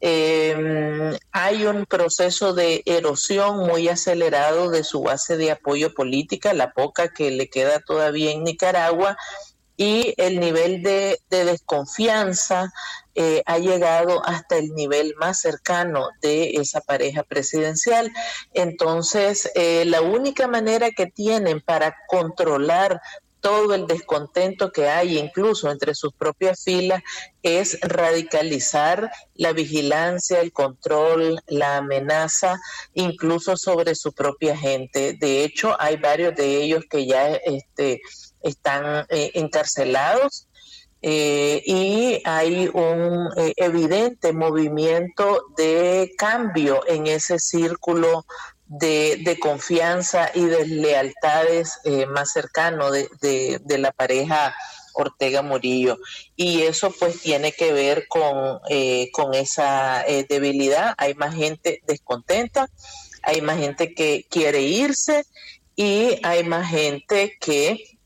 Eh, 0.00 1.16
hay 1.30 1.64
un 1.66 1.86
proceso 1.86 2.54
de 2.54 2.82
erosión 2.86 3.58
muy 3.58 3.88
acelerado 3.88 4.68
de 4.70 4.82
su 4.82 5.02
base 5.02 5.36
de 5.36 5.52
apoyo 5.52 5.94
política, 5.94 6.54
la 6.54 6.72
poca 6.72 7.12
que 7.12 7.30
le 7.30 7.48
queda 7.48 7.78
todavía 7.78 8.32
en 8.32 8.42
Nicaragua, 8.42 9.16
y 9.82 10.14
el 10.16 10.38
nivel 10.38 10.80
de, 10.80 11.18
desconfianza 11.28 12.72
eh, 13.16 13.42
ha 13.46 13.58
llegado 13.58 14.24
hasta 14.24 14.56
el 14.56 14.72
nivel 14.74 15.16
más 15.18 15.40
cercano 15.40 16.08
de 16.20 16.50
esa 16.50 16.80
pareja 16.82 17.24
presidencial. 17.24 18.12
Entonces, 18.54 19.50
eh, 19.56 19.82
la 19.86 20.00
única 20.00 20.46
manera 20.46 20.92
que 20.92 21.06
tienen 21.06 21.60
para 21.60 21.96
controlar 22.06 23.00
todo 23.40 23.74
el 23.74 23.88
descontento 23.88 24.70
que 24.70 24.88
hay 24.88 25.18
incluso 25.18 25.68
entre 25.68 25.96
sus 25.96 26.12
propias 26.14 26.62
filas 26.62 27.02
es 27.42 27.80
radicalizar 27.80 29.10
la 29.34 29.52
vigilancia, 29.52 30.40
el 30.40 30.52
control, 30.52 31.40
la 31.48 31.78
amenaza, 31.78 32.60
incluso 32.94 33.56
sobre 33.56 33.96
su 33.96 34.12
propia 34.12 34.56
gente. 34.56 35.14
De 35.14 35.42
hecho, 35.42 35.74
hay 35.80 35.96
varios 35.96 36.36
de 36.36 36.62
ellos 36.62 36.84
que 36.88 37.04
ya 37.04 37.30
este, 37.34 38.00
están 38.42 39.06
eh, 39.08 39.30
encarcelados 39.34 40.48
eh, 41.00 41.62
y 41.64 42.22
hay 42.24 42.68
un 42.72 43.28
eh, 43.36 43.52
evidente 43.56 44.32
movimiento 44.32 45.46
de 45.56 46.12
cambio 46.16 46.86
en 46.86 47.06
ese 47.08 47.38
círculo 47.38 48.24
de, 48.66 49.38
confianza 49.40 50.30
y 50.34 50.46
de 50.46 50.66
lealtades 50.66 51.80
más 52.08 52.32
cercano 52.32 52.90
de, 52.90 53.60
la 53.66 53.92
pareja 53.92 54.54
Ortega 54.94 55.42
Murillo. 55.42 55.98
Y 56.36 56.62
eso 56.62 56.90
pues 56.98 57.20
tiene 57.20 57.52
que 57.52 57.72
ver 57.72 58.06
con, 58.08 58.60
con 59.12 59.34
esa 59.34 60.04
debilidad. 60.26 60.94
Hay 60.96 61.12
más 61.14 61.34
gente 61.34 61.82
descontenta, 61.86 62.70
hay 63.22 63.42
más 63.42 63.58
gente 63.58 63.94
que 63.94 64.26
quiere 64.30 64.62
irse 64.62 65.26
y 65.76 66.18
hay 66.22 66.44
más 66.44 66.70
gente 66.70 67.36
que 67.40 67.98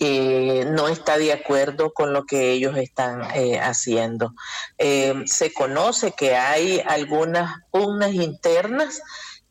no 0.00 0.88
está 0.88 1.18
de 1.18 1.32
acuerdo 1.32 1.92
con 1.92 2.12
lo 2.12 2.24
que 2.24 2.52
ellos 2.52 2.76
están 2.76 3.22
haciendo. 3.60 4.34
se 4.78 5.52
conoce 5.52 6.12
que 6.12 6.36
hay 6.36 6.82
algunas 6.86 7.56
pugnas 7.70 8.14
internas 8.14 9.02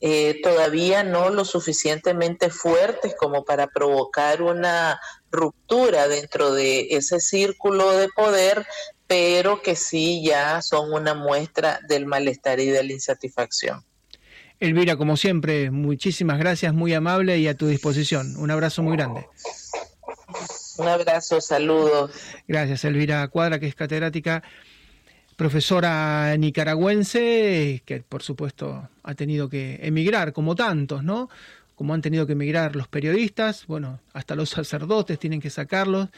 eh, 0.02 0.40
todavía 0.42 1.04
no 1.04 1.30
lo 1.30 1.44
suficientemente 1.44 2.50
fuertes 2.50 3.16
como 3.20 3.44
para 3.44 3.68
provocar 3.68 4.42
una 4.42 5.00
ruptura 5.30 6.08
dentro 6.08 6.54
de 6.54 6.88
ese 6.92 7.20
círculo 7.20 7.92
de 7.92 8.08
poder, 8.08 8.66
pero 9.08 9.62
que 9.62 9.76
sí 9.76 10.24
ya 10.24 10.62
son 10.62 10.94
una 10.94 11.16
muestra 11.16 11.82
del 11.90 12.06
malestar 12.06 12.62
y 12.62 12.68
de 12.68 12.84
la 12.84 12.94
insatisfacción. 12.94 13.84
Elvira, 14.62 14.96
como 14.96 15.18
siempre, 15.18 15.70
muchísimas 15.70 16.40
gracias, 16.40 16.74
muy 16.74 16.94
amable 16.94 17.38
y 17.38 17.48
a 17.48 17.56
tu 17.56 17.68
disposición. 17.68 18.36
Un 18.38 18.52
abrazo 18.52 18.84
muy 18.84 18.96
grande. 18.96 19.28
Un 20.78 20.88
abrazo, 20.88 21.42
saludos. 21.42 22.12
Gracias, 22.48 22.86
Elvira 22.86 23.28
Cuadra, 23.28 23.60
que 23.60 23.68
es 23.68 23.76
catedrática 23.76 24.44
profesora 25.40 26.36
nicaragüense 26.36 27.82
que 27.86 28.02
por 28.02 28.24
supuesto 28.24 28.90
ha 29.04 29.14
tenido 29.16 29.48
que 29.48 29.80
emigrar, 29.84 30.34
como 30.34 30.54
tantos, 30.54 31.02
¿no? 31.02 31.30
Como 31.76 31.94
han 31.94 32.02
tenido 32.02 32.28
que 32.28 32.34
emigrar 32.34 32.76
los 32.76 32.90
periodistas, 32.90 33.66
bueno, 33.66 34.02
hasta 34.12 34.36
los 34.36 34.50
sacerdotes 34.50 35.18
tienen 35.18 35.40
que 35.40 35.50
sacarlos 35.50 36.10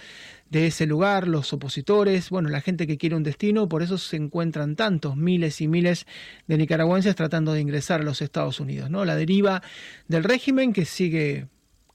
de 0.50 0.66
ese 0.66 0.88
lugar, 0.88 1.28
los 1.28 1.54
opositores, 1.54 2.32
bueno, 2.32 2.50
la 2.50 2.62
gente 2.62 2.88
que 2.88 2.98
quiere 2.98 3.16
un 3.16 3.22
destino, 3.22 3.70
por 3.70 3.84
eso 3.84 4.00
se 4.00 4.16
encuentran 4.16 4.76
tantos 4.76 5.16
miles 5.16 5.62
y 5.62 5.68
miles 5.68 6.08
de 6.48 6.58
nicaragüenses 6.58 7.16
tratando 7.16 7.54
de 7.54 7.62
ingresar 7.62 8.02
a 8.02 8.04
los 8.04 8.24
Estados 8.24 8.60
Unidos, 8.60 8.90
¿no? 8.90 9.06
La 9.06 9.16
deriva 9.16 9.62
del 10.08 10.24
régimen 10.24 10.74
que 10.74 10.86
sigue 10.86 11.46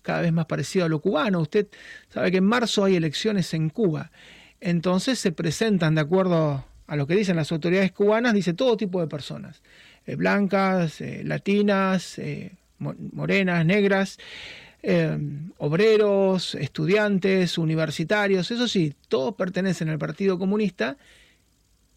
cada 0.06 0.22
vez 0.22 0.32
más 0.32 0.46
parecido 0.46 0.84
a 0.84 0.88
lo 0.88 1.00
cubano. 1.00 1.40
Usted 1.40 1.66
sabe 2.08 2.30
que 2.30 2.36
en 2.38 2.44
marzo 2.44 2.84
hay 2.84 2.94
elecciones 2.94 3.52
en 3.54 3.70
Cuba. 3.70 4.12
Entonces 4.60 5.18
se 5.18 5.32
presentan 5.32 5.96
de 5.96 6.00
acuerdo 6.00 6.64
a 6.86 6.96
lo 6.96 7.08
que 7.08 7.16
dicen 7.16 7.34
las 7.34 7.50
autoridades 7.50 7.90
cubanas, 7.90 8.32
dice 8.32 8.54
todo 8.54 8.76
tipo 8.76 9.00
de 9.00 9.08
personas, 9.08 9.62
eh, 10.06 10.14
blancas, 10.14 11.00
eh, 11.00 11.22
latinas, 11.24 12.20
eh, 12.20 12.52
morenas, 12.78 13.66
negras, 13.66 14.18
obreros, 15.58 16.54
estudiantes, 16.54 17.58
universitarios, 17.58 18.52
eso 18.52 18.68
sí, 18.68 18.94
todos 19.08 19.34
pertenecen 19.34 19.88
al 19.88 19.98
Partido 19.98 20.38
Comunista 20.38 20.96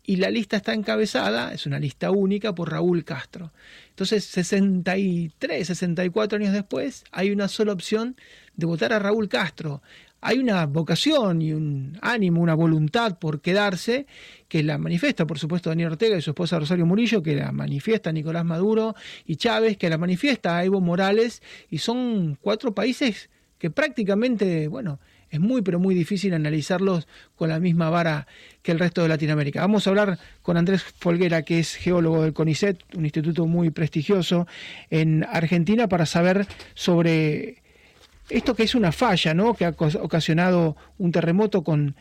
y 0.09 0.15
la 0.15 0.31
lista 0.31 0.57
está 0.57 0.73
encabezada, 0.73 1.53
es 1.53 1.67
una 1.67 1.77
lista 1.77 2.09
única, 2.09 2.55
por 2.55 2.71
Raúl 2.71 3.05
Castro. 3.05 3.51
Entonces, 3.89 4.25
63, 4.25 5.67
64 5.67 6.39
años 6.39 6.51
después, 6.51 7.03
hay 7.11 7.29
una 7.29 7.47
sola 7.47 7.73
opción 7.73 8.15
de 8.55 8.65
votar 8.65 8.91
a 8.91 8.97
Raúl 8.97 9.29
Castro 9.29 9.83
hay 10.21 10.39
una 10.39 10.65
vocación 10.65 11.41
y 11.41 11.53
un 11.53 11.97
ánimo, 12.01 12.41
una 12.41 12.55
voluntad 12.55 13.19
por 13.19 13.39
quedarse, 13.39 14.05
que 14.49 14.63
la 14.63 14.77
manifiesta, 14.77 15.25
por 15.25 15.39
supuesto, 15.39 15.69
Daniel 15.69 15.91
Ortega 15.91 16.17
y 16.17 16.21
su 16.21 16.31
esposa 16.31 16.59
Rosario 16.59 16.85
Murillo, 16.85 17.23
que 17.23 17.35
la 17.35 17.51
manifiesta 17.51 18.11
Nicolás 18.11 18.43
Maduro 18.43 18.95
y 19.25 19.37
Chávez, 19.37 19.77
que 19.77 19.89
la 19.89 19.97
manifiesta 19.97 20.61
Evo 20.65 20.81
Morales, 20.81 21.41
y 21.69 21.77
son 21.77 22.37
cuatro 22.41 22.73
países 22.73 23.29
que 23.59 23.69
prácticamente, 23.69 24.67
bueno, 24.67 24.99
es 25.31 25.39
muy, 25.39 25.61
pero 25.61 25.79
muy 25.79 25.95
difícil 25.95 26.33
analizarlos 26.33 27.07
con 27.35 27.49
la 27.49 27.59
misma 27.59 27.89
vara 27.89 28.27
que 28.61 28.71
el 28.71 28.79
resto 28.79 29.01
de 29.01 29.09
Latinoamérica. 29.09 29.61
Vamos 29.61 29.85
a 29.85 29.89
hablar 29.91 30.19
con 30.41 30.57
Andrés 30.57 30.83
Folguera, 30.83 31.43
que 31.43 31.59
es 31.59 31.75
geólogo 31.75 32.23
del 32.23 32.33
CONICET, 32.33 32.95
un 32.95 33.05
instituto 33.05 33.45
muy 33.45 33.69
prestigioso 33.69 34.47
en 34.89 35.23
Argentina, 35.23 35.87
para 35.87 36.05
saber 36.05 36.47
sobre 36.73 37.61
esto 38.29 38.55
que 38.55 38.63
es 38.63 38.75
una 38.75 38.91
falla, 38.91 39.33
¿no? 39.33 39.53
Que 39.53 39.65
ha 39.65 39.69
ocasionado 39.69 40.75
un 40.97 41.11
terremoto 41.11 41.63
con 41.63 41.95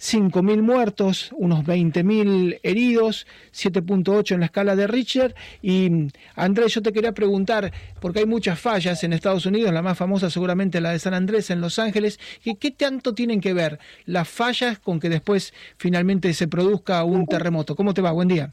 5.000 0.00 0.62
muertos, 0.62 1.30
unos 1.36 1.64
20.000 1.64 2.60
heridos, 2.62 3.26
7.8 3.52 4.32
en 4.32 4.40
la 4.40 4.46
escala 4.46 4.76
de 4.76 4.86
Richter. 4.86 5.34
Y 5.62 6.08
Andrés, 6.34 6.74
yo 6.74 6.82
te 6.82 6.92
quería 6.92 7.12
preguntar, 7.12 7.72
porque 8.00 8.20
hay 8.20 8.26
muchas 8.26 8.58
fallas 8.58 9.02
en 9.04 9.12
Estados 9.12 9.46
Unidos, 9.46 9.72
la 9.72 9.82
más 9.82 9.96
famosa 9.96 10.30
seguramente 10.30 10.80
la 10.80 10.90
de 10.90 10.98
San 10.98 11.14
Andrés 11.14 11.50
en 11.50 11.60
Los 11.60 11.78
Ángeles, 11.78 12.18
¿qué, 12.42 12.56
qué 12.56 12.70
tanto 12.70 13.14
tienen 13.14 13.40
que 13.40 13.54
ver 13.54 13.78
las 14.04 14.28
fallas 14.28 14.78
con 14.78 15.00
que 15.00 15.08
después 15.08 15.52
finalmente 15.76 16.32
se 16.34 16.48
produzca 16.48 17.04
un 17.04 17.26
terremoto? 17.26 17.76
¿Cómo 17.76 17.94
te 17.94 18.02
va? 18.02 18.12
Buen 18.12 18.28
día. 18.28 18.52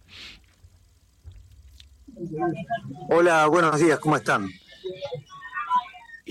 Hola, 3.09 3.47
buenos 3.47 3.79
días, 3.79 3.99
¿cómo 3.99 4.15
están? 4.15 4.47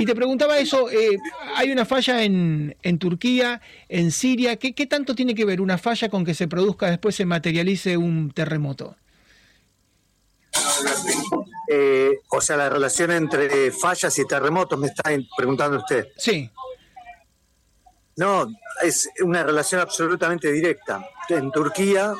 Y 0.00 0.06
te 0.06 0.14
preguntaba 0.14 0.56
eso, 0.56 0.90
eh, 0.90 1.18
hay 1.56 1.70
una 1.70 1.84
falla 1.84 2.22
en, 2.22 2.74
en 2.82 2.98
Turquía, 2.98 3.60
en 3.86 4.10
Siria, 4.10 4.56
¿Qué, 4.56 4.74
¿qué, 4.74 4.86
tanto 4.86 5.14
tiene 5.14 5.34
que 5.34 5.44
ver 5.44 5.60
una 5.60 5.76
falla 5.76 6.08
con 6.08 6.24
que 6.24 6.32
se 6.32 6.48
produzca, 6.48 6.86
después 6.86 7.14
se 7.14 7.26
materialice 7.26 7.98
un 7.98 8.30
terremoto? 8.30 8.96
Eh, 11.68 12.18
o 12.30 12.40
sea, 12.40 12.56
la 12.56 12.70
relación 12.70 13.10
entre 13.10 13.70
fallas 13.72 14.18
y 14.18 14.26
terremotos, 14.26 14.78
me 14.78 14.86
está 14.86 15.10
preguntando 15.36 15.76
usted. 15.76 16.08
Sí. 16.16 16.50
No, 18.16 18.46
es 18.82 19.06
una 19.22 19.42
relación 19.42 19.82
absolutamente 19.82 20.50
directa. 20.50 21.06
En 21.28 21.52
Turquía 21.52 22.14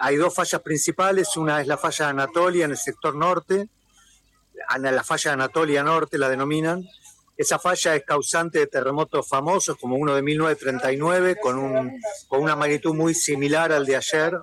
hay 0.00 0.16
dos 0.16 0.34
fallas 0.34 0.62
principales, 0.62 1.36
una 1.36 1.60
es 1.60 1.68
la 1.68 1.78
falla 1.78 2.06
de 2.06 2.10
Anatolia 2.10 2.64
en 2.64 2.72
el 2.72 2.76
sector 2.76 3.14
norte, 3.14 3.68
la 4.78 5.02
falla 5.04 5.30
de 5.30 5.34
Anatolia 5.34 5.82
Norte 5.82 6.18
la 6.18 6.28
denominan, 6.28 6.86
esa 7.40 7.58
falla 7.58 7.96
es 7.96 8.04
causante 8.04 8.58
de 8.58 8.66
terremotos 8.66 9.26
famosos, 9.26 9.78
como 9.78 9.96
uno 9.96 10.14
de 10.14 10.20
1939, 10.20 11.36
con, 11.40 11.56
un, 11.58 11.98
con 12.28 12.42
una 12.42 12.54
magnitud 12.54 12.94
muy 12.94 13.14
similar 13.14 13.72
al 13.72 13.86
de 13.86 13.96
ayer. 13.96 14.38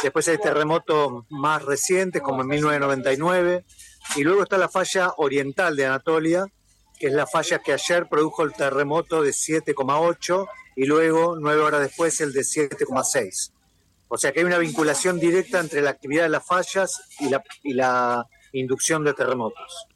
Después 0.00 0.28
hay 0.28 0.38
terremotos 0.38 1.24
más 1.28 1.64
recientes, 1.64 2.22
como 2.22 2.42
en 2.42 2.46
1999. 2.46 3.64
Y 4.14 4.22
luego 4.22 4.44
está 4.44 4.58
la 4.58 4.68
falla 4.68 5.12
oriental 5.16 5.74
de 5.74 5.86
Anatolia, 5.86 6.46
que 7.00 7.08
es 7.08 7.12
la 7.12 7.26
falla 7.26 7.58
que 7.58 7.72
ayer 7.72 8.06
produjo 8.08 8.44
el 8.44 8.52
terremoto 8.52 9.22
de 9.22 9.30
7,8 9.30 10.46
y 10.76 10.84
luego, 10.84 11.34
nueve 11.36 11.62
horas 11.62 11.80
después, 11.80 12.20
el 12.20 12.32
de 12.32 12.42
7,6. 12.42 13.50
O 14.06 14.16
sea 14.16 14.30
que 14.30 14.38
hay 14.38 14.46
una 14.46 14.58
vinculación 14.58 15.18
directa 15.18 15.58
entre 15.58 15.82
la 15.82 15.90
actividad 15.90 16.22
de 16.22 16.28
las 16.28 16.46
fallas 16.46 17.02
y 17.18 17.28
la, 17.28 17.42
y 17.64 17.72
la 17.72 18.24
inducción 18.52 19.02
de 19.02 19.14
terremotos. 19.14 19.88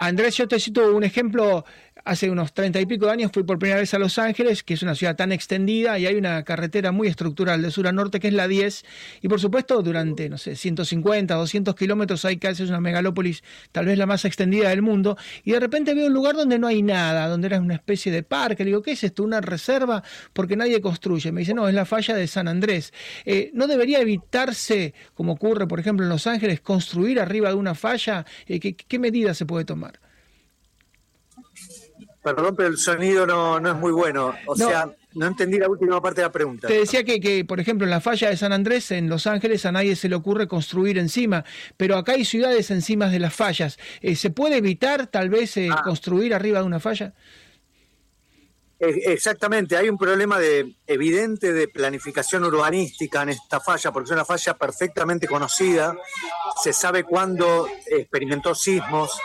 Andrés, 0.00 0.36
yo 0.36 0.46
te 0.46 0.60
cito 0.60 0.94
un 0.94 1.04
ejemplo 1.04 1.64
hace 2.06 2.30
unos 2.30 2.52
treinta 2.52 2.80
y 2.80 2.86
pico 2.86 3.06
de 3.06 3.12
años 3.12 3.32
fui 3.34 3.42
por 3.42 3.58
primera 3.58 3.80
vez 3.80 3.92
a 3.92 3.98
Los 3.98 4.18
Ángeles, 4.18 4.62
que 4.62 4.74
es 4.74 4.82
una 4.82 4.94
ciudad 4.94 5.16
tan 5.16 5.32
extendida 5.32 5.98
y 5.98 6.06
hay 6.06 6.14
una 6.14 6.44
carretera 6.44 6.92
muy 6.92 7.08
estructural 7.08 7.60
de 7.60 7.72
sur 7.72 7.88
a 7.88 7.92
norte 7.92 8.20
que 8.20 8.28
es 8.28 8.32
la 8.32 8.46
10. 8.46 8.84
Y 9.22 9.28
por 9.28 9.40
supuesto, 9.40 9.82
durante, 9.82 10.28
no 10.28 10.38
sé, 10.38 10.54
150, 10.54 11.34
200 11.34 11.74
kilómetros 11.74 12.24
hay 12.24 12.36
casi 12.36 12.62
una 12.62 12.80
megalópolis, 12.80 13.42
tal 13.72 13.86
vez 13.86 13.98
la 13.98 14.06
más 14.06 14.24
extendida 14.24 14.68
del 14.68 14.82
mundo. 14.82 15.18
Y 15.42 15.50
de 15.50 15.60
repente 15.60 15.94
veo 15.94 16.06
un 16.06 16.12
lugar 16.12 16.36
donde 16.36 16.60
no 16.60 16.68
hay 16.68 16.80
nada, 16.80 17.26
donde 17.26 17.48
era 17.48 17.60
una 17.60 17.74
especie 17.74 18.12
de 18.12 18.22
parque. 18.22 18.62
Le 18.62 18.70
digo, 18.70 18.82
¿qué 18.82 18.92
es 18.92 19.02
esto? 19.02 19.24
¿Una 19.24 19.40
reserva? 19.40 20.04
Porque 20.32 20.56
nadie 20.56 20.80
construye. 20.80 21.32
Me 21.32 21.40
dice, 21.40 21.54
no, 21.54 21.68
es 21.68 21.74
la 21.74 21.84
falla 21.84 22.14
de 22.14 22.28
San 22.28 22.46
Andrés. 22.46 22.92
Eh, 23.24 23.50
¿No 23.52 23.66
debería 23.66 24.00
evitarse, 24.00 24.94
como 25.14 25.32
ocurre, 25.32 25.66
por 25.66 25.80
ejemplo, 25.80 26.06
en 26.06 26.10
Los 26.10 26.28
Ángeles, 26.28 26.60
construir 26.60 27.18
arriba 27.18 27.48
de 27.48 27.56
una 27.56 27.74
falla? 27.74 28.24
Eh, 28.46 28.60
¿qué, 28.60 28.76
¿Qué 28.76 28.98
medidas 29.00 29.36
se 29.36 29.44
puede 29.44 29.64
tomar? 29.64 30.05
Perdón, 32.26 32.56
pero 32.56 32.70
el 32.70 32.76
sonido 32.76 33.24
no, 33.24 33.60
no 33.60 33.70
es 33.70 33.76
muy 33.76 33.92
bueno. 33.92 34.34
O 34.46 34.56
sea, 34.56 34.90
no 35.14 35.26
entendí 35.26 35.60
la 35.60 35.68
última 35.68 36.02
parte 36.02 36.22
de 36.22 36.26
la 36.26 36.32
pregunta. 36.32 36.66
Te 36.66 36.80
decía 36.80 37.04
que, 37.04 37.20
que, 37.20 37.44
por 37.44 37.60
ejemplo, 37.60 37.86
en 37.86 37.90
la 37.90 38.00
falla 38.00 38.28
de 38.30 38.36
San 38.36 38.52
Andrés, 38.52 38.90
en 38.90 39.08
Los 39.08 39.28
Ángeles, 39.28 39.64
a 39.64 39.70
nadie 39.70 39.94
se 39.94 40.08
le 40.08 40.16
ocurre 40.16 40.48
construir 40.48 40.98
encima, 40.98 41.44
pero 41.76 41.96
acá 41.96 42.14
hay 42.14 42.24
ciudades 42.24 42.72
encima 42.72 43.10
de 43.10 43.20
las 43.20 43.32
fallas. 43.32 43.78
Eh, 44.00 44.16
¿Se 44.16 44.30
puede 44.30 44.56
evitar 44.56 45.06
tal 45.06 45.30
vez 45.30 45.56
eh, 45.56 45.68
ah. 45.70 45.82
construir 45.84 46.34
arriba 46.34 46.58
de 46.58 46.64
una 46.64 46.80
falla? 46.80 47.14
Exactamente, 48.80 49.76
hay 49.76 49.88
un 49.88 49.96
problema 49.96 50.40
de, 50.40 50.74
evidente 50.84 51.52
de 51.52 51.68
planificación 51.68 52.42
urbanística 52.42 53.22
en 53.22 53.28
esta 53.28 53.60
falla, 53.60 53.92
porque 53.92 54.08
es 54.08 54.12
una 54.12 54.24
falla 54.24 54.54
perfectamente 54.54 55.28
conocida, 55.28 55.96
se 56.60 56.72
sabe 56.72 57.04
cuándo 57.04 57.68
experimentó 57.86 58.52
sismos 58.52 59.16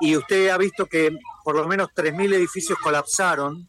y 0.00 0.16
usted 0.16 0.48
ha 0.48 0.58
visto 0.58 0.84
que 0.84 1.16
por 1.44 1.54
lo 1.54 1.68
menos 1.68 1.90
3.000 1.94 2.34
edificios 2.34 2.78
colapsaron. 2.78 3.68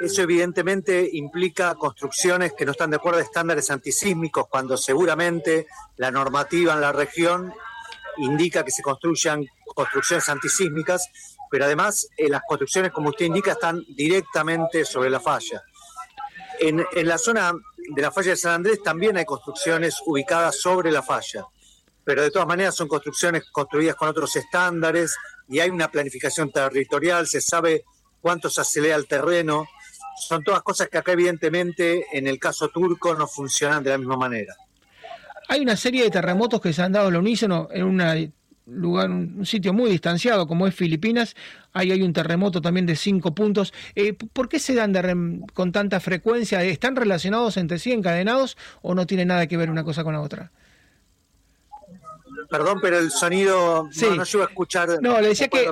Eso 0.00 0.22
evidentemente 0.22 1.08
implica 1.12 1.74
construcciones 1.76 2.54
que 2.54 2.64
no 2.64 2.72
están 2.72 2.90
de 2.90 2.96
acuerdo 2.96 3.20
a 3.20 3.22
estándares 3.22 3.70
antisísmicos, 3.70 4.48
cuando 4.48 4.76
seguramente 4.76 5.66
la 5.96 6.10
normativa 6.10 6.72
en 6.72 6.80
la 6.80 6.90
región 6.90 7.52
indica 8.16 8.64
que 8.64 8.70
se 8.70 8.82
construyan 8.82 9.44
construcciones 9.74 10.28
antisísmicas 10.28 11.08
pero 11.52 11.66
además 11.66 12.08
eh, 12.16 12.30
las 12.30 12.40
construcciones, 12.48 12.92
como 12.92 13.10
usted 13.10 13.26
indica, 13.26 13.52
están 13.52 13.84
directamente 13.94 14.86
sobre 14.86 15.10
la 15.10 15.20
falla. 15.20 15.62
En, 16.58 16.82
la 17.06 17.18
zona 17.18 17.52
de 17.94 18.00
la 18.00 18.10
falla 18.10 18.30
de 18.30 18.36
San 18.38 18.52
Andrés 18.54 18.82
también 18.82 19.18
hay 19.18 19.26
construcciones 19.26 19.96
ubicadas 20.06 20.58
sobre 20.58 20.90
la 20.90 21.02
falla, 21.02 21.44
pero 22.04 22.22
de 22.22 22.30
todas 22.30 22.48
maneras 22.48 22.74
son 22.74 22.88
construcciones 22.88 23.44
construidas 23.52 23.96
con 23.96 24.08
otros 24.08 24.34
estándares 24.34 25.14
y 25.52 25.60
hay 25.60 25.68
una 25.68 25.90
planificación 25.90 26.50
territorial, 26.50 27.26
se 27.26 27.42
sabe 27.42 27.84
cuánto 28.22 28.48
se 28.48 28.62
acelera 28.62 28.96
el 28.96 29.06
terreno. 29.06 29.68
Son 30.26 30.42
todas 30.42 30.62
cosas 30.62 30.88
que 30.88 30.96
acá 30.96 31.12
evidentemente 31.12 32.06
en 32.10 32.26
el 32.26 32.38
caso 32.38 32.70
turco 32.70 33.14
no 33.14 33.26
funcionan 33.26 33.84
de 33.84 33.90
la 33.90 33.98
misma 33.98 34.16
manera. 34.16 34.56
Hay 35.48 35.60
una 35.60 35.76
serie 35.76 36.04
de 36.04 36.10
terremotos 36.10 36.58
que 36.58 36.72
se 36.72 36.80
han 36.80 36.92
dado 36.92 37.08
al 37.08 37.16
unísono 37.16 37.68
en 37.70 37.84
una 37.84 38.16
lugar, 38.64 39.10
un 39.10 39.44
sitio 39.44 39.74
muy 39.74 39.90
distanciado 39.90 40.46
como 40.46 40.66
es 40.66 40.74
Filipinas, 40.74 41.36
ahí 41.74 41.92
hay 41.92 42.00
un 42.00 42.14
terremoto 42.14 42.62
también 42.62 42.86
de 42.86 42.96
cinco 42.96 43.34
puntos. 43.34 43.74
Eh, 43.94 44.14
¿Por 44.14 44.48
qué 44.48 44.58
se 44.58 44.74
dan 44.74 45.44
con 45.52 45.70
tanta 45.70 46.00
frecuencia? 46.00 46.62
¿Están 46.62 46.96
relacionados 46.96 47.58
entre 47.58 47.78
sí, 47.78 47.92
encadenados, 47.92 48.56
o 48.80 48.94
no 48.94 49.06
tiene 49.06 49.26
nada 49.26 49.46
que 49.46 49.58
ver 49.58 49.68
una 49.68 49.84
cosa 49.84 50.02
con 50.02 50.14
la 50.14 50.22
otra? 50.22 50.50
Perdón, 52.52 52.80
pero 52.82 52.98
el 52.98 53.10
sonido 53.10 53.88
no, 53.90 54.14
no 54.14 54.22
a 54.22 54.44
escuchar. 54.44 54.98
No, 55.00 55.18
le 55.22 55.28
decía 55.28 55.48
que, 55.48 55.66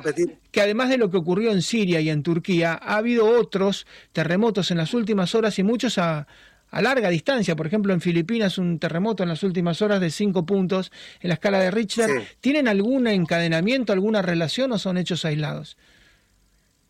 que 0.51 0.61
además 0.63 0.89
de 0.89 0.97
lo 0.97 1.11
que 1.11 1.19
ocurrió 1.19 1.53
en 1.53 1.61
Siria 1.61 2.01
y 2.01 2.09
en 2.09 2.23
Turquía, 2.23 2.81
ha 2.83 2.97
habido 2.97 3.29
otros 3.29 3.87
terremotos 4.13 4.71
en 4.71 4.79
las 4.79 4.95
últimas 4.95 5.35
horas 5.35 5.59
y 5.59 5.63
muchos 5.63 5.99
a, 5.99 6.27
a 6.71 6.81
larga 6.81 7.11
distancia. 7.11 7.55
Por 7.55 7.67
ejemplo, 7.67 7.93
en 7.93 8.01
Filipinas 8.01 8.57
un 8.57 8.79
terremoto 8.79 9.23
en 9.23 9.29
las 9.29 9.43
últimas 9.43 9.83
horas 9.83 10.01
de 10.01 10.11
cinco 10.11 10.47
puntos 10.47 10.91
en 11.21 11.29
la 11.29 11.35
escala 11.35 11.59
de 11.59 11.71
Richter. 11.71 12.27
¿Tienen 12.41 12.67
algún 12.67 13.07
encadenamiento, 13.09 13.93
alguna 13.93 14.23
relación 14.23 14.73
o 14.73 14.79
son 14.79 14.97
hechos 14.97 15.27
aislados? 15.27 15.77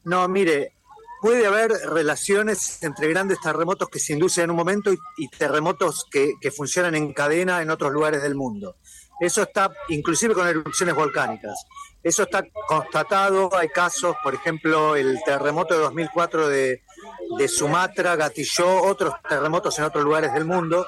No, 0.04 0.28
mire, 0.28 0.74
puede 1.20 1.48
haber 1.48 1.72
relaciones 1.72 2.80
entre 2.84 3.08
grandes 3.08 3.40
terremotos 3.40 3.88
que 3.88 3.98
se 3.98 4.12
inducen 4.12 4.44
en 4.44 4.50
un 4.50 4.56
momento 4.56 4.92
y, 4.92 5.28
terremotos 5.36 6.06
que, 6.08 6.34
que, 6.40 6.52
funcionan 6.52 6.94
en 6.94 7.12
cadena 7.12 7.60
en 7.60 7.70
otros 7.70 7.92
lugares 7.92 8.22
del 8.22 8.36
mundo. 8.36 8.76
Eso 9.20 9.42
está 9.42 9.70
inclusive 9.88 10.34
con 10.34 10.48
erupciones 10.48 10.94
volcánicas. 10.94 11.66
Eso 12.02 12.22
está 12.22 12.42
constatado, 12.66 13.54
hay 13.54 13.68
casos, 13.68 14.16
por 14.22 14.34
ejemplo, 14.34 14.96
el 14.96 15.20
terremoto 15.24 15.74
de 15.74 15.80
2004 15.80 16.48
de, 16.48 16.82
de 17.38 17.48
Sumatra 17.48 18.16
gatilló 18.16 18.82
otros 18.82 19.12
terremotos 19.28 19.78
en 19.78 19.84
otros 19.84 20.02
lugares 20.02 20.32
del 20.32 20.46
mundo. 20.46 20.86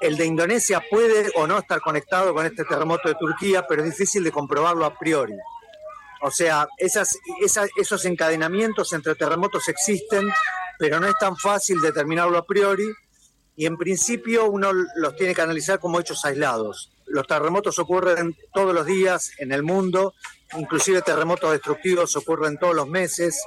El 0.00 0.16
de 0.16 0.26
Indonesia 0.26 0.82
puede 0.90 1.30
o 1.36 1.46
no 1.46 1.58
estar 1.58 1.80
conectado 1.80 2.34
con 2.34 2.44
este 2.44 2.64
terremoto 2.64 3.08
de 3.08 3.14
Turquía, 3.14 3.64
pero 3.68 3.84
es 3.84 3.90
difícil 3.90 4.24
de 4.24 4.32
comprobarlo 4.32 4.84
a 4.84 4.98
priori. 4.98 5.34
O 6.22 6.30
sea, 6.30 6.68
esos 6.78 8.04
encadenamientos 8.04 8.92
entre 8.92 9.14
terremotos 9.16 9.68
existen, 9.68 10.32
pero 10.78 11.00
no 11.00 11.06
es 11.06 11.14
tan 11.18 11.36
fácil 11.36 11.80
determinarlo 11.80 12.38
a 12.38 12.44
priori 12.44 12.92
y 13.56 13.66
en 13.66 13.76
principio 13.76 14.46
uno 14.48 14.70
los 14.72 15.16
tiene 15.16 15.34
que 15.34 15.42
analizar 15.42 15.78
como 15.78 16.00
hechos 16.00 16.24
aislados. 16.24 16.91
Los 17.12 17.26
terremotos 17.26 17.78
ocurren 17.78 18.34
todos 18.54 18.74
los 18.74 18.86
días 18.86 19.32
en 19.36 19.52
el 19.52 19.62
mundo, 19.62 20.14
inclusive 20.56 21.02
terremotos 21.02 21.52
destructivos 21.52 22.16
ocurren 22.16 22.56
todos 22.58 22.74
los 22.74 22.88
meses 22.88 23.38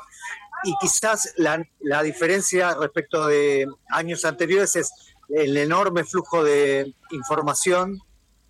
y 0.64 0.76
quizás 0.80 1.34
la, 1.38 1.68
la 1.80 2.04
diferencia 2.04 2.76
respecto 2.76 3.26
de 3.26 3.66
años 3.90 4.24
anteriores 4.24 4.76
es 4.76 4.92
el 5.30 5.58
enorme 5.58 6.04
flujo 6.04 6.44
de 6.44 6.94
información 7.10 8.00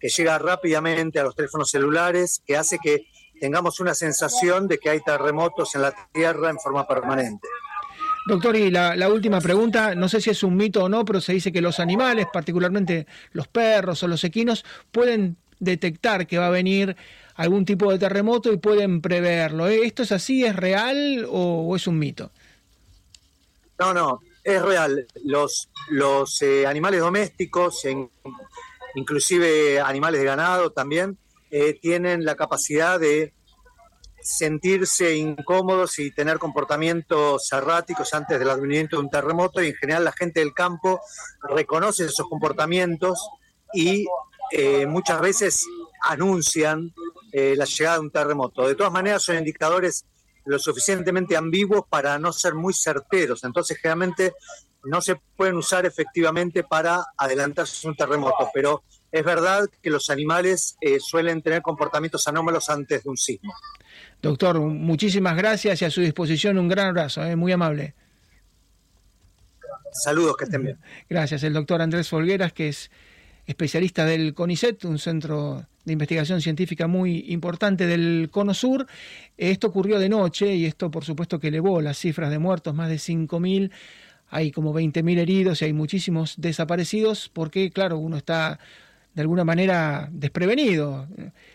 que 0.01 0.09
llega 0.09 0.37
rápidamente 0.37 1.17
a 1.17 1.23
los 1.23 1.33
teléfonos 1.33 1.71
celulares, 1.71 2.41
que 2.45 2.57
hace 2.57 2.77
que 2.77 3.07
tengamos 3.39 3.79
una 3.79 3.93
sensación 3.93 4.67
de 4.67 4.79
que 4.79 4.89
hay 4.89 4.99
terremotos 4.99 5.75
en 5.75 5.83
la 5.83 5.95
Tierra 6.11 6.49
en 6.49 6.59
forma 6.59 6.85
permanente. 6.85 7.47
Doctor, 8.25 8.55
y 8.55 8.71
la, 8.71 9.09
última 9.09 9.39
pregunta, 9.39 9.93
no 9.93 10.09
sé 10.09 10.19
si 10.19 10.31
es 10.31 10.41
un 10.41 10.55
mito 10.55 10.85
o 10.85 10.89
no, 10.89 11.05
pero 11.05 11.21
se 11.21 11.33
dice 11.33 11.51
que 11.51 11.61
los 11.61 11.79
animales, 11.79 12.25
particularmente 12.33 13.05
los 13.33 13.47
perros 13.47 14.01
o 14.01 14.07
los 14.07 14.23
equinos, 14.23 14.65
pueden 14.91 15.37
detectar 15.59 16.25
que 16.25 16.39
va 16.39 16.47
a 16.47 16.51
venir 16.51 16.95
algún 17.35 17.65
tipo 17.65 17.91
de 17.91 17.99
terremoto 17.99 18.51
y 18.51 18.57
pueden 18.57 19.01
preverlo. 19.01 19.67
¿Eh? 19.67 19.81
¿Esto 19.83 20.01
es 20.01 20.11
así? 20.11 20.43
¿Es 20.43 20.55
real 20.55 21.27
o, 21.29 21.75
es 21.75 21.85
un 21.85 21.99
mito? 21.99 22.31
No, 23.77 23.93
no, 23.93 24.21
es 24.43 24.59
real. 24.59 25.05
Los, 25.23 25.69
los 25.89 26.41
eh, 26.41 26.65
animales 26.65 27.01
domésticos, 27.01 27.83
inclusive 28.95 29.79
animales 29.79 30.21
de 30.21 30.25
ganado 30.25 30.71
también, 30.71 31.15
eh, 31.51 31.77
tienen 31.79 32.25
la 32.25 32.35
capacidad 32.35 32.99
de 32.99 33.33
sentirse 34.25 35.15
incómodos 35.15 35.99
y 35.99 36.09
tener 36.09 36.39
comportamientos 36.39 37.51
erráticos 37.53 38.11
antes 38.15 38.39
del 38.39 38.49
advenimiento 38.49 38.95
de 38.95 39.03
un 39.03 39.09
terremoto 39.09 39.61
y 39.61 39.67
en 39.67 39.75
general 39.75 40.03
la 40.03 40.11
gente 40.13 40.39
del 40.39 40.51
campo 40.51 40.99
reconoce 41.43 42.05
esos 42.05 42.27
comportamientos 42.27 43.29
y 43.71 44.07
eh, 44.51 44.87
muchas 44.87 45.21
veces 45.21 45.65
anuncian 46.01 46.91
eh, 47.31 47.53
la 47.55 47.65
llegada 47.65 47.97
de 47.97 48.01
un 48.01 48.11
terremoto. 48.11 48.67
De 48.67 48.73
todas 48.73 48.91
maneras 48.91 49.21
son 49.21 49.37
indicadores 49.37 50.05
lo 50.45 50.57
suficientemente 50.57 51.37
ambiguos 51.37 51.85
para 51.87 52.17
no 52.17 52.33
ser 52.33 52.55
muy 52.55 52.73
certeros, 52.73 53.43
entonces 53.43 53.77
generalmente 53.77 54.33
no 54.85 55.01
se 55.01 55.17
pueden 55.35 55.55
usar 55.55 55.85
efectivamente 55.85 56.63
para 56.63 57.05
adelantarse 57.15 57.87
un 57.87 57.95
terremoto, 57.95 58.49
pero 58.53 58.83
es 59.15 59.23
verdad 59.23 59.69
que 59.81 59.89
los 59.89 60.09
animales 60.09 60.75
eh, 60.81 60.99
suelen 60.99 61.41
tener 61.41 61.61
comportamientos 61.61 62.27
anómalos 62.27 62.69
antes 62.69 63.01
de 63.01 63.09
un 63.09 63.15
sismo. 63.15 63.53
Doctor, 64.21 64.59
muchísimas 64.59 65.37
gracias 65.37 65.81
y 65.81 65.85
a 65.85 65.89
su 65.89 66.01
disposición 66.01 66.57
un 66.57 66.67
gran 66.67 66.87
abrazo, 66.87 67.23
¿eh? 67.23 67.37
muy 67.37 67.53
amable. 67.53 67.93
Saludos, 69.93 70.35
que 70.35 70.43
estén 70.43 70.63
bien. 70.63 70.77
Gracias. 71.09 71.43
El 71.43 71.53
doctor 71.53 71.81
Andrés 71.81 72.09
Folgueras, 72.09 72.51
que 72.51 72.67
es 72.67 72.91
especialista 73.45 74.03
del 74.03 74.33
CONICET, 74.33 74.83
un 74.83 74.99
centro 74.99 75.65
de 75.85 75.93
investigación 75.93 76.41
científica 76.41 76.87
muy 76.87 77.23
importante 77.29 77.87
del 77.87 78.27
Cono 78.29 78.53
Sur. 78.53 78.85
Esto 79.37 79.67
ocurrió 79.67 79.97
de 79.97 80.09
noche 80.09 80.53
y 80.55 80.65
esto, 80.65 80.91
por 80.91 81.05
supuesto, 81.05 81.39
que 81.39 81.47
elevó 81.47 81.79
las 81.79 81.97
cifras 81.97 82.31
de 82.31 82.39
muertos, 82.39 82.75
más 82.75 82.89
de 82.89 82.95
5.000. 82.95 83.71
Hay 84.27 84.51
como 84.51 84.73
20.000 84.73 85.19
heridos 85.19 85.61
y 85.61 85.65
hay 85.65 85.73
muchísimos 85.73 86.33
desaparecidos 86.35 87.29
porque, 87.31 87.71
claro, 87.71 87.97
uno 87.97 88.17
está 88.17 88.59
de 89.15 89.21
alguna 89.21 89.43
manera 89.43 90.09
desprevenido. 90.11 91.07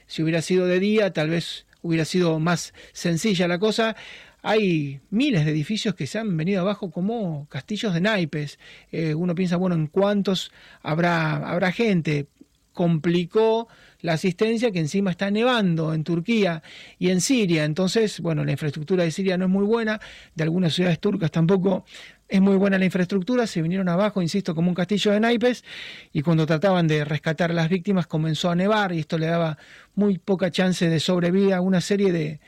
Si 0.06 0.22
hubiera 0.22 0.42
sido 0.42 0.66
de 0.66 0.80
día, 0.80 1.12
tal 1.12 1.30
vez 1.30 1.66
hubiera 1.82 2.04
sido 2.04 2.38
más 2.40 2.74
sencilla 2.92 3.46
la 3.46 3.58
cosa. 3.58 3.96
Hay 4.42 5.00
miles 5.10 5.44
de 5.44 5.50
edificios 5.50 5.94
que 5.94 6.06
se 6.06 6.18
han 6.18 6.34
venido 6.36 6.62
abajo 6.62 6.90
como 6.90 7.46
castillos 7.48 7.92
de 7.92 8.00
naipes. 8.00 8.58
Eh, 8.90 9.14
uno 9.14 9.34
piensa, 9.34 9.56
bueno, 9.56 9.76
¿en 9.76 9.86
cuántos 9.86 10.50
habrá, 10.82 11.36
habrá 11.36 11.72
gente? 11.72 12.26
Complicó 12.72 13.68
la 14.00 14.14
asistencia 14.14 14.70
que 14.70 14.78
encima 14.78 15.10
está 15.10 15.30
nevando 15.30 15.92
en 15.92 16.04
Turquía 16.04 16.62
y 16.98 17.10
en 17.10 17.20
Siria. 17.20 17.64
Entonces, 17.64 18.20
bueno, 18.20 18.42
la 18.44 18.52
infraestructura 18.52 19.04
de 19.04 19.10
Siria 19.10 19.36
no 19.36 19.44
es 19.44 19.50
muy 19.50 19.66
buena, 19.66 20.00
de 20.34 20.44
algunas 20.44 20.72
ciudades 20.72 20.98
turcas 20.98 21.30
tampoco 21.30 21.84
es 22.30 22.40
muy 22.40 22.56
buena 22.56 22.78
la 22.78 22.84
infraestructura, 22.84 23.46
se 23.46 23.60
vinieron 23.60 23.88
abajo, 23.88 24.22
insisto, 24.22 24.54
como 24.54 24.68
un 24.68 24.74
castillo 24.74 25.10
de 25.10 25.20
naipes, 25.20 25.64
y 26.12 26.22
cuando 26.22 26.46
trataban 26.46 26.86
de 26.86 27.04
rescatar 27.04 27.50
a 27.50 27.54
las 27.54 27.68
víctimas 27.68 28.06
comenzó 28.06 28.50
a 28.50 28.54
nevar 28.54 28.92
y 28.92 29.00
esto 29.00 29.18
le 29.18 29.26
daba 29.26 29.58
muy 29.96 30.18
poca 30.18 30.50
chance 30.50 30.88
de 30.88 31.00
sobrevivir 31.00 31.52
a 31.52 31.60
una 31.60 31.80
serie 31.80 32.12
de 32.12 32.40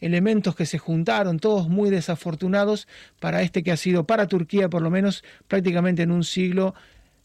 elementos 0.00 0.56
que 0.56 0.66
se 0.66 0.78
juntaron, 0.78 1.38
todos 1.38 1.68
muy 1.68 1.88
desafortunados 1.88 2.88
para 3.20 3.42
este 3.42 3.62
que 3.62 3.70
ha 3.70 3.76
sido 3.76 4.04
para 4.04 4.26
Turquía, 4.26 4.68
por 4.68 4.82
lo 4.82 4.90
menos 4.90 5.22
prácticamente 5.46 6.02
en 6.02 6.10
un 6.10 6.24
siglo, 6.24 6.74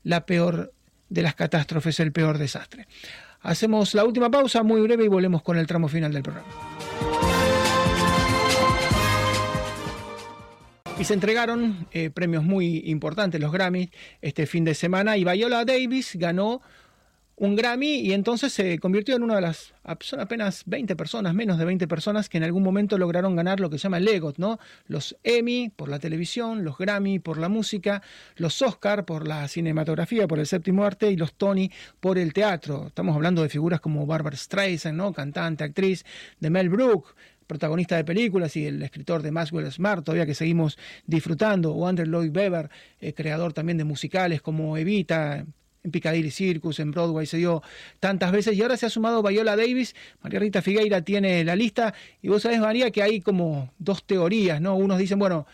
la 0.04 0.28
peor 0.28 0.74
de 1.10 1.24
las 1.24 1.34
catástrofes, 1.34 2.00
el 2.00 2.12
peor 2.12 2.38
desastre. 2.38 2.88
Hacemos 3.42 3.96
la 3.96 4.04
última 4.04 4.30
pausa 4.30 4.62
muy 4.62 4.82
breve 4.82 5.06
y 5.06 5.08
volvemos 5.08 5.42
con 5.42 5.58
el 5.58 5.66
tramo 5.66 5.88
final 5.88 6.14
del 6.14 6.22
programa. 6.22 6.48
Y 11.00 11.04
se 11.04 11.14
entregaron 11.14 11.88
eh, 11.92 12.10
premios 12.10 12.44
muy 12.44 12.84
importantes, 12.86 13.40
los 13.40 13.52
Grammys, 13.52 13.90
este 14.22 14.48
fin 14.48 14.64
de 14.64 14.74
semana. 14.74 15.16
Y 15.16 15.24
Viola 15.24 15.64
Davis 15.64 16.16
ganó 16.16 16.62
un 17.40 17.56
Grammy 17.56 18.00
y 18.00 18.14
entonces 18.14 18.52
se 18.52 18.80
convirtió 18.80 19.16
en 19.16 19.22
una 19.22 19.36
de 19.36 19.42
las, 19.42 19.76
son 20.00 20.20
apenas 20.20 20.64
20 20.66 20.96
personas, 20.96 21.36
menos 21.36 21.60
de 21.60 21.66
20 21.66 21.88
personas 21.88 22.30
que 22.30 22.38
en 22.38 22.44
algún 22.44 22.64
momento 22.64 22.98
lograron 22.98 23.36
ganar 23.36 23.60
lo 23.60 23.70
que 23.70 23.78
se 23.78 23.84
llama 23.84 24.00
el 24.00 24.08
EGOT, 24.08 24.40
¿no? 24.40 24.58
Los 24.88 25.16
Emmy 25.24 25.70
por 25.70 25.88
la 25.88 26.00
televisión, 26.00 26.64
los 26.64 26.80
Grammy 26.80 27.20
por 27.20 27.38
la 27.38 27.48
música, 27.48 28.02
los 28.38 28.60
Oscar 28.64 29.06
por 29.06 29.28
la 29.28 29.48
cinematografía, 29.48 30.28
por 30.28 30.40
el 30.40 30.48
séptimo 30.48 30.84
arte 30.84 31.12
y 31.12 31.16
los 31.16 31.36
Tony 31.36 31.70
por 32.00 32.18
el 32.18 32.34
teatro. 32.34 32.88
Estamos 32.88 33.16
hablando 33.16 33.44
de 33.44 33.50
figuras 33.50 33.82
como 33.82 34.08
Barbara 34.08 34.36
Streisand, 34.36 34.98
¿no? 34.98 35.14
Cantante, 35.14 35.64
actriz, 35.64 36.06
de 36.40 36.50
Mel 36.50 36.70
Brooks, 36.70 37.14
protagonista 37.48 37.96
de 37.96 38.04
películas 38.04 38.56
y 38.56 38.66
el 38.66 38.84
escritor 38.84 39.24
de 39.24 39.32
Maxwell 39.32 39.72
Smart, 39.72 40.04
todavía 40.04 40.26
que 40.26 40.36
seguimos 40.36 40.78
disfrutando, 41.06 41.74
o 41.74 41.88
Andrew 41.88 42.08
Lloyd 42.08 42.36
Webber, 42.36 42.70
eh, 43.00 43.14
creador 43.14 43.54
también 43.54 43.78
de 43.78 43.86
musicales 43.86 44.42
como 44.42 44.78
Evita, 44.78 45.46
en 45.88 45.92
Piccadilly 45.92 46.32
Circus, 46.32 46.80
en 46.80 46.92
Broadway 46.92 47.26
se 47.26 47.38
dio 47.38 47.64
tantas 48.00 48.32
veces 48.32 48.56
y 48.58 48.62
ahora 48.62 48.78
se 48.78 48.86
ha 48.86 48.90
sumado 48.90 49.24
Viola 49.24 49.56
Davis, 49.56 49.96
María 50.22 50.40
Rita 50.40 50.62
Figueira 50.62 51.02
tiene 51.02 51.44
la 51.44 51.56
lista 51.56 51.94
y 52.22 52.28
vos 52.28 52.42
sabés 52.42 52.60
María 52.60 52.92
que 52.92 53.02
hay 53.02 53.22
como 53.22 53.72
dos 53.80 54.04
teorías, 54.04 54.60
¿no? 54.60 54.76
Unos 54.76 55.00
dicen, 55.00 55.18
bueno, 55.18 55.48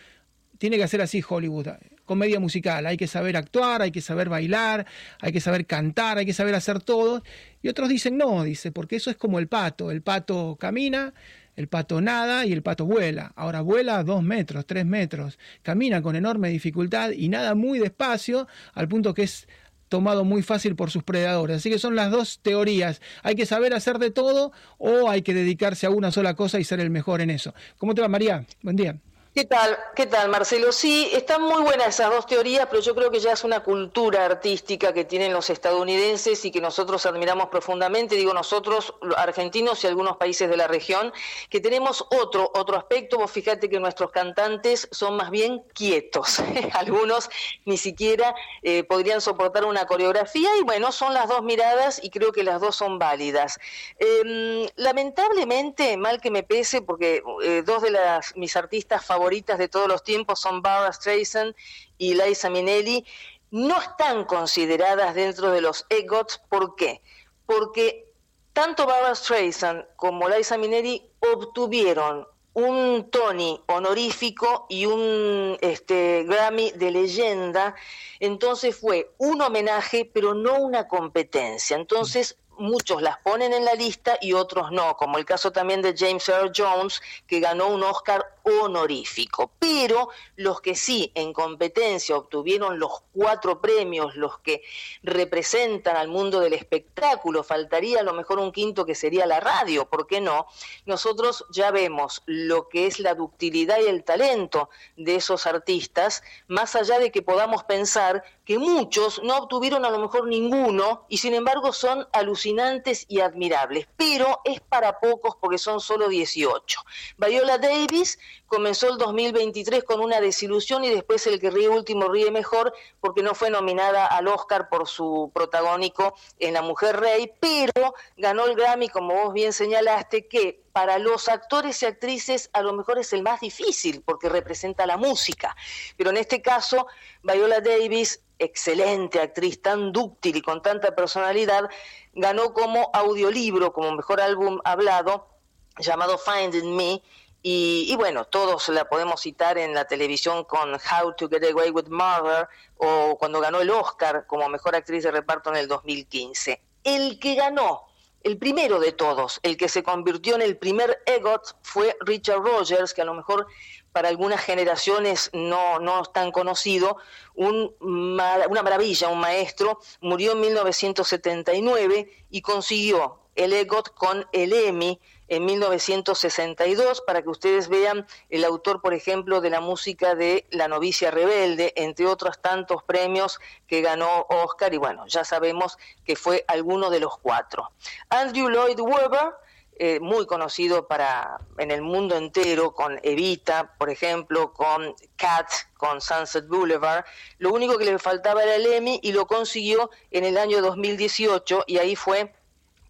tiene 0.58 0.78
que 0.78 0.88
ser 0.88 1.02
así 1.02 1.24
Hollywood, 1.28 1.68
comedia 2.06 2.40
musical, 2.40 2.86
hay 2.88 2.98
que 2.98 3.08
saber 3.08 3.38
actuar, 3.38 3.82
hay 3.82 3.92
que 3.92 4.02
saber 4.02 4.30
bailar, 4.30 4.86
hay 5.20 5.32
que 5.32 5.40
saber 5.40 5.66
cantar, 5.66 6.18
hay 6.18 6.26
que 6.26 6.34
saber 6.34 6.56
hacer 6.56 6.82
todo 6.82 7.24
y 7.62 7.68
otros 7.68 7.90
dicen 7.90 8.18
no, 8.18 8.44
dice, 8.44 8.72
porque 8.72 8.96
eso 8.96 9.10
es 9.12 9.18
como 9.18 9.40
el 9.40 9.48
pato, 9.48 9.92
el 9.92 10.02
pato 10.02 10.58
camina, 10.60 11.14
el 11.56 11.68
pato 11.68 12.02
nada 12.02 12.46
y 12.46 12.54
el 12.54 12.64
pato 12.64 12.86
vuela. 12.86 13.32
Ahora 13.36 13.62
vuela 13.62 14.04
dos 14.04 14.24
metros, 14.24 14.66
tres 14.66 14.86
metros. 14.86 15.38
Camina 15.62 16.02
con 16.02 16.16
enorme 16.16 16.50
dificultad 16.50 17.12
y 17.12 17.30
nada 17.30 17.56
muy 17.56 17.80
despacio, 17.80 18.48
al 18.74 18.88
punto 18.88 19.14
que 19.14 19.24
es 19.24 19.48
tomado 19.90 20.26
muy 20.26 20.42
fácil 20.42 20.76
por 20.76 20.90
sus 20.90 21.04
predadores. 21.04 21.58
Así 21.58 21.70
que 21.70 21.78
son 21.78 21.96
las 21.96 22.10
dos 22.10 22.40
teorías. 22.42 23.02
Hay 23.22 23.36
que 23.36 23.46
saber 23.46 23.74
hacer 23.74 24.00
de 24.00 24.10
todo 24.10 24.52
o 24.80 25.10
hay 25.10 25.22
que 25.22 25.36
dedicarse 25.36 25.86
a 25.86 25.92
una 25.92 26.12
sola 26.12 26.34
cosa 26.34 26.60
y 26.60 26.64
ser 26.64 26.80
el 26.80 26.90
mejor 26.90 27.22
en 27.22 27.30
eso. 27.30 27.54
¿Cómo 27.78 27.94
te 27.94 28.02
va, 28.02 28.08
María? 28.08 28.46
Buen 28.64 28.76
día. 28.76 28.98
¿Qué 29.36 29.46
tal? 29.46 29.80
¿Qué 29.96 30.06
tal, 30.06 30.30
Marcelo? 30.30 30.72
Sí, 30.72 31.10
están 31.12 31.42
muy 31.42 31.64
buenas 31.64 31.88
esas 31.88 32.12
dos 32.12 32.28
teorías, 32.28 32.68
pero 32.70 32.84
yo 32.84 32.94
creo 32.94 33.10
que 33.10 33.20
ya 33.20 33.32
es 33.32 33.44
una 33.44 33.62
cultura 33.62 34.26
artística 34.26 34.94
que 34.94 35.06
tienen 35.06 35.34
los 35.34 35.50
estadounidenses 35.50 36.46
y 36.46 36.52
que 36.52 36.62
nosotros 36.62 37.08
admiramos 37.08 37.48
profundamente, 37.48 38.16
digo 38.16 38.32
nosotros, 38.32 38.94
argentinos 39.18 39.84
y 39.84 39.88
algunos 39.88 40.18
países 40.18 40.48
de 40.52 40.56
la 40.56 40.68
región, 40.68 41.12
que 41.50 41.60
tenemos 41.60 42.06
otro, 42.12 42.52
otro 42.54 42.78
aspecto. 42.78 43.18
Vos 43.18 43.32
fíjate 43.32 43.70
que 43.70 43.80
nuestros 43.80 44.12
cantantes 44.12 44.88
son 44.92 45.18
más 45.18 45.32
bien 45.32 45.64
quietos. 45.74 46.40
Algunos 46.74 47.32
ni 47.66 47.78
siquiera 47.78 48.36
eh, 48.62 48.84
podrían 48.84 49.20
soportar 49.20 49.66
una 49.66 49.88
coreografía 49.88 50.50
y 50.60 50.64
bueno, 50.64 50.92
son 50.92 51.16
las 51.16 51.28
dos 51.28 51.42
miradas 51.42 52.00
y 52.04 52.12
creo 52.12 52.34
que 52.34 52.44
las 52.44 52.62
dos 52.62 52.76
son 52.76 53.00
válidas. 53.00 53.58
Em, 53.98 54.68
lamentablemente, 54.76 55.98
mal 55.98 56.22
que 56.22 56.30
me 56.30 56.44
pese, 56.44 56.84
porque 56.84 57.24
eh, 57.42 57.64
dos 57.66 57.82
de 57.82 57.98
mis 58.36 58.56
artistas 58.56 59.04
favoritas 59.04 59.23
favoritas 59.24 59.58
de 59.58 59.70
todos 59.70 59.88
los 59.88 60.04
tiempos 60.04 60.42
son 60.42 60.62
Barbara 60.62 60.92
Streisand 60.92 61.56
y 61.98 62.14
Liza 62.14 62.50
Minnelli, 62.50 63.06
no 63.52 63.80
están 63.80 64.26
consideradas 64.26 65.16
dentro 65.16 65.50
de 65.52 65.62
los 65.62 65.86
EGOTs. 65.90 66.42
¿Por 66.50 66.76
qué? 66.76 67.02
Porque 67.46 68.06
tanto 68.52 68.86
Barbara 68.86 69.16
Streisand 69.16 69.86
como 69.96 70.28
Liza 70.28 70.58
Minnelli 70.58 71.10
obtuvieron 71.22 72.28
un 72.52 73.10
Tony 73.10 73.62
honorífico 73.68 74.66
y 74.68 74.88
un 74.88 75.58
este, 75.62 76.26
Grammy 76.28 76.72
de 76.72 76.92
leyenda, 76.92 77.76
entonces 78.20 78.76
fue 78.78 79.10
un 79.18 79.42
homenaje, 79.42 80.10
pero 80.14 80.34
no 80.34 80.56
una 80.56 80.90
competencia. 80.90 81.78
Entonces 81.78 82.38
muchos 82.58 83.02
las 83.02 83.18
ponen 83.20 83.54
en 83.54 83.66
la 83.66 83.74
lista 83.74 84.18
y 84.22 84.34
otros 84.34 84.72
no, 84.72 84.96
como 84.98 85.18
el 85.18 85.26
caso 85.26 85.52
también 85.52 85.82
de 85.82 85.96
James 85.98 86.28
Earl 86.30 86.52
Jones, 86.56 87.02
que 87.28 87.40
ganó 87.40 87.68
un 87.68 87.84
Oscar 87.84 88.38
honorífico. 88.44 89.52
Pero 89.60 90.10
los 90.36 90.62
que 90.62 90.76
sí 90.76 91.12
en 91.16 91.34
competencia 91.34 92.18
obtuvieron 92.18 92.80
los 92.80 93.04
cuatro 93.14 93.62
premios, 93.62 94.16
los 94.16 94.40
que 94.40 94.62
representan 95.02 95.98
al 95.98 96.08
mundo 96.08 96.40
del 96.40 96.54
espectáculo, 96.54 97.44
faltaría 97.44 98.02
a 98.02 98.04
lo 98.04 98.14
mejor 98.14 98.40
un 98.40 98.52
quinto 98.52 98.86
que 98.86 98.96
sería 98.96 99.26
la 99.26 99.40
radio, 99.40 99.90
¿por 99.90 100.08
qué 100.08 100.22
no? 100.22 100.48
Nosotros 100.86 101.46
ya 101.52 101.72
vemos 101.72 102.22
lo 102.26 102.70
que 102.70 102.88
es 102.88 103.00
la 103.00 103.16
ductilidad 103.16 103.80
y 103.80 103.88
el 103.88 104.04
talento 104.04 104.70
de 104.98 105.16
esos 105.16 105.46
artistas, 105.48 106.24
más 106.48 106.76
allá 106.76 107.00
de 107.00 107.12
que 107.12 107.22
podamos 107.22 107.64
pensar 107.64 108.24
que 108.46 108.60
muchos 108.60 109.22
no 109.24 109.38
obtuvieron 109.38 109.86
a 109.86 109.90
lo 109.90 110.00
mejor 110.00 110.28
ninguno 110.28 111.06
y 111.08 111.18
sin 111.18 111.34
embargo 111.34 111.72
son 111.72 112.08
alucinantes 112.12 113.06
y 113.08 113.22
admirables, 113.22 113.88
pero 113.96 114.42
es 114.44 114.60
para 114.60 115.00
pocos 115.00 115.36
porque 115.40 115.58
son 115.58 115.80
solo 115.80 116.10
18. 116.10 116.80
Viola 117.18 117.58
Davis 117.58 118.20
comenzó 118.48 118.90
el 118.90 118.98
2023 118.98 119.84
con 119.84 120.02
una 120.02 120.20
desilusión 120.20 120.84
y 120.84 120.90
después 120.90 121.26
el 121.28 121.40
que 121.40 121.52
ríe 121.52 121.70
último 121.70 122.10
ríe 122.10 122.32
mejor 122.32 122.74
porque 123.00 123.24
no 123.24 123.34
fue 123.34 123.50
nominada 123.50 124.06
al 124.06 124.28
Oscar 124.28 124.68
por 124.68 124.88
su 124.88 125.32
protagónico 125.34 126.16
en 126.40 126.54
La 126.54 126.62
Mujer 126.62 127.00
Rey, 127.00 127.32
pero 127.40 127.96
ganó 128.18 128.46
el 128.46 128.56
Grammy, 128.56 128.90
como 128.90 129.14
vos 129.14 129.34
bien 129.34 129.54
señalaste, 129.54 130.28
que 130.28 130.63
para 130.74 130.98
los 130.98 131.30
actores 131.30 131.82
y 131.82 131.86
actrices 131.86 132.50
a 132.52 132.62
lo 132.62 132.74
mejor 132.74 132.98
es 133.00 133.14
el 133.14 133.22
más 133.22 133.40
difícil 133.40 134.02
porque 134.02 134.28
representa 134.28 134.86
la 134.86 134.98
música. 134.98 135.56
Pero 135.96 136.10
en 136.10 136.18
este 136.18 136.42
caso, 136.42 136.88
Viola 137.22 137.62
Davis, 137.62 138.22
excelente 138.40 139.22
actriz, 139.22 139.62
tan 139.62 139.94
dúctil 139.94 140.36
y 140.36 140.42
con 140.42 140.62
tanta 140.62 140.96
personalidad, 140.96 141.70
ganó 142.14 142.54
como 142.54 142.90
audiolibro, 142.94 143.72
como 143.72 143.92
mejor 143.94 144.20
álbum 144.20 144.60
hablado, 144.66 145.30
llamado 145.78 146.18
Finding 146.18 146.76
Me, 146.76 147.02
y, 147.46 147.94
bueno, 147.98 148.24
todos 148.24 148.70
la 148.70 148.88
podemos 148.88 149.20
citar 149.20 149.58
en 149.58 149.74
la 149.74 149.86
televisión 149.86 150.46
con 150.46 150.76
How 150.76 151.14
to 151.18 151.28
Get 151.28 151.44
Away 151.44 151.72
with 151.72 151.90
Murder 151.90 152.48
o 152.78 153.18
cuando 153.20 153.42
ganó 153.42 153.60
el 153.60 153.70
Oscar 153.70 154.26
como 154.28 154.48
mejor 154.48 154.78
actriz 154.78 155.04
de 155.04 155.12
reparto 155.12 155.50
en 155.50 155.58
el 155.58 155.68
2015. 155.68 156.62
El 156.86 157.20
que 157.20 157.36
ganó, 157.36 157.84
el 158.24 158.38
primero 158.38 158.80
de 158.80 158.94
todos, 158.94 159.40
el 159.44 159.58
que 159.58 159.68
se 159.68 159.84
convirtió 159.84 160.36
en 160.36 160.42
el 160.42 160.58
primer 160.58 161.02
EGOT 161.06 161.58
fue 161.62 161.98
Richard 162.00 162.42
Rogers, 162.42 162.94
que 162.94 163.02
a 163.02 163.06
lo 163.06 163.14
mejor 163.14 163.48
para 163.92 164.10
algunas 164.10 164.42
generaciones 164.42 165.30
no, 165.34 165.80
no 165.80 166.02
es 166.02 166.12
tan 166.14 166.32
conocido, 166.32 166.98
un, 167.36 167.76
una 167.80 168.64
maravilla, 168.64 169.10
un 169.10 169.20
maestro, 169.20 169.80
murió 170.02 170.32
en 170.32 170.42
1979 170.42 172.26
y 172.30 172.42
consiguió 172.42 173.20
el 173.36 173.54
EGOT 173.54 173.94
con 173.94 174.26
el 174.32 174.54
Emmy 174.54 175.00
en 175.28 175.46
1962, 175.46 177.02
para 177.02 177.22
que 177.22 177.30
ustedes 177.30 177.70
vean 177.70 178.06
el 178.30 178.44
autor, 178.46 178.82
por 178.82 178.94
ejemplo, 178.94 179.42
de 179.42 179.50
la 179.50 179.62
música 179.62 180.16
de 180.16 180.46
La 180.52 180.68
novicia 180.68 181.12
rebelde, 181.12 181.74
entre 181.76 182.06
otros 182.06 182.42
tantos 182.42 182.84
premios 182.84 183.40
que 183.68 183.82
ganó 183.82 184.26
Oscar, 184.30 184.74
y 184.74 184.78
bueno, 184.78 185.06
ya 185.08 185.24
sabemos 185.24 185.78
que 186.06 186.16
fue 186.16 186.44
alguno 186.48 186.90
de 186.90 187.00
los 187.00 187.18
cuatro. 187.18 187.72
Andrew 188.10 188.50
Lloyd 188.50 188.80
Webber, 188.80 189.34
eh, 189.76 190.00
muy 190.00 190.28
conocido 190.28 190.88
para 190.88 191.38
en 191.58 191.72
el 191.72 191.82
mundo 191.82 192.16
entero 192.16 192.74
con 192.74 193.00
Evita, 193.02 193.74
por 193.80 193.90
ejemplo, 193.90 194.54
con 194.54 194.94
Cat, 195.16 195.50
con 195.78 196.00
Sunset 196.00 196.48
Boulevard. 196.48 197.06
Lo 197.40 197.52
único 197.52 197.80
que 197.80 197.86
le 197.86 197.98
faltaba 197.98 198.44
era 198.44 198.56
el 198.56 198.68
Emmy 198.68 199.00
y 199.02 199.14
lo 199.14 199.26
consiguió 199.26 199.90
en 200.12 200.26
el 200.26 200.38
año 200.38 200.62
2018 200.62 201.64
y 201.66 201.80
ahí 201.80 201.96
fue 201.96 202.34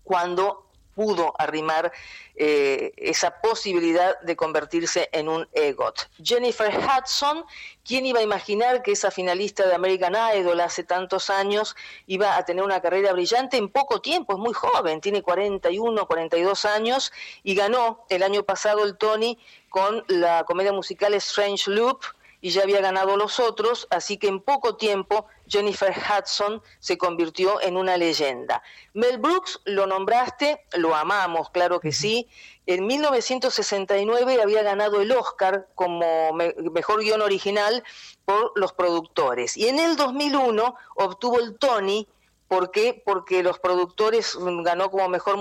cuando 0.03 0.62
pudo 0.95 1.33
arrimar 1.37 1.91
eh, 2.35 2.93
esa 2.97 3.41
posibilidad 3.41 4.19
de 4.21 4.35
convertirse 4.35 5.09
en 5.11 5.29
un 5.29 5.47
EGOT. 5.53 6.09
Jennifer 6.23 6.71
Hudson, 6.75 7.45
¿quién 7.85 8.05
iba 8.05 8.19
a 8.19 8.23
imaginar 8.23 8.81
que 8.81 8.91
esa 8.91 9.11
finalista 9.11 9.67
de 9.67 9.75
American 9.75 10.15
Idol 10.35 10.59
hace 10.61 10.83
tantos 10.83 11.29
años 11.29 11.75
iba 12.07 12.37
a 12.37 12.45
tener 12.45 12.63
una 12.63 12.81
carrera 12.81 13.13
brillante 13.13 13.57
en 13.57 13.69
poco 13.69 14.01
tiempo? 14.01 14.33
Es 14.33 14.39
muy 14.39 14.53
joven, 14.53 15.01
tiene 15.01 15.21
41, 15.21 16.07
42 16.07 16.65
años 16.65 17.11
y 17.43 17.55
ganó 17.55 18.05
el 18.09 18.23
año 18.23 18.43
pasado 18.43 18.83
el 18.83 18.97
Tony 18.97 19.37
con 19.69 20.03
la 20.07 20.43
comedia 20.43 20.73
musical 20.73 21.13
Strange 21.15 21.69
Loop 21.69 22.03
y 22.43 22.49
ya 22.49 22.63
había 22.63 22.81
ganado 22.81 23.15
los 23.15 23.39
otros, 23.39 23.87
así 23.89 24.17
que 24.17 24.27
en 24.27 24.41
poco 24.41 24.75
tiempo 24.75 25.27
Jennifer 25.47 25.95
Hudson 25.95 26.61
se 26.79 26.97
convirtió 26.97 27.61
en 27.61 27.77
una 27.77 27.95
leyenda. 27.95 28.61
Mel 28.93 29.17
Brooks, 29.17 29.61
lo 29.63 29.87
nombraste, 29.87 30.65
lo 30.73 30.93
amamos, 30.93 31.51
claro 31.51 31.79
que 31.79 31.93
sí. 31.93 32.27
En 32.65 32.85
1969 32.85 34.41
había 34.41 34.61
ganado 34.61 34.99
el 34.99 35.13
Oscar 35.13 35.69
como 35.73 36.33
mejor 36.33 37.01
guion 37.01 37.21
original 37.21 37.81
por 38.25 38.51
los 38.55 38.73
productores 38.73 39.55
y 39.55 39.69
en 39.69 39.79
el 39.79 39.95
2001 39.95 40.75
obtuvo 40.95 41.39
el 41.39 41.57
Tony 41.57 42.09
¿Por 42.53 42.69
qué? 42.69 43.01
Porque 43.03 43.41
los 43.41 43.57
productores 43.57 44.37
ganó 44.39 44.91
como 44.91 45.09
mejor 45.09 45.37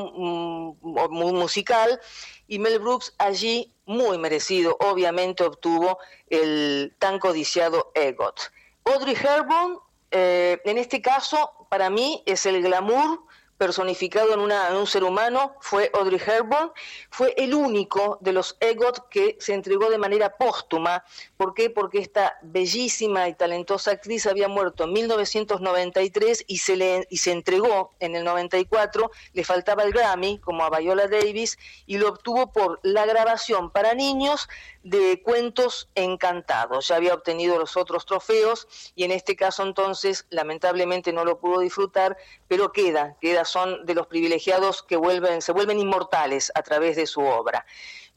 musical 1.11 2.01
y 2.49 2.59
Mel 2.59 2.79
Brooks 2.79 3.15
allí, 3.19 3.71
muy 3.85 4.17
merecido, 4.17 4.79
obviamente 4.81 5.45
obtuvo 5.45 5.99
el 6.31 6.97
tan 6.99 7.19
codiciado 7.19 7.93
EGOT. 7.95 8.41
Audrey 8.85 9.15
Hepburn, 9.15 9.79
eh, 10.11 10.59
en 10.65 10.79
este 10.79 11.03
caso, 11.03 11.67
para 11.69 11.91
mí 11.91 12.23
es 12.25 12.47
el 12.47 12.63
glamour 12.63 13.21
personificado 13.63 14.35
en, 14.35 14.41
un 14.77 14.87
ser 14.89 15.05
humano 15.05 15.55
fue 15.61 15.89
Audrey 15.95 16.19
Hepburn, 16.19 16.73
fue 17.11 17.33
el 17.37 17.55
único 17.55 18.19
de 18.21 18.33
los 18.33 18.57
EGOT 18.59 19.09
que 19.09 19.37
se 19.39 19.55
entregó 19.55 19.89
de 19.89 19.99
manera 19.99 20.37
póstuma. 20.37 21.05
¿Por 21.37 21.55
qué? 21.55 21.71
Porque 21.71 22.01
esta 22.01 22.37
bellísima 22.43 23.29
y 23.29 23.35
talentosa 23.35 23.93
actriz 23.93 24.27
había 24.27 24.49
muerto 24.49 24.83
en 24.83 24.93
1993 24.95 26.45
y 26.49 26.59
se, 26.59 26.75
le, 26.75 27.07
y 27.09 27.19
se 27.19 27.31
entregó 27.31 27.95
en 28.01 28.17
el 28.17 28.25
94, 28.25 29.13
le 29.33 29.45
faltaba 29.45 29.85
el 29.85 29.93
Grammy, 29.93 30.41
como 30.41 30.65
a 30.65 30.81
Viola 30.81 31.07
Davis, 31.07 31.57
y 31.87 31.99
lo 31.99 32.09
obtuvo 32.09 32.51
por 32.51 32.81
la 32.83 33.07
grabación 33.07 33.71
para 33.71 33.95
niños 33.95 34.49
de 34.83 35.23
cuentos 35.23 35.89
encantados. 35.95 36.89
Ya 36.89 36.97
había 36.97 37.15
obtenido 37.15 37.59
los 37.59 37.77
otros 37.77 38.05
trofeos 38.07 38.67
y 38.95 39.05
en 39.05 39.13
este 39.13 39.37
caso 39.37 39.63
entonces 39.63 40.27
lamentablemente 40.31 41.13
no 41.13 41.25
lo 41.25 41.39
pudo 41.39 41.61
disfrutar, 41.61 42.17
pero 42.49 42.73
queda, 42.73 43.17
queda 43.21 43.45
son 43.45 43.87
de 43.87 43.95
los 43.95 44.07
privilegiados 44.07 44.83
que 44.83 44.97
vuelven, 44.97 45.43
se 45.43 45.53
vuelven 45.53 45.79
inmortales 45.79 46.51
a 46.55 46.63
través 46.63 46.97
de 46.97 47.07
su 47.07 47.21
obra. 47.21 47.65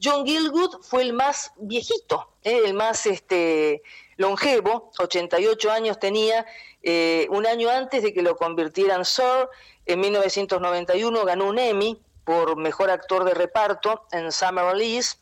John 0.02 0.26
Gilgood 0.26 0.82
fue 0.82 1.02
el 1.02 1.12
más 1.12 1.52
viejito, 1.56 2.28
¿eh? 2.42 2.60
el 2.64 2.74
más 2.74 3.06
este, 3.06 3.82
longevo, 4.16 4.90
88 4.98 5.70
años 5.70 5.98
tenía, 5.98 6.44
eh, 6.82 7.26
un 7.30 7.46
año 7.46 7.70
antes 7.70 8.02
de 8.02 8.12
que 8.12 8.22
lo 8.22 8.36
convirtieran 8.36 9.04
Sir, 9.04 9.48
en 9.86 10.00
1991 10.00 11.24
ganó 11.24 11.46
un 11.46 11.58
Emmy 11.58 11.98
por 12.24 12.56
mejor 12.56 12.90
actor 12.90 13.24
de 13.24 13.34
reparto 13.34 14.04
en 14.10 14.32
Summer 14.32 14.64
Release 14.66 15.16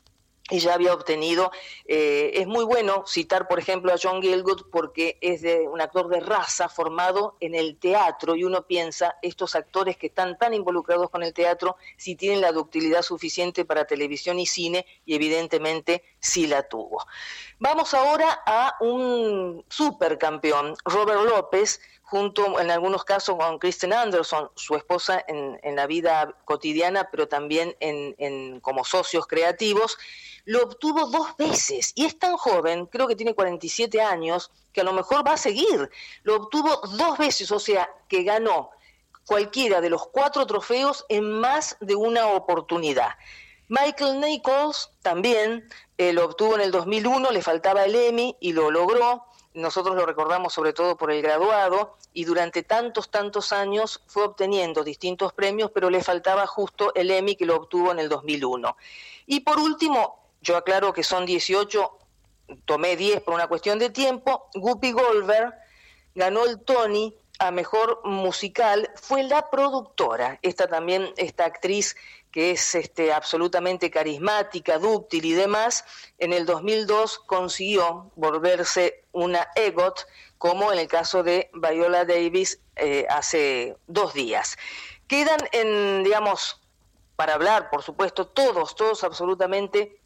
y 0.50 0.58
ya 0.58 0.74
había 0.74 0.92
obtenido. 0.92 1.50
Eh, 1.86 2.32
es 2.34 2.46
muy 2.46 2.64
bueno 2.64 3.04
citar, 3.06 3.48
por 3.48 3.58
ejemplo, 3.58 3.92
a 3.92 3.96
John 4.00 4.20
Gielgud 4.20 4.66
porque 4.70 5.18
es 5.20 5.40
de, 5.42 5.68
un 5.68 5.80
actor 5.80 6.08
de 6.08 6.20
raza 6.20 6.68
formado 6.68 7.36
en 7.40 7.54
el 7.54 7.78
teatro 7.78 8.36
y 8.36 8.44
uno 8.44 8.66
piensa, 8.66 9.16
estos 9.22 9.54
actores 9.54 9.96
que 9.96 10.08
están 10.08 10.36
tan 10.36 10.52
involucrados 10.52 11.08
con 11.08 11.22
el 11.22 11.32
teatro, 11.32 11.76
si 11.96 12.14
tienen 12.14 12.42
la 12.42 12.52
ductilidad 12.52 13.02
suficiente 13.02 13.64
para 13.64 13.86
televisión 13.86 14.38
y 14.38 14.46
cine, 14.46 14.86
y 15.06 15.14
evidentemente 15.14 16.04
sí 16.20 16.46
la 16.46 16.62
tuvo. 16.68 17.06
Vamos 17.58 17.94
ahora 17.94 18.42
a 18.44 18.76
un 18.80 19.64
supercampeón, 19.68 20.76
Robert 20.84 21.22
López, 21.22 21.80
junto 22.04 22.60
en 22.60 22.70
algunos 22.70 23.04
casos 23.04 23.36
con 23.36 23.58
Kristen 23.58 23.92
Anderson, 23.92 24.50
su 24.54 24.76
esposa 24.76 25.24
en, 25.26 25.58
la 25.74 25.86
vida 25.86 26.36
cotidiana, 26.44 27.08
pero 27.10 27.26
también 27.26 27.74
en, 27.80 28.60
como 28.60 28.84
socios 28.84 29.26
creativos, 29.26 29.96
lo 30.44 30.62
obtuvo 30.62 31.06
dos 31.06 31.36
veces 31.38 31.92
y 31.94 32.04
es 32.04 32.18
tan 32.18 32.36
joven, 32.36 32.86
creo 32.86 33.08
que 33.08 33.16
tiene 33.16 33.34
47 33.34 34.00
años, 34.02 34.50
que 34.72 34.82
a 34.82 34.84
lo 34.84 34.92
mejor 34.92 35.26
va 35.26 35.32
a 35.32 35.38
seguir. 35.38 35.90
Lo 36.22 36.36
obtuvo 36.36 36.82
dos 36.96 37.16
veces, 37.16 37.50
o 37.50 37.58
sea, 37.58 37.88
que 38.08 38.22
ganó 38.22 38.70
cualquiera 39.26 39.80
de 39.80 39.88
los 39.88 40.06
cuatro 40.08 40.46
trofeos 40.46 41.06
en 41.08 41.40
más 41.40 41.76
de 41.80 41.96
una 41.96 42.28
oportunidad. 42.28 43.12
Michael 43.68 44.20
Nichols 44.20 44.90
también 45.00 45.68
eh, 45.96 46.12
lo 46.12 46.26
obtuvo 46.26 46.56
en 46.56 46.60
el 46.60 46.70
2001, 46.70 47.30
le 47.30 47.40
faltaba 47.40 47.86
el 47.86 47.94
Emmy 47.94 48.36
y 48.40 48.52
lo 48.52 48.70
logró 48.70 49.24
nosotros 49.54 49.96
lo 49.96 50.04
recordamos 50.04 50.52
sobre 50.52 50.72
todo 50.72 50.96
por 50.96 51.10
el 51.10 51.22
graduado, 51.22 51.96
y 52.12 52.24
durante 52.24 52.62
tantos, 52.62 53.10
tantos 53.10 53.52
años 53.52 54.02
fue 54.06 54.24
obteniendo 54.24 54.84
distintos 54.84 55.32
premios, 55.32 55.70
pero 55.72 55.90
le 55.90 56.02
faltaba 56.02 56.46
justo 56.46 56.92
el 56.94 57.10
Emmy 57.10 57.36
que 57.36 57.46
lo 57.46 57.56
obtuvo 57.56 57.92
en 57.92 58.00
el 58.00 58.08
2001. 58.08 58.76
Y 59.26 59.40
por 59.40 59.58
último, 59.58 60.28
yo 60.42 60.56
aclaro 60.56 60.92
que 60.92 61.04
son 61.04 61.24
18, 61.24 61.98
tomé 62.64 62.96
10 62.96 63.22
por 63.22 63.34
una 63.34 63.46
cuestión 63.46 63.78
de 63.78 63.90
tiempo, 63.90 64.48
Guppy 64.54 64.92
Goldberg 64.92 65.54
ganó 66.14 66.44
el 66.44 66.60
Tony 66.60 67.16
a 67.38 67.50
mejor 67.50 68.00
musical, 68.04 68.90
fue 68.94 69.22
la 69.24 69.50
productora, 69.50 70.38
esta 70.42 70.66
también, 70.68 71.12
esta 71.16 71.44
actriz 71.44 71.96
que 72.30 72.50
es 72.50 72.74
este, 72.74 73.12
absolutamente 73.12 73.92
carismática, 73.92 74.78
dúctil 74.78 75.24
y 75.24 75.34
demás, 75.34 75.84
en 76.18 76.32
el 76.32 76.46
2002 76.46 77.20
consiguió 77.20 78.10
volverse 78.16 79.04
una 79.12 79.48
EGOT, 79.54 80.00
como 80.36 80.72
en 80.72 80.80
el 80.80 80.88
caso 80.88 81.22
de 81.22 81.48
Viola 81.54 82.04
Davis 82.04 82.58
eh, 82.74 83.06
hace 83.08 83.76
dos 83.86 84.14
días. 84.14 84.56
Quedan 85.06 85.38
en, 85.52 86.02
digamos, 86.02 86.60
para 87.14 87.34
hablar, 87.34 87.70
por 87.70 87.82
supuesto, 87.82 88.26
todos, 88.26 88.74
todos 88.74 89.04
absolutamente 89.04 90.00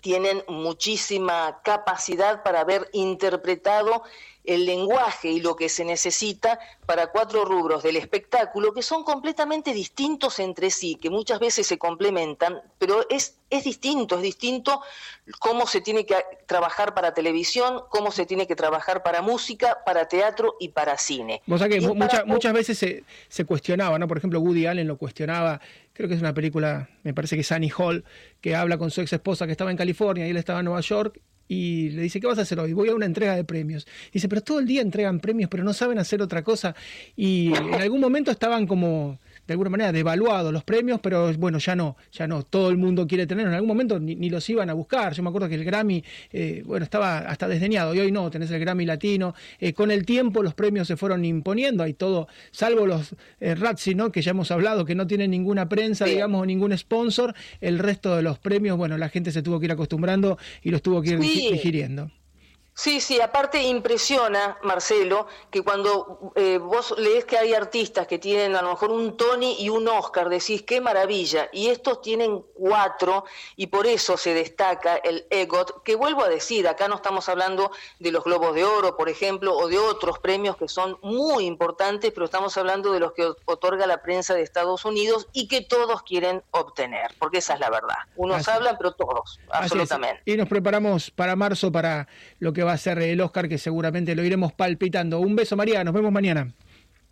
tienen 0.00 0.42
muchísima 0.48 1.60
capacidad 1.64 2.42
para 2.42 2.60
haber 2.60 2.88
interpretado 2.92 4.04
el 4.48 4.64
lenguaje 4.64 5.28
y 5.28 5.40
lo 5.40 5.56
que 5.56 5.68
se 5.68 5.84
necesita 5.84 6.58
para 6.86 7.08
cuatro 7.08 7.44
rubros 7.44 7.82
del 7.82 7.96
espectáculo 7.96 8.72
que 8.72 8.82
son 8.82 9.04
completamente 9.04 9.74
distintos 9.74 10.38
entre 10.38 10.70
sí, 10.70 10.94
que 10.94 11.10
muchas 11.10 11.38
veces 11.38 11.66
se 11.66 11.76
complementan, 11.76 12.62
pero 12.78 13.06
es, 13.10 13.36
es 13.50 13.64
distinto, 13.64 14.16
es 14.16 14.22
distinto 14.22 14.80
cómo 15.38 15.66
se 15.66 15.82
tiene 15.82 16.06
que 16.06 16.16
trabajar 16.46 16.94
para 16.94 17.12
televisión, 17.12 17.82
cómo 17.90 18.10
se 18.10 18.24
tiene 18.24 18.46
que 18.46 18.56
trabajar 18.56 19.02
para 19.02 19.20
música, 19.20 19.80
para 19.84 20.08
teatro 20.08 20.56
y 20.58 20.68
para 20.68 20.96
cine. 20.96 21.42
O 21.46 21.58
sea 21.58 21.68
que 21.68 21.82
muchas 21.82 22.52
veces 22.54 22.78
se, 22.78 23.04
se 23.28 23.44
cuestionaba, 23.44 23.98
¿no? 23.98 24.08
Por 24.08 24.16
ejemplo, 24.16 24.40
Woody 24.40 24.64
Allen 24.64 24.88
lo 24.88 24.96
cuestionaba, 24.96 25.60
creo 25.98 26.08
que 26.08 26.14
es 26.14 26.20
una 26.20 26.32
película, 26.32 26.88
me 27.02 27.12
parece 27.12 27.34
que 27.34 27.40
es 27.40 27.50
Annie 27.50 27.72
Hall, 27.76 28.04
que 28.40 28.54
habla 28.54 28.78
con 28.78 28.92
su 28.92 29.00
ex 29.00 29.12
esposa 29.12 29.46
que 29.46 29.52
estaba 29.52 29.72
en 29.72 29.76
California 29.76 30.28
y 30.28 30.30
él 30.30 30.36
estaba 30.36 30.60
en 30.60 30.66
Nueva 30.66 30.80
York 30.80 31.20
y 31.48 31.88
le 31.90 32.02
dice, 32.02 32.20
¿qué 32.20 32.28
vas 32.28 32.38
a 32.38 32.42
hacer 32.42 32.60
hoy? 32.60 32.72
Voy 32.72 32.88
a 32.88 32.94
una 32.94 33.04
entrega 33.04 33.34
de 33.34 33.42
premios. 33.42 33.84
dice, 34.12 34.28
pero 34.28 34.40
todo 34.40 34.60
el 34.60 34.66
día 34.66 34.80
entregan 34.80 35.18
premios, 35.18 35.50
pero 35.50 35.64
no 35.64 35.72
saben 35.72 35.98
hacer 35.98 36.22
otra 36.22 36.44
cosa. 36.44 36.76
Y 37.16 37.52
en 37.52 37.74
algún 37.74 38.00
momento 38.00 38.30
estaban 38.30 38.68
como 38.68 39.18
de 39.48 39.54
alguna 39.54 39.70
manera 39.70 39.92
devaluados 39.92 40.52
los 40.52 40.62
premios, 40.62 41.00
pero 41.02 41.32
bueno, 41.32 41.56
ya 41.56 41.74
no, 41.74 41.96
ya 42.12 42.26
no, 42.26 42.42
todo 42.42 42.68
el 42.68 42.76
mundo 42.76 43.06
quiere 43.06 43.26
tener, 43.26 43.46
en 43.46 43.54
algún 43.54 43.68
momento 43.68 43.98
ni, 43.98 44.28
los 44.28 44.48
iban 44.50 44.68
a 44.68 44.74
buscar, 44.74 45.14
yo 45.14 45.22
me 45.22 45.30
acuerdo 45.30 45.48
que 45.48 45.54
el 45.54 45.64
Grammy, 45.64 46.04
eh, 46.30 46.62
bueno, 46.66 46.84
estaba 46.84 47.20
hasta 47.20 47.48
desdeñado, 47.48 47.94
y 47.94 48.00
hoy 48.00 48.12
no, 48.12 48.30
tenés 48.30 48.50
el 48.50 48.60
Grammy 48.60 48.84
latino, 48.84 49.34
eh, 49.58 49.72
con 49.72 49.90
el 49.90 50.04
tiempo 50.04 50.42
los 50.42 50.52
premios 50.52 50.86
se 50.86 50.98
fueron 50.98 51.24
imponiendo, 51.24 51.82
hay 51.82 51.94
todo, 51.94 52.28
salvo 52.50 52.86
los 52.86 53.16
eh, 53.40 53.56
¿no? 53.96 54.12
que 54.12 54.20
ya 54.20 54.32
hemos 54.32 54.50
hablado, 54.50 54.84
que 54.84 54.94
no 54.94 55.06
tienen 55.06 55.30
ninguna 55.30 55.66
prensa, 55.66 56.04
digamos, 56.04 56.42
o 56.42 56.46
ningún 56.46 56.76
sponsor, 56.76 57.34
el 57.62 57.78
resto 57.78 58.16
de 58.16 58.22
los 58.22 58.38
premios, 58.38 58.76
bueno, 58.76 58.98
la 58.98 59.08
gente 59.08 59.32
se 59.32 59.42
tuvo 59.42 59.58
que 59.58 59.64
ir 59.64 59.72
acostumbrando 59.72 60.36
y 60.62 60.70
los 60.70 60.82
tuvo 60.82 61.00
que 61.00 61.12
ir 61.12 61.18
digiriendo. 61.18 62.10
Sí, 62.78 63.00
sí, 63.00 63.20
aparte 63.20 63.60
impresiona, 63.60 64.56
Marcelo, 64.62 65.26
que 65.50 65.62
cuando 65.62 66.32
eh, 66.36 66.58
vos 66.58 66.94
lees 66.96 67.24
que 67.24 67.36
hay 67.36 67.52
artistas 67.52 68.06
que 68.06 68.20
tienen 68.20 68.54
a 68.54 68.62
lo 68.62 68.70
mejor 68.70 68.92
un 68.92 69.16
Tony 69.16 69.56
y 69.58 69.68
un 69.68 69.88
Oscar, 69.88 70.28
decís, 70.28 70.62
qué 70.62 70.80
maravilla, 70.80 71.48
y 71.52 71.70
estos 71.70 72.00
tienen 72.00 72.40
cuatro, 72.54 73.24
y 73.56 73.66
por 73.66 73.88
eso 73.88 74.16
se 74.16 74.32
destaca 74.32 74.94
el 74.94 75.26
EGOT, 75.28 75.82
que 75.82 75.96
vuelvo 75.96 76.22
a 76.22 76.28
decir, 76.28 76.68
acá 76.68 76.86
no 76.86 76.94
estamos 76.94 77.28
hablando 77.28 77.72
de 77.98 78.12
los 78.12 78.22
Globos 78.22 78.54
de 78.54 78.62
Oro, 78.62 78.96
por 78.96 79.08
ejemplo, 79.08 79.56
o 79.56 79.66
de 79.66 79.76
otros 79.76 80.20
premios 80.20 80.56
que 80.56 80.68
son 80.68 81.00
muy 81.02 81.46
importantes, 81.46 82.12
pero 82.12 82.26
estamos 82.26 82.56
hablando 82.58 82.92
de 82.92 83.00
los 83.00 83.10
que 83.10 83.28
otorga 83.46 83.88
la 83.88 84.02
prensa 84.02 84.34
de 84.34 84.42
Estados 84.42 84.84
Unidos 84.84 85.26
y 85.32 85.48
que 85.48 85.62
todos 85.62 86.04
quieren 86.04 86.44
obtener, 86.52 87.12
porque 87.18 87.38
esa 87.38 87.54
es 87.54 87.60
la 87.60 87.70
verdad. 87.70 87.98
Unos 88.14 88.46
hablan, 88.46 88.76
pero 88.78 88.92
todos, 88.92 89.40
absolutamente. 89.50 90.22
Y 90.26 90.36
nos 90.36 90.48
preparamos 90.48 91.10
para 91.10 91.34
marzo 91.34 91.72
para 91.72 92.06
lo 92.38 92.52
que 92.52 92.67
va 92.67 92.67
a 92.72 92.78
ser 92.78 92.98
el 92.98 93.20
Oscar, 93.20 93.48
que 93.48 93.58
seguramente 93.58 94.14
lo 94.14 94.24
iremos 94.24 94.52
palpitando. 94.52 95.20
Un 95.20 95.36
beso, 95.36 95.56
María, 95.56 95.84
nos 95.84 95.94
vemos 95.94 96.12
mañana. 96.12 96.52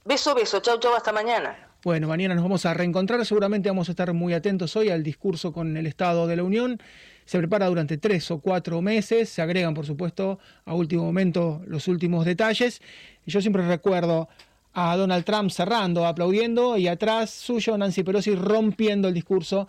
Beso, 0.04 0.34
beso, 0.34 0.60
chau, 0.60 0.78
chau, 0.78 0.94
hasta 0.94 1.12
mañana. 1.12 1.66
Bueno, 1.82 2.08
mañana 2.08 2.34
nos 2.34 2.42
vamos 2.42 2.66
a 2.66 2.74
reencontrar, 2.74 3.24
seguramente 3.24 3.68
vamos 3.68 3.88
a 3.88 3.92
estar 3.92 4.12
muy 4.12 4.34
atentos 4.34 4.74
hoy 4.74 4.90
al 4.90 5.02
discurso 5.02 5.52
con 5.52 5.76
el 5.76 5.86
Estado 5.86 6.26
de 6.26 6.36
la 6.36 6.42
Unión. 6.42 6.80
Se 7.24 7.38
prepara 7.38 7.66
durante 7.66 7.96
tres 7.98 8.30
o 8.30 8.40
cuatro 8.40 8.82
meses, 8.82 9.28
se 9.28 9.42
agregan, 9.42 9.74
por 9.74 9.86
supuesto, 9.86 10.38
a 10.64 10.74
último 10.74 11.04
momento 11.04 11.62
los 11.66 11.86
últimos 11.88 12.24
detalles. 12.24 12.80
Y 13.24 13.30
yo 13.30 13.40
siempre 13.40 13.66
recuerdo 13.66 14.28
a 14.72 14.96
Donald 14.96 15.24
Trump 15.24 15.50
cerrando, 15.50 16.06
aplaudiendo, 16.06 16.76
y 16.76 16.88
atrás 16.88 17.30
suyo 17.30 17.78
Nancy 17.78 18.02
Pelosi 18.02 18.34
rompiendo 18.34 19.08
el 19.08 19.14
discurso 19.14 19.68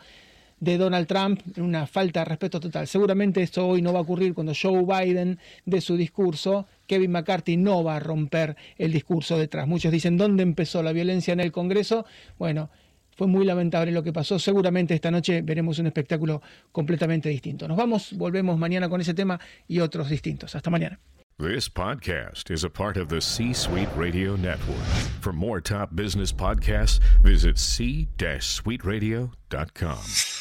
de 0.60 0.78
Donald 0.78 1.08
Trump, 1.08 1.41
una 1.58 1.88
falta 1.88 2.22
de 2.22 2.26
respeto 2.26 2.60
total. 2.60 2.88
Seguramente 2.88 3.41
esto 3.41 3.68
hoy 3.68 3.82
no 3.82 3.93
va 3.93 3.99
a 3.99 4.01
ocurrir 4.01 4.34
cuando 4.34 4.53
Joe 4.60 4.84
Biden 4.84 5.39
dé 5.66 5.82
su 5.82 5.95
discurso. 5.95 6.68
Kevin 6.88 7.12
McCarthy 7.12 7.58
no 7.58 7.84
va 7.84 7.97
a 7.97 7.99
romper 7.99 8.55
el 8.78 8.91
discurso 8.91 9.38
detrás. 9.38 9.68
Muchos 9.68 9.91
dicen, 9.91 10.18
¿dónde 10.18 10.43
empezó 10.43 10.82
la 10.82 10.93
violencia 10.93 11.34
en 11.34 11.41
el 11.41 11.51
Congreso? 11.51 12.05
Bueno, 12.39 12.70
fue 13.16 13.28
muy 13.28 13.45
lamentable 13.45 13.91
lo 13.91 14.03
que 14.03 14.14
pasó. 14.14 14.39
Seguramente 14.39 14.93
esta 14.93 15.12
noche 15.12 15.41
veremos 15.41 15.80
un 15.80 15.88
espectáculo 15.88 16.41
completamente 16.72 17.30
distinto. 17.30 17.68
Nos 17.68 17.78
vamos, 17.78 18.14
volvemos 18.14 18.58
mañana 18.58 18.89
con 18.89 19.01
ese 19.01 19.14
tema 19.14 19.39
y 19.68 19.80
otros 19.80 20.10
distintos. 20.10 20.55
Hasta 20.55 20.70
mañana. 20.70 20.99
This 21.39 21.70
podcast 21.70 22.49
is 22.49 22.64
a 22.64 22.70
part 22.70 22.97
of 22.97 23.10
the 23.10 23.22
C 23.22 23.53
Suite 23.53 23.89
Radio 23.95 24.36
Network. 24.36 24.82
For 25.22 25.32
more 25.32 25.62
top 25.62 25.95
business 25.95 26.34
podcasts, 26.34 26.99
visit 27.22 27.60
c-suiteradio.com. 27.60 30.37